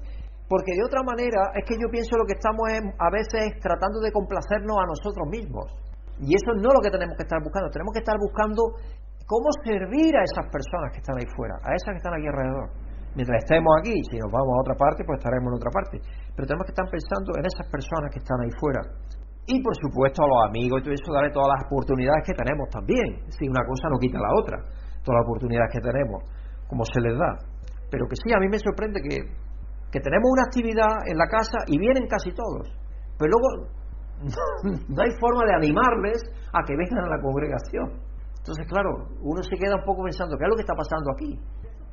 Porque 0.50 0.74
de 0.78 0.84
otra 0.86 1.02
manera 1.02 1.54
es 1.58 1.66
que 1.66 1.78
yo 1.78 1.90
pienso 1.90 2.18
lo 2.18 2.26
que 2.26 2.38
estamos 2.38 2.70
a 2.70 3.10
veces 3.10 3.58
tratando 3.62 4.02
de 4.02 4.14
complacernos 4.14 4.78
a 4.78 4.86
nosotros 4.86 5.26
mismos. 5.30 5.66
Y 6.22 6.34
eso 6.34 6.54
no 6.58 6.70
es 6.70 6.76
lo 6.78 6.82
que 6.82 6.94
tenemos 6.94 7.18
que 7.18 7.26
estar 7.26 7.42
buscando. 7.42 7.70
Tenemos 7.70 7.94
que 7.94 8.02
estar 8.06 8.18
buscando 8.18 8.62
cómo 9.26 9.50
servir 9.66 10.14
a 10.14 10.22
esas 10.22 10.46
personas 10.54 10.94
que 10.94 11.02
están 11.02 11.18
ahí 11.18 11.30
fuera, 11.34 11.58
a 11.66 11.74
esas 11.74 11.98
que 11.98 12.02
están 12.02 12.14
aquí 12.14 12.30
alrededor. 12.30 12.70
Mientras 13.18 13.42
estemos 13.42 13.72
aquí, 13.80 13.96
si 14.12 14.20
nos 14.20 14.30
vamos 14.30 14.52
a 14.54 14.62
otra 14.62 14.76
parte, 14.76 15.04
pues 15.08 15.18
estaremos 15.18 15.48
en 15.50 15.56
otra 15.56 15.72
parte. 15.72 15.96
Pero 16.36 16.44
tenemos 16.46 16.66
que 16.68 16.74
estar 16.76 16.88
pensando 16.92 17.30
en 17.40 17.44
esas 17.48 17.66
personas 17.72 18.12
que 18.12 18.20
están 18.20 18.38
ahí 18.44 18.54
fuera. 18.60 18.82
Y 19.48 19.62
por 19.62 19.76
supuesto 19.78 20.24
a 20.24 20.28
los 20.28 20.42
amigos 20.50 20.82
y 20.82 20.84
todo 20.84 20.94
eso, 20.94 21.14
darle 21.14 21.32
todas 21.32 21.50
las 21.54 21.66
oportunidades 21.70 22.24
que 22.26 22.34
tenemos 22.34 22.70
también. 22.70 23.22
Si 23.30 23.48
una 23.48 23.62
cosa 23.66 23.90
no 23.90 23.98
quita 24.00 24.18
la 24.18 24.34
otra, 24.42 24.58
todas 25.04 25.22
las 25.22 25.26
oportunidades 25.26 25.70
que 25.72 25.82
tenemos, 25.82 26.24
como 26.68 26.84
se 26.86 27.00
les 27.02 27.14
da. 27.18 27.32
Pero 27.92 28.08
que 28.10 28.16
sí, 28.16 28.34
a 28.34 28.40
mí 28.40 28.50
me 28.50 28.58
sorprende 28.58 29.00
que 29.02 29.46
que 29.96 30.04
tenemos 30.04 30.28
una 30.28 30.44
actividad 30.44 30.92
en 31.08 31.18
la 31.18 31.28
casa 31.32 31.64
y 31.68 31.80
vienen 31.80 32.04
casi 32.12 32.28
todos, 32.36 32.68
pero 33.18 33.32
luego 33.32 33.72
no 34.92 35.02
hay 35.02 35.12
forma 35.20 35.48
de 35.48 35.56
animarles 35.56 36.20
a 36.52 36.60
que 36.68 36.76
vengan 36.76 37.06
a 37.06 37.16
la 37.16 37.22
congregación. 37.22 38.04
Entonces, 38.36 38.68
claro, 38.68 38.92
uno 39.22 39.42
se 39.42 39.56
queda 39.56 39.80
un 39.80 39.86
poco 39.86 40.04
pensando, 40.04 40.36
¿qué 40.38 40.44
es 40.44 40.50
lo 40.50 40.56
que 40.56 40.68
está 40.68 40.76
pasando 40.76 41.12
aquí? 41.16 41.40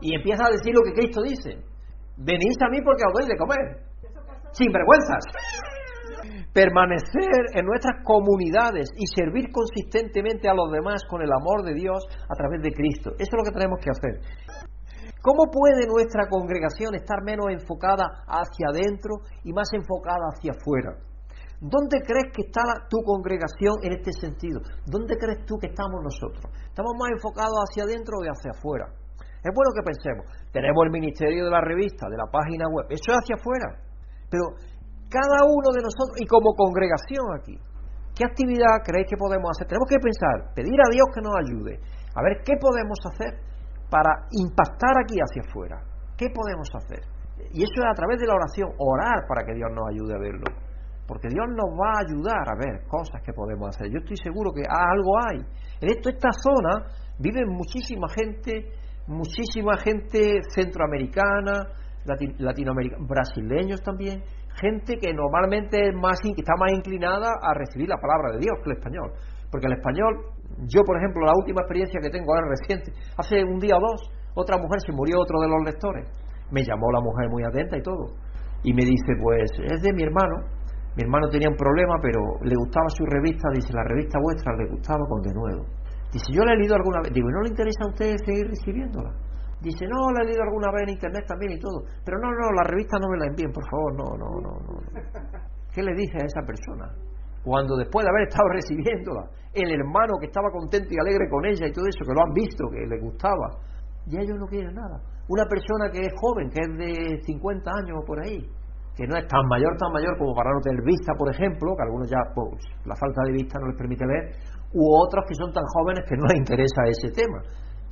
Y 0.02 0.16
empieza 0.16 0.46
a 0.46 0.50
decir 0.50 0.74
lo 0.74 0.82
que 0.82 0.92
Cristo 0.92 1.22
dice. 1.22 1.62
Venid 2.18 2.58
a 2.60 2.68
mí 2.70 2.82
porque 2.82 3.06
os 3.06 3.12
doy 3.14 3.26
de 3.30 3.38
comer. 3.38 3.86
Sin 4.50 4.70
vergüenzas. 4.70 5.22
Permanecer 6.52 7.56
en 7.56 7.64
nuestras 7.64 8.04
comunidades 8.04 8.90
y 8.96 9.06
servir 9.06 9.50
consistentemente 9.50 10.48
a 10.48 10.54
los 10.54 10.70
demás 10.70 11.02
con 11.08 11.22
el 11.22 11.32
amor 11.32 11.64
de 11.64 11.74
Dios 11.74 12.04
a 12.28 12.34
través 12.36 12.60
de 12.60 12.72
Cristo. 12.72 13.10
Eso 13.16 13.32
es 13.32 13.38
lo 13.38 13.44
que 13.44 13.56
tenemos 13.56 13.80
que 13.80 13.90
hacer. 13.90 14.20
¿Cómo 15.22 15.50
puede 15.50 15.86
nuestra 15.86 16.28
congregación 16.28 16.94
estar 16.94 17.22
menos 17.24 17.46
enfocada 17.48 18.26
hacia 18.26 18.68
adentro 18.68 19.22
y 19.44 19.52
más 19.52 19.72
enfocada 19.72 20.28
hacia 20.34 20.52
afuera? 20.52 20.98
¿Dónde 21.62 22.02
crees 22.02 22.34
que 22.34 22.42
está 22.42 22.60
tu 22.90 22.98
congregación 23.06 23.78
en 23.86 23.92
este 23.94 24.12
sentido? 24.12 24.60
¿Dónde 24.84 25.16
crees 25.16 25.46
tú 25.46 25.56
que 25.62 25.68
estamos 25.68 26.02
nosotros? 26.02 26.42
¿Estamos 26.66 26.92
más 26.98 27.14
enfocados 27.14 27.54
hacia 27.70 27.84
adentro 27.84 28.18
o 28.18 28.26
hacia 28.26 28.50
afuera? 28.50 28.90
Es 29.46 29.50
bueno 29.54 29.70
que 29.74 29.86
pensemos, 29.86 30.26
tenemos 30.50 30.82
el 30.86 30.90
ministerio 30.90 31.44
de 31.46 31.50
la 31.50 31.60
revista, 31.60 32.10
de 32.10 32.16
la 32.16 32.26
página 32.26 32.66
web, 32.66 32.86
eso 32.90 33.10
es 33.10 33.18
hacia 33.18 33.38
afuera. 33.38 33.78
Pero 34.30 34.58
cada 35.12 35.44
uno 35.44 35.68
de 35.76 35.84
nosotros, 35.84 36.16
y 36.16 36.24
como 36.24 36.56
congregación 36.56 37.36
aquí, 37.36 37.60
¿qué 38.16 38.24
actividad 38.24 38.80
creéis 38.80 39.12
que 39.12 39.20
podemos 39.20 39.52
hacer? 39.52 39.68
Tenemos 39.68 39.88
que 39.88 40.00
pensar, 40.00 40.56
pedir 40.56 40.80
a 40.80 40.88
Dios 40.88 41.04
que 41.12 41.20
nos 41.20 41.36
ayude, 41.36 41.74
a 42.16 42.20
ver 42.24 42.40
qué 42.40 42.56
podemos 42.56 42.96
hacer 43.12 43.36
para 43.92 44.24
impactar 44.32 44.96
aquí 45.04 45.20
hacia 45.20 45.44
afuera. 45.44 45.76
¿Qué 46.16 46.32
podemos 46.32 46.68
hacer? 46.80 47.04
Y 47.52 47.60
eso 47.60 47.76
es 47.76 47.88
a 47.90 47.94
través 47.94 48.18
de 48.18 48.26
la 48.26 48.34
oración, 48.34 48.72
orar 48.78 49.28
para 49.28 49.44
que 49.44 49.52
Dios 49.52 49.68
nos 49.68 49.84
ayude 49.88 50.14
a 50.14 50.18
verlo. 50.18 50.48
Porque 51.06 51.28
Dios 51.28 51.44
nos 51.50 51.68
va 51.76 51.98
a 51.98 52.04
ayudar 52.06 52.44
a 52.48 52.56
ver 52.56 52.86
cosas 52.88 53.20
que 53.20 53.32
podemos 53.32 53.68
hacer. 53.68 53.90
Yo 53.92 53.98
estoy 53.98 54.16
seguro 54.16 54.52
que 54.52 54.62
algo 54.64 55.12
hay. 55.28 55.44
En 55.80 55.88
esto, 55.90 56.08
esta 56.08 56.30
zona 56.32 56.86
vive 57.18 57.44
muchísima 57.44 58.08
gente, 58.08 58.70
muchísima 59.06 59.76
gente 59.76 60.40
centroamericana, 60.54 61.68
latinoamericana, 62.38 63.04
brasileños 63.06 63.82
también, 63.82 64.22
gente 64.60 64.96
que 64.98 65.12
normalmente 65.12 65.88
es 65.88 65.94
más, 65.94 66.18
está 66.24 66.54
más 66.58 66.72
inclinada 66.72 67.28
a 67.42 67.54
recibir 67.54 67.88
la 67.88 67.96
palabra 67.96 68.32
de 68.32 68.38
Dios 68.38 68.54
que 68.62 68.70
el 68.70 68.76
español. 68.76 69.12
Porque 69.50 69.66
el 69.66 69.74
español, 69.74 70.12
yo 70.66 70.82
por 70.84 70.96
ejemplo, 70.96 71.26
la 71.26 71.36
última 71.36 71.62
experiencia 71.62 72.00
que 72.00 72.10
tengo 72.10 72.34
ahora 72.34 72.48
reciente, 72.48 72.92
hace 73.16 73.44
un 73.44 73.58
día 73.58 73.76
o 73.76 73.80
dos, 73.80 74.10
otra 74.34 74.56
mujer 74.56 74.80
se 74.80 74.92
murió, 74.92 75.20
otro 75.20 75.40
de 75.40 75.48
los 75.48 75.62
lectores. 75.64 76.08
Me 76.50 76.64
llamó 76.64 76.90
la 76.92 77.00
mujer 77.00 77.28
muy 77.28 77.44
atenta 77.44 77.76
y 77.76 77.82
todo. 77.82 78.16
Y 78.64 78.72
me 78.72 78.84
dice, 78.84 79.12
pues 79.20 79.50
es 79.70 79.82
de 79.82 79.92
mi 79.92 80.02
hermano, 80.04 80.46
mi 80.96 81.02
hermano 81.02 81.28
tenía 81.28 81.48
un 81.48 81.56
problema, 81.56 81.96
pero 82.00 82.20
le 82.42 82.54
gustaba 82.54 82.88
su 82.88 83.04
revista, 83.06 83.48
dice, 83.52 83.72
la 83.72 83.84
revista 83.84 84.18
vuestra 84.20 84.56
le 84.56 84.68
gustaba 84.68 85.04
con 85.08 85.20
de 85.22 85.34
nuevo. 85.34 85.64
Dice, 86.12 86.32
yo 86.32 86.44
la 86.44 86.52
he 86.52 86.56
leído 86.56 86.76
alguna 86.76 87.00
vez. 87.00 87.12
Digo, 87.12 87.30
¿no 87.30 87.40
le 87.40 87.48
interesa 87.48 87.84
a 87.84 87.88
usted 87.88 88.16
seguir 88.24 88.46
recibiéndola? 88.48 89.10
Dice, 89.62 89.86
no, 89.86 90.10
la 90.10 90.22
he 90.22 90.26
leído 90.26 90.42
alguna 90.42 90.72
vez 90.72 90.82
en 90.82 90.98
internet 90.98 91.24
también 91.26 91.52
y 91.52 91.60
todo. 91.60 91.86
Pero 92.04 92.18
no, 92.18 92.28
no, 92.34 92.50
la 92.50 92.66
revista 92.66 92.98
no 92.98 93.08
me 93.08 93.18
la 93.18 93.26
envíen, 93.30 93.52
por 93.52 93.62
favor, 93.70 93.94
no, 93.94 94.08
no, 94.18 94.28
no, 94.42 94.52
no. 94.58 94.74
¿Qué 95.72 95.82
le 95.82 95.94
dice 95.94 96.18
a 96.18 96.26
esa 96.26 96.42
persona? 96.42 96.90
Cuando 97.44 97.76
después 97.76 98.04
de 98.04 98.10
haber 98.10 98.26
estado 98.26 98.48
recibiéndola, 98.50 99.30
el 99.54 99.70
hermano 99.70 100.18
que 100.18 100.26
estaba 100.26 100.50
contento 100.50 100.88
y 100.90 100.98
alegre 100.98 101.30
con 101.30 101.46
ella 101.46 101.66
y 101.66 101.72
todo 101.72 101.86
eso, 101.86 102.02
que 102.04 102.14
lo 102.14 102.22
han 102.26 102.34
visto, 102.34 102.66
que 102.70 102.86
le 102.86 102.98
gustaba, 102.98 103.54
ya 104.06 104.20
ellos 104.20 104.38
no 104.38 104.46
quieren 104.46 104.74
nada. 104.74 104.98
Una 105.28 105.46
persona 105.46 105.90
que 105.92 106.00
es 106.00 106.12
joven, 106.18 106.50
que 106.50 106.58
es 106.58 106.70
de 106.76 107.22
50 107.22 107.70
años 107.70 108.02
o 108.02 108.04
por 108.04 108.18
ahí, 108.18 108.42
que 108.96 109.06
no 109.06 109.16
es 109.16 109.26
tan 109.26 109.46
mayor, 109.46 109.76
tan 109.78 109.92
mayor 109.92 110.18
como 110.18 110.34
para 110.34 110.50
no 110.50 110.60
tener 110.60 110.82
vista, 110.82 111.14
por 111.14 111.30
ejemplo, 111.30 111.74
que 111.76 111.82
algunos 111.82 112.10
ya, 112.10 112.18
pues, 112.34 112.62
la 112.84 112.96
falta 112.96 113.22
de 113.26 113.32
vista 113.32 113.58
no 113.60 113.68
les 113.68 113.78
permite 113.78 114.04
ver, 114.06 114.34
u 114.74 114.82
otros 114.90 115.24
que 115.28 115.34
son 115.34 115.52
tan 115.52 115.64
jóvenes 115.72 116.04
que 116.08 116.16
no 116.16 116.26
les 116.26 116.38
interesa 116.38 116.82
ese 116.86 117.10
tema, 117.14 117.38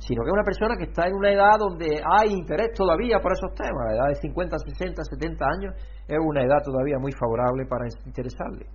sino 0.01 0.25
que 0.25 0.29
es 0.29 0.33
una 0.33 0.43
persona 0.43 0.73
que 0.77 0.89
está 0.89 1.07
en 1.07 1.13
una 1.13 1.29
edad 1.29 1.61
donde 1.61 2.01
hay 2.01 2.33
interés 2.33 2.73
todavía 2.73 3.21
por 3.21 3.33
esos 3.33 3.53
temas, 3.53 3.85
la 3.85 3.93
edad 3.93 4.07
de 4.09 4.15
50, 4.15 4.57
60, 4.57 5.03
70 5.03 5.45
años 5.45 5.71
es 6.07 6.17
una 6.17 6.41
edad 6.41 6.57
todavía 6.65 6.97
muy 6.97 7.13
favorable 7.13 7.65
para 7.69 7.85
interesarle. 8.05 8.65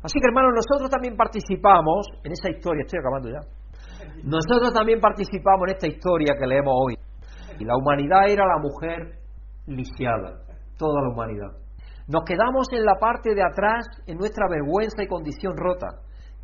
Así 0.00 0.16
que 0.16 0.26
hermanos, 0.26 0.56
nosotros 0.56 0.88
también 0.88 1.16
participamos 1.16 2.08
en 2.24 2.32
esa 2.32 2.48
historia, 2.48 2.82
estoy 2.86 3.00
acabando 3.00 3.28
ya, 3.28 3.44
nosotros 4.24 4.72
también 4.72 5.00
participamos 5.00 5.68
en 5.68 5.74
esta 5.76 5.86
historia 5.86 6.34
que 6.38 6.46
leemos 6.46 6.74
hoy. 6.74 6.94
Y 7.58 7.64
la 7.64 7.76
humanidad 7.76 8.28
era 8.28 8.46
la 8.46 8.58
mujer 8.58 9.18
lisiada 9.66 10.48
toda 10.78 11.02
la 11.02 11.08
humanidad. 11.10 11.52
Nos 12.06 12.24
quedamos 12.24 12.68
en 12.72 12.84
la 12.84 12.94
parte 12.98 13.34
de 13.34 13.42
atrás 13.42 13.84
en 14.06 14.16
nuestra 14.16 14.46
vergüenza 14.48 15.02
y 15.02 15.08
condición 15.08 15.52
rota. 15.56 15.88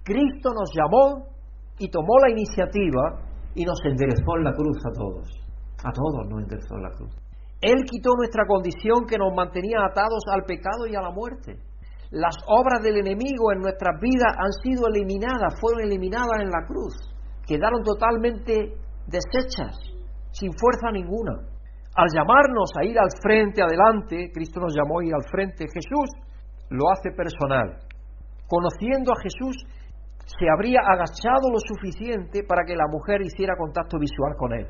Cristo 0.02 0.50
nos 0.52 0.70
llamó 0.74 1.28
y 1.78 1.88
tomó 1.88 2.18
la 2.18 2.30
iniciativa 2.30 3.33
y 3.54 3.64
nos 3.64 3.78
enderezó 3.84 4.36
en 4.38 4.44
la 4.44 4.52
cruz 4.52 4.78
a 4.84 4.92
todos. 4.92 5.28
A 5.84 5.92
todos 5.92 6.28
nos 6.28 6.42
enderezó 6.42 6.76
en 6.76 6.82
la 6.82 6.90
cruz. 6.90 7.14
Él 7.60 7.84
quitó 7.88 8.10
nuestra 8.16 8.44
condición 8.46 9.06
que 9.08 9.16
nos 9.16 9.32
mantenía 9.34 9.84
atados 9.84 10.22
al 10.32 10.44
pecado 10.44 10.86
y 10.86 10.94
a 10.96 11.00
la 11.00 11.10
muerte. 11.10 11.56
Las 12.10 12.36
obras 12.46 12.82
del 12.82 12.98
enemigo 12.98 13.52
en 13.52 13.60
nuestras 13.60 13.98
vidas 14.00 14.36
han 14.36 14.52
sido 14.62 14.86
eliminadas, 14.86 15.58
fueron 15.60 15.82
eliminadas 15.82 16.40
en 16.40 16.50
la 16.50 16.66
cruz. 16.66 16.94
Quedaron 17.46 17.82
totalmente 17.82 18.76
deshechas, 19.06 19.74
sin 20.32 20.52
fuerza 20.52 20.92
ninguna. 20.92 21.40
Al 21.96 22.08
llamarnos 22.12 22.70
a 22.80 22.84
ir 22.84 22.98
al 22.98 23.10
frente, 23.22 23.62
adelante, 23.62 24.30
Cristo 24.32 24.60
nos 24.60 24.74
llamó 24.74 25.00
a 25.00 25.04
ir 25.04 25.14
al 25.14 25.24
frente, 25.30 25.66
Jesús 25.72 26.10
lo 26.70 26.90
hace 26.90 27.10
personal. 27.16 27.78
Conociendo 28.46 29.12
a 29.12 29.20
Jesús, 29.22 29.56
se 30.24 30.48
habría 30.48 30.80
agachado 30.80 31.50
lo 31.52 31.58
suficiente 31.58 32.42
para 32.44 32.64
que 32.64 32.76
la 32.76 32.86
mujer 32.88 33.20
hiciera 33.22 33.56
contacto 33.56 33.98
visual 33.98 34.34
con 34.36 34.52
él. 34.52 34.66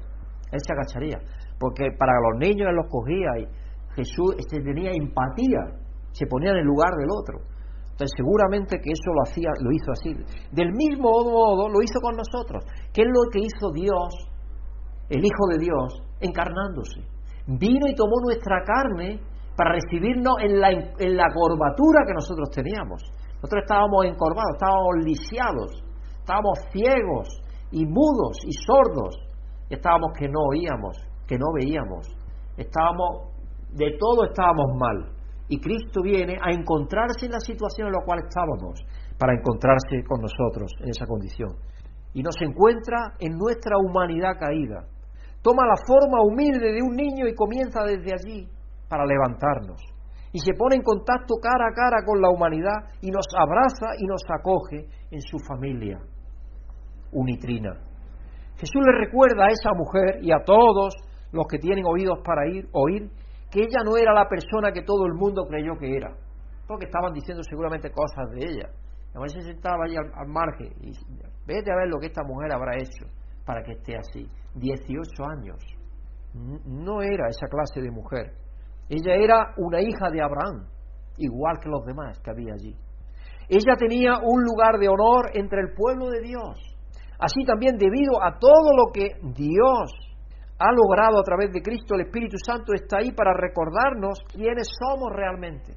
Él 0.51 0.61
se 0.61 0.73
agacharía, 0.73 1.19
porque 1.59 1.91
para 1.99 2.13
los 2.21 2.39
niños 2.39 2.69
él 2.69 2.77
los 2.77 2.89
cogía 2.89 3.39
y 3.39 3.47
Jesús 3.95 4.37
este, 4.39 4.61
tenía 4.61 4.91
empatía, 4.93 5.79
se 6.13 6.27
ponía 6.27 6.51
en 6.51 6.59
el 6.59 6.67
lugar 6.67 6.95
del 6.95 7.09
otro. 7.11 7.39
Entonces 7.93 8.11
seguramente 8.17 8.79
que 8.83 8.91
eso 8.91 9.11
lo 9.15 9.23
hacía, 9.23 9.51
lo 9.63 9.71
hizo 9.71 9.93
así. 9.93 10.13
Del 10.51 10.73
mismo 10.73 11.11
modo 11.11 11.69
lo 11.69 11.81
hizo 11.83 12.01
con 12.01 12.17
nosotros, 12.17 12.65
que 12.93 13.03
es 13.03 13.09
lo 13.09 13.31
que 13.31 13.39
hizo 13.41 13.71
Dios, 13.73 14.31
el 15.09 15.25
Hijo 15.25 15.47
de 15.51 15.59
Dios, 15.59 16.03
encarnándose 16.21 17.15
vino 17.47 17.87
y 17.87 17.95
tomó 17.95 18.21
nuestra 18.25 18.63
carne 18.65 19.21
para 19.57 19.75
recibirnos 19.75 20.35
en 20.41 20.61
la, 20.61 20.71
en 20.71 21.17
la 21.17 21.27
que 21.29 22.15
nosotros 22.15 22.51
teníamos. 22.51 23.03
Nosotros 23.45 23.63
estábamos 23.69 24.07
encorvados, 24.07 24.57
estábamos 24.57 25.05
lisiados, 25.05 25.71
estábamos 26.17 26.59
ciegos 26.73 27.29
y 27.73 27.85
mudos 27.85 28.39
y 28.47 28.53
sordos. 28.65 29.21
Estábamos 29.69 30.13
que 30.19 30.29
no 30.29 30.41
oíamos, 30.49 30.97
que 31.29 31.37
no 31.37 31.53
veíamos. 31.53 32.09
Estábamos, 32.57 33.37
de 33.69 33.99
todo 34.01 34.25
estábamos 34.25 34.73
mal. 34.81 35.13
Y 35.49 35.61
Cristo 35.61 36.01
viene 36.01 36.39
a 36.41 36.55
encontrarse 36.55 37.27
en 37.27 37.33
la 37.33 37.41
situación 37.41 37.89
en 37.89 37.93
la 37.93 38.05
cual 38.07 38.21
estábamos, 38.27 38.81
para 39.19 39.35
encontrarse 39.35 40.03
con 40.09 40.23
nosotros 40.23 40.73
en 40.81 40.89
esa 40.89 41.05
condición. 41.05 41.51
Y 42.15 42.23
nos 42.23 42.41
encuentra 42.41 43.13
en 43.19 43.37
nuestra 43.37 43.77
humanidad 43.77 44.41
caída 44.41 44.89
toma 45.43 45.67
la 45.67 45.77
forma 45.87 46.23
humilde 46.23 46.73
de 46.73 46.81
un 46.81 46.97
niño 46.97 47.29
y 47.29 47.35
comienza 47.35 47.85
desde 47.85 48.15
allí 48.15 48.49
para 48.89 49.05
levantarnos. 49.05 49.94
Y 50.35 50.41
se 50.41 50.53
pone 50.59 50.75
en 50.75 50.83
contacto 50.83 51.37
cara 51.41 51.71
a 51.71 51.73
cara 51.73 52.05
con 52.05 52.21
la 52.21 52.29
humanidad 52.29 52.91
y 53.01 53.09
nos 53.09 53.25
abraza 53.39 53.95
y 54.01 54.05
nos 54.05 54.21
acoge 54.29 54.91
en 55.13 55.21
su 55.23 55.39
familia 55.47 56.01
unitrina. 57.13 57.71
Jesús 58.57 58.83
le 58.85 58.99
recuerda 58.99 59.47
a 59.47 59.55
esa 59.55 59.71
mujer 59.75 60.19
y 60.23 60.33
a 60.33 60.43
todos 60.45 60.93
los 61.31 61.47
que 61.47 61.59
tienen 61.59 61.85
oídos 61.87 62.19
para 62.25 62.49
ir, 62.49 62.67
oír 62.73 63.09
que 63.49 63.61
ella 63.61 63.85
no 63.85 63.97
era 63.97 64.13
la 64.13 64.29
persona 64.29 64.73
que 64.73 64.83
todo 64.83 65.07
el 65.07 65.15
mundo 65.15 65.47
creyó 65.47 65.79
que 65.79 65.95
era, 65.97 66.11
porque 66.67 66.87
estaban 66.87 67.13
diciendo 67.13 67.45
seguramente 67.45 67.93
cosas 67.93 68.29
de 68.33 68.45
ella. 68.45 68.69
A 69.15 69.29
se 69.29 69.41
sentaba 69.41 69.85
allí 69.85 69.95
al, 69.97 70.11
al 70.13 70.27
margen 70.27 70.73
y 70.81 70.91
vete 71.47 71.71
a 71.71 71.77
ver 71.77 71.89
lo 71.89 72.01
que 72.01 72.07
esta 72.07 72.25
mujer 72.25 72.53
habrá 72.53 72.75
hecho 72.77 73.07
para 73.47 73.63
que 73.63 73.73
esté 73.73 73.97
así. 73.97 74.27
18 74.57 75.25
años. 75.25 75.59
No 76.35 77.01
era 77.01 77.29
esa 77.29 77.47
clase 77.47 77.81
de 77.81 77.93
mujer. 77.93 78.33
Ella 78.89 79.15
era 79.15 79.55
una 79.57 79.81
hija 79.81 80.11
de 80.11 80.23
Abraham, 80.23 80.67
igual 81.17 81.59
que 81.61 81.69
los 81.69 81.85
demás 81.85 82.19
que 82.21 82.31
había 82.31 82.55
allí. 82.55 82.75
Ella 83.49 83.77
tenía 83.79 84.19
un 84.23 84.43
lugar 84.43 84.79
de 84.79 84.89
honor 84.89 85.31
entre 85.35 85.61
el 85.61 85.75
pueblo 85.75 86.09
de 86.11 86.21
Dios. 86.21 86.59
Así 87.19 87.45
también 87.45 87.77
debido 87.77 88.23
a 88.23 88.39
todo 88.39 88.77
lo 88.77 88.93
que 88.93 89.17
Dios 89.35 89.93
ha 90.59 90.73
logrado 90.73 91.19
a 91.19 91.23
través 91.23 91.53
de 91.53 91.63
Cristo, 91.63 91.95
el 91.95 92.03
Espíritu 92.03 92.37
Santo 92.45 92.73
está 92.75 92.99
ahí 92.99 93.13
para 93.13 93.33
recordarnos 93.35 94.19
quiénes 94.33 94.69
somos 94.79 95.13
realmente. 95.13 95.75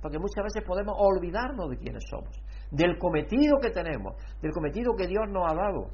Porque 0.00 0.18
muchas 0.18 0.44
veces 0.44 0.62
podemos 0.66 0.94
olvidarnos 0.98 1.70
de 1.70 1.78
quiénes 1.78 2.04
somos, 2.08 2.30
del 2.70 2.98
cometido 2.98 3.56
que 3.60 3.70
tenemos, 3.70 4.14
del 4.40 4.52
cometido 4.52 4.94
que 4.96 5.06
Dios 5.06 5.24
nos 5.30 5.50
ha 5.50 5.54
dado 5.54 5.90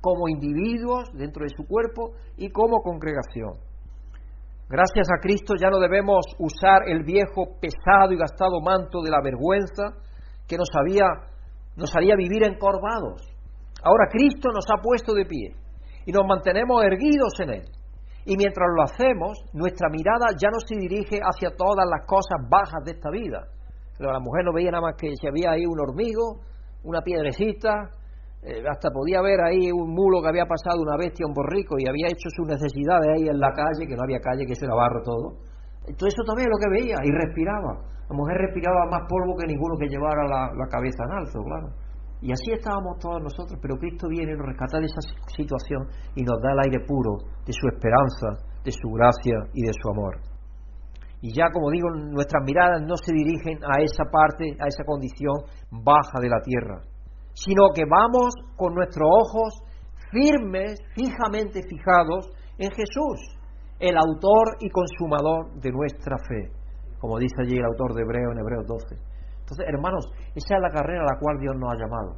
como 0.00 0.28
individuos 0.28 1.10
dentro 1.14 1.44
de 1.44 1.50
su 1.56 1.64
cuerpo 1.66 2.12
y 2.36 2.50
como 2.50 2.82
congregación. 2.82 3.54
Gracias 4.72 5.06
a 5.12 5.20
Cristo 5.20 5.52
ya 5.60 5.68
no 5.68 5.78
debemos 5.78 6.24
usar 6.38 6.88
el 6.88 7.04
viejo, 7.04 7.60
pesado 7.60 8.10
y 8.10 8.16
gastado 8.16 8.58
manto 8.64 9.02
de 9.02 9.10
la 9.10 9.20
vergüenza 9.22 10.00
que 10.48 10.56
nos, 10.56 10.70
había, 10.72 11.04
nos 11.76 11.94
haría 11.94 12.16
vivir 12.16 12.42
encorvados. 12.42 13.20
Ahora 13.84 14.08
Cristo 14.10 14.48
nos 14.48 14.64
ha 14.72 14.80
puesto 14.80 15.12
de 15.12 15.26
pie 15.26 15.52
y 16.06 16.12
nos 16.12 16.26
mantenemos 16.26 16.82
erguidos 16.84 17.34
en 17.40 17.50
Él. 17.50 17.62
Y 18.24 18.34
mientras 18.38 18.66
lo 18.74 18.84
hacemos, 18.84 19.44
nuestra 19.52 19.90
mirada 19.90 20.32
ya 20.40 20.48
no 20.48 20.60
se 20.64 20.80
dirige 20.80 21.20
hacia 21.20 21.50
todas 21.54 21.84
las 21.84 22.06
cosas 22.06 22.40
bajas 22.48 22.82
de 22.86 22.92
esta 22.92 23.10
vida. 23.10 23.44
Pero 23.98 24.10
la 24.10 24.20
mujer 24.20 24.42
no 24.46 24.54
veía 24.54 24.70
nada 24.70 24.88
más 24.88 24.94
que 24.96 25.12
si 25.20 25.28
había 25.28 25.50
ahí 25.50 25.66
un 25.66 25.80
hormigo, 25.80 26.40
una 26.82 27.02
piedrecita, 27.02 27.90
eh, 28.42 28.58
hasta 28.66 28.90
podía 28.90 29.22
ver 29.22 29.38
ahí 29.40 29.70
un 29.70 29.94
mulo 29.94 30.20
que 30.20 30.28
había 30.28 30.46
pasado 30.46 30.82
una 30.82 30.98
bestia, 30.98 31.26
un 31.26 31.32
borrico, 31.32 31.78
y 31.78 31.86
había 31.86 32.10
hecho 32.10 32.26
sus 32.34 32.46
necesidades 32.46 33.06
ahí 33.14 33.28
en 33.30 33.38
la 33.38 33.54
calle, 33.54 33.86
que 33.86 33.94
no 33.94 34.02
había 34.02 34.18
calle, 34.18 34.46
que 34.46 34.52
eso 34.52 34.66
era 34.66 34.74
barro 34.74 35.02
todo. 35.02 35.26
Entonces 35.86 36.14
eso 36.18 36.26
también 36.26 36.50
es 36.50 36.54
lo 36.54 36.58
que 36.58 36.70
veía, 36.74 36.98
y 37.06 37.10
respiraba. 37.14 37.86
La 38.10 38.14
mujer 38.18 38.36
respiraba 38.42 38.90
más 38.90 39.06
polvo 39.06 39.38
que 39.38 39.46
ninguno 39.46 39.78
que 39.78 39.86
llevara 39.86 40.26
la, 40.26 40.50
la 40.58 40.66
cabeza 40.66 41.06
en 41.06 41.12
alto, 41.22 41.38
claro. 41.38 41.68
Y 42.22 42.30
así 42.30 42.50
estábamos 42.50 42.98
todos 42.98 43.22
nosotros, 43.22 43.58
pero 43.62 43.78
Cristo 43.78 44.06
viene 44.08 44.32
y 44.32 44.36
nos 44.36 44.46
rescata 44.46 44.78
de 44.78 44.86
esa 44.86 45.02
situación 45.34 45.86
y 46.14 46.22
nos 46.22 46.38
da 46.42 46.52
el 46.52 46.60
aire 46.66 46.86
puro 46.86 47.18
de 47.46 47.52
su 47.52 47.66
esperanza, 47.66 48.42
de 48.62 48.70
su 48.70 48.90
gracia 48.90 49.38
y 49.54 49.62
de 49.66 49.72
su 49.74 49.90
amor. 49.90 50.18
Y 51.20 51.34
ya, 51.34 51.50
como 51.52 51.70
digo, 51.70 51.90
nuestras 51.90 52.42
miradas 52.44 52.82
no 52.82 52.94
se 52.96 53.12
dirigen 53.12 53.58
a 53.62 53.82
esa 53.82 54.04
parte, 54.10 54.56
a 54.58 54.66
esa 54.66 54.82
condición 54.84 55.34
baja 55.70 56.18
de 56.20 56.28
la 56.28 56.42
tierra, 56.42 56.82
sino 57.34 57.70
que 57.74 57.84
vamos 57.88 58.34
con 58.56 58.74
nuestros 58.74 59.08
ojos 59.08 59.62
firmes, 60.10 60.78
fijamente 60.94 61.62
fijados 61.62 62.30
en 62.58 62.70
Jesús, 62.70 63.18
el 63.80 63.96
autor 63.96 64.56
y 64.60 64.68
consumador 64.70 65.54
de 65.60 65.72
nuestra 65.72 66.16
fe, 66.28 66.52
como 66.98 67.18
dice 67.18 67.34
allí 67.40 67.56
el 67.56 67.64
autor 67.64 67.94
de 67.94 68.02
Hebreo 68.02 68.32
en 68.32 68.38
Hebreos 68.38 68.66
12. 68.66 68.94
Entonces, 69.40 69.66
hermanos, 69.68 70.06
esa 70.34 70.56
es 70.56 70.62
la 70.62 70.70
carrera 70.70 71.02
a 71.02 71.14
la 71.14 71.18
cual 71.18 71.38
Dios 71.40 71.56
nos 71.56 71.72
ha 71.72 71.76
llamado. 71.76 72.16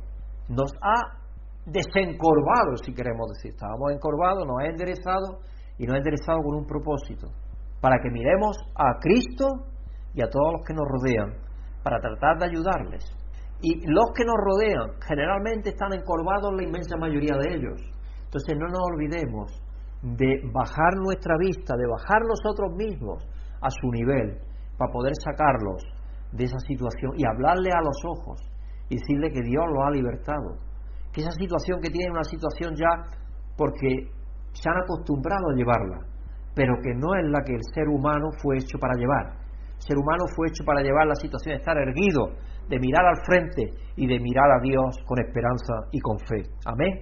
Nos 0.49 0.73
ha 0.83 1.25
desencorvado, 1.65 2.77
si 2.85 2.93
queremos 2.93 3.33
decir. 3.33 3.53
Estábamos 3.53 3.93
encorvados, 3.93 4.47
nos 4.47 4.61
ha 4.61 4.67
enderezado 4.67 5.41
y 5.79 5.87
nos 5.87 5.95
ha 5.95 5.99
enderezado 5.99 6.43
con 6.43 6.57
un 6.57 6.67
propósito. 6.67 7.29
Para 7.81 7.97
que 8.03 8.11
miremos 8.11 8.57
a 8.75 8.99
Cristo 9.01 9.47
y 10.15 10.23
a 10.23 10.29
todos 10.29 10.53
los 10.53 10.65
que 10.67 10.75
nos 10.75 10.87
rodean, 10.87 11.33
para 11.83 11.99
tratar 12.01 12.39
de 12.39 12.47
ayudarles. 12.47 13.05
Y 13.65 13.81
los 13.89 14.13
que 14.15 14.29
nos 14.29 14.37
rodean 14.37 15.01
generalmente 15.09 15.71
están 15.71 15.95
encorvados 15.95 16.53
la 16.53 16.65
inmensa 16.65 16.99
mayoría 16.99 17.33
de 17.41 17.57
ellos. 17.57 17.81
Entonces 18.27 18.59
no 18.61 18.69
nos 18.69 18.85
olvidemos 18.93 19.49
de 20.03 20.43
bajar 20.53 20.93
nuestra 21.01 21.33
vista, 21.39 21.73
de 21.75 21.89
bajar 21.89 22.21
nosotros 22.29 22.77
mismos 22.77 23.25
a 23.63 23.71
su 23.71 23.89
nivel, 23.89 24.37
para 24.77 24.93
poder 24.93 25.15
sacarlos 25.17 25.81
de 26.33 26.45
esa 26.45 26.59
situación 26.59 27.13
y 27.17 27.25
hablarle 27.25 27.71
a 27.73 27.81
los 27.81 27.97
ojos 28.05 28.39
y 28.91 28.97
decirle 29.01 29.33
que 29.33 29.41
Dios 29.41 29.65
lo 29.73 29.83
ha 29.83 29.91
libertado. 29.91 30.61
Que 31.11 31.23
esa 31.23 31.33
situación 31.33 31.81
que 31.81 31.89
tiene 31.89 32.13
una 32.13 32.25
situación 32.25 32.75
ya 32.77 33.17
porque 33.57 34.13
se 34.53 34.69
han 34.69 34.77
acostumbrado 34.77 35.49
a 35.49 35.57
llevarla, 35.57 36.05
pero 36.55 36.75
que 36.83 36.93
no 36.93 37.17
es 37.17 37.25
la 37.33 37.41
que 37.41 37.55
el 37.55 37.65
ser 37.73 37.89
humano 37.89 38.29
fue 38.43 38.59
hecho 38.59 38.77
para 38.79 38.93
llevar. 39.01 39.41
El 39.73 39.83
ser 39.89 39.97
humano 39.97 40.29
fue 40.37 40.49
hecho 40.49 40.65
para 40.67 40.83
llevar 40.83 41.07
la 41.07 41.17
situación 41.17 41.57
estar 41.57 41.79
erguido, 41.79 42.29
de 42.69 42.79
mirar 42.79 43.07
al 43.07 43.21
frente 43.25 43.71
y 43.97 44.07
de 44.07 44.19
mirar 44.21 44.51
a 44.51 44.61
Dios 44.61 44.97
con 45.07 45.19
esperanza 45.21 45.89
y 45.93 46.01
con 46.01 46.19
fe. 46.19 46.43
Amén. 46.67 46.99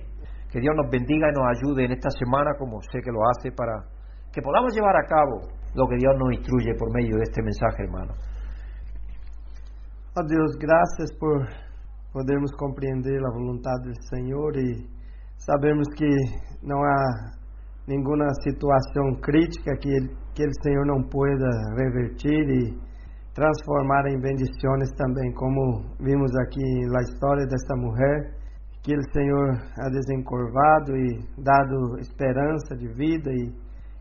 Que 0.50 0.60
Dios 0.60 0.74
nos 0.76 0.90
bendiga 0.90 1.28
y 1.28 1.32
nos 1.32 1.46
ayude 1.56 1.84
en 1.86 1.92
esta 1.92 2.10
semana, 2.10 2.52
como 2.58 2.80
sé 2.82 3.00
que 3.00 3.10
lo 3.10 3.20
hace, 3.28 3.52
para 3.52 3.84
que 4.32 4.42
podamos 4.42 4.74
llevar 4.74 4.96
a 4.96 5.06
cabo 5.06 5.40
lo 5.74 5.86
que 5.88 5.96
Dios 5.96 6.12
nos 6.18 6.32
instruye 6.32 6.74
por 6.78 6.92
medio 6.92 7.16
de 7.16 7.22
este 7.22 7.42
mensaje, 7.42 7.84
hermano. 7.84 8.12
Ó 10.14 10.20
oh 10.20 10.26
Deus, 10.28 10.56
graças 10.58 11.10
por 11.18 11.48
podermos 12.12 12.52
compreender 12.52 13.18
a 13.24 13.30
vontade 13.32 13.88
do 13.88 14.02
Senhor 14.08 14.54
e 14.56 14.86
sabemos 15.38 15.88
que 15.96 16.08
não 16.62 16.82
há 16.84 17.32
nenhuma 17.88 18.28
situação 18.44 19.20
crítica 19.22 19.74
que 19.80 19.88
ele, 19.88 20.08
que 20.34 20.44
o 20.44 20.62
Senhor 20.62 20.86
não 20.86 21.02
pueda 21.08 21.48
revertir 21.78 22.44
e 22.50 22.91
transformar 23.34 24.06
em 24.08 24.20
bendições 24.20 24.92
também, 24.96 25.32
como 25.32 25.84
vimos 26.00 26.30
aqui 26.36 26.86
na 26.90 27.00
história 27.00 27.46
desta 27.46 27.74
mulher, 27.76 28.34
que 28.82 28.94
o 28.94 29.12
Senhor 29.12 29.50
ha 29.78 29.88
desencorvado 29.88 30.96
e 30.96 31.18
dado 31.38 31.98
esperança 31.98 32.76
de 32.76 32.88
vida 32.88 33.30
e 33.32 33.52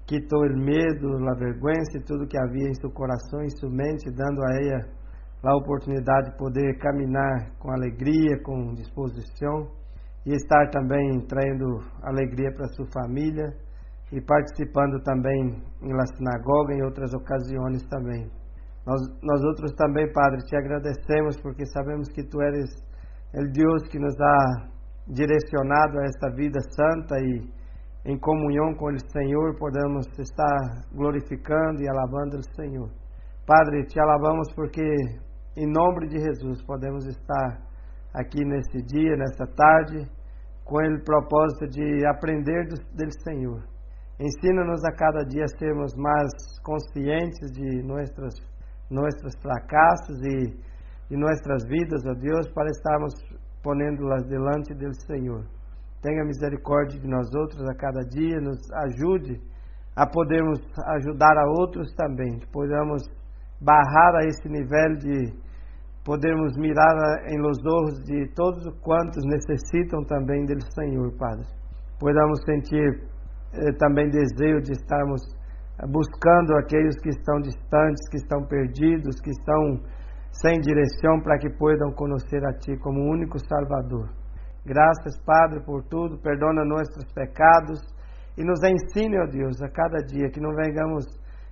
quitou 0.05 0.41
o 0.41 0.57
medo, 0.57 1.29
a 1.29 1.35
vergonha 1.35 1.83
e 1.95 2.03
tudo 2.03 2.27
que 2.27 2.37
havia 2.37 2.67
em 2.67 2.73
seu 2.73 2.91
coração 2.91 3.41
e 3.43 3.57
sua 3.57 3.69
mente, 3.69 4.11
dando 4.11 4.41
a 4.43 4.55
ela 4.55 5.01
a 5.43 5.57
oportunidade 5.57 6.31
de 6.31 6.37
poder 6.37 6.77
caminhar 6.77 7.51
com 7.57 7.71
alegria, 7.71 8.41
com 8.43 8.73
disposição 8.73 9.71
e 10.25 10.33
estar 10.33 10.69
também 10.69 11.25
traindo 11.27 11.79
alegria 12.03 12.51
para 12.53 12.67
sua 12.67 12.85
família 12.91 13.47
e 14.11 14.21
participando 14.21 15.01
também 15.03 15.63
na 15.81 16.05
sinagoga 16.05 16.73
em 16.73 16.83
outras 16.83 17.13
ocasiões 17.13 17.83
também. 17.87 18.40
Nós, 18.85 19.01
nós 19.21 19.43
outros 19.43 19.71
também, 19.73 20.11
Padre, 20.11 20.41
te 20.45 20.55
agradecemos 20.55 21.39
porque 21.41 21.65
sabemos 21.67 22.09
que 22.09 22.23
Tu 22.23 22.41
eres 22.41 22.69
o 23.33 23.51
Deus 23.51 23.87
que 23.89 23.99
nos 23.99 24.19
ha 24.19 24.69
direcionado 25.07 25.99
a 25.99 26.03
esta 26.03 26.29
vida 26.35 26.59
santa 26.75 27.15
e 27.19 27.61
em 28.05 28.17
comunhão 28.17 28.73
com 28.75 28.85
o 28.87 29.11
Senhor 29.11 29.57
podemos 29.57 30.07
estar 30.17 30.85
glorificando 30.93 31.81
e 31.81 31.89
alabando 31.89 32.37
o 32.37 32.55
Senhor. 32.55 32.89
Padre, 33.45 33.85
te 33.85 33.99
alabamos 33.99 34.51
porque 34.55 34.81
em 35.57 35.67
nome 35.67 36.07
de 36.07 36.17
Jesus, 36.17 36.63
podemos 36.63 37.05
estar 37.05 37.59
aqui 38.13 38.43
nesse 38.45 38.81
dia, 38.83 39.17
nessa 39.17 39.45
tarde, 39.45 40.09
com 40.63 40.77
o 40.77 41.03
propósito 41.03 41.67
de 41.67 42.05
aprender 42.07 42.69
do, 42.69 42.75
do 42.95 43.11
Senhor. 43.21 43.61
Ensina-nos 44.17 44.81
a 44.85 44.95
cada 44.95 45.25
dia 45.25 45.43
a 45.43 45.57
sermos 45.59 45.93
mais 45.97 46.31
conscientes 46.63 47.51
de 47.51 47.83
nossos, 47.83 48.39
nossos 48.91 49.33
fracassos 49.41 50.21
e 50.23 50.71
de 51.09 51.17
nossas 51.17 51.67
vidas, 51.67 52.05
ó 52.05 52.13
Deus, 52.13 52.47
para 52.53 52.69
estarmos 52.69 53.13
ponendo-las 53.63 54.23
delante 54.27 54.73
do 54.73 54.93
Senhor. 55.05 55.45
Tenha 56.01 56.23
misericórdia 56.23 56.99
de 56.99 57.07
nós 57.07 57.27
outros 57.35 57.61
a 57.69 57.75
cada 57.75 58.01
dia, 58.01 58.39
nos 58.39 58.59
ajude 58.85 59.39
a 59.95 60.07
podermos 60.07 60.59
ajudar 60.95 61.37
a 61.37 61.49
outros 61.59 61.93
também, 61.95 62.39
que 62.39 62.47
barrar 63.61 64.15
a 64.15 64.25
esse 64.25 64.47
nível 64.47 64.95
de 64.97 65.33
podermos 66.03 66.57
mirar 66.57 66.95
em 67.27 67.37
los 67.39 67.57
ojos 67.63 68.03
de 68.05 68.27
todos 68.33 68.65
quantos 68.81 69.23
necessitam 69.25 70.03
também 70.05 70.45
do 70.45 70.59
Senhor, 70.73 71.11
Padre. 71.17 71.45
Podamos 71.99 72.41
sentir 72.43 73.03
eh, 73.53 73.71
também 73.77 74.09
desejo 74.09 74.61
de 74.61 74.71
estarmos 74.71 75.21
buscando 75.87 76.55
aqueles 76.57 76.99
que 77.01 77.09
estão 77.09 77.39
distantes, 77.39 78.09
que 78.09 78.17
estão 78.17 78.45
perdidos, 78.45 79.19
que 79.21 79.31
estão 79.31 79.79
sem 80.31 80.59
direção, 80.59 81.19
para 81.21 81.37
que 81.37 81.49
possam 81.49 81.91
conhecer 81.93 82.43
a 82.45 82.53
Ti 82.53 82.77
como 82.77 83.11
único 83.11 83.37
Salvador. 83.39 84.09
Graças, 84.65 85.19
Padre, 85.25 85.61
por 85.65 85.83
tudo. 85.83 86.17
Perdona 86.21 86.63
nossos 86.63 87.03
pecados 87.13 87.79
e 88.37 88.43
nos 88.43 88.59
ensine, 88.63 89.19
ó 89.19 89.25
Deus, 89.25 89.61
a 89.61 89.69
cada 89.69 89.97
dia 90.05 90.29
que 90.29 90.39
não 90.39 90.53
venhamos 90.55 91.05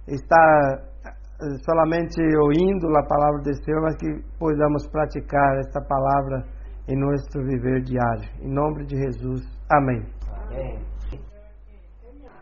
estar 0.07 0.79
eh, 1.05 1.57
solamente 1.65 2.21
ouvindo 2.37 2.87
a 2.97 3.03
palavra 3.05 3.41
do 3.41 3.63
Senhor, 3.63 3.81
mas 3.81 3.95
que 3.97 4.07
possamos 4.37 4.87
praticar 4.89 5.57
esta 5.57 5.81
palavra 5.81 6.45
em 6.87 6.97
nosso 6.97 7.39
viver 7.45 7.81
diário. 7.81 8.29
Em 8.41 8.51
nome 8.51 8.85
de 8.85 8.95
Jesus. 8.95 9.41
Amém. 9.71 10.01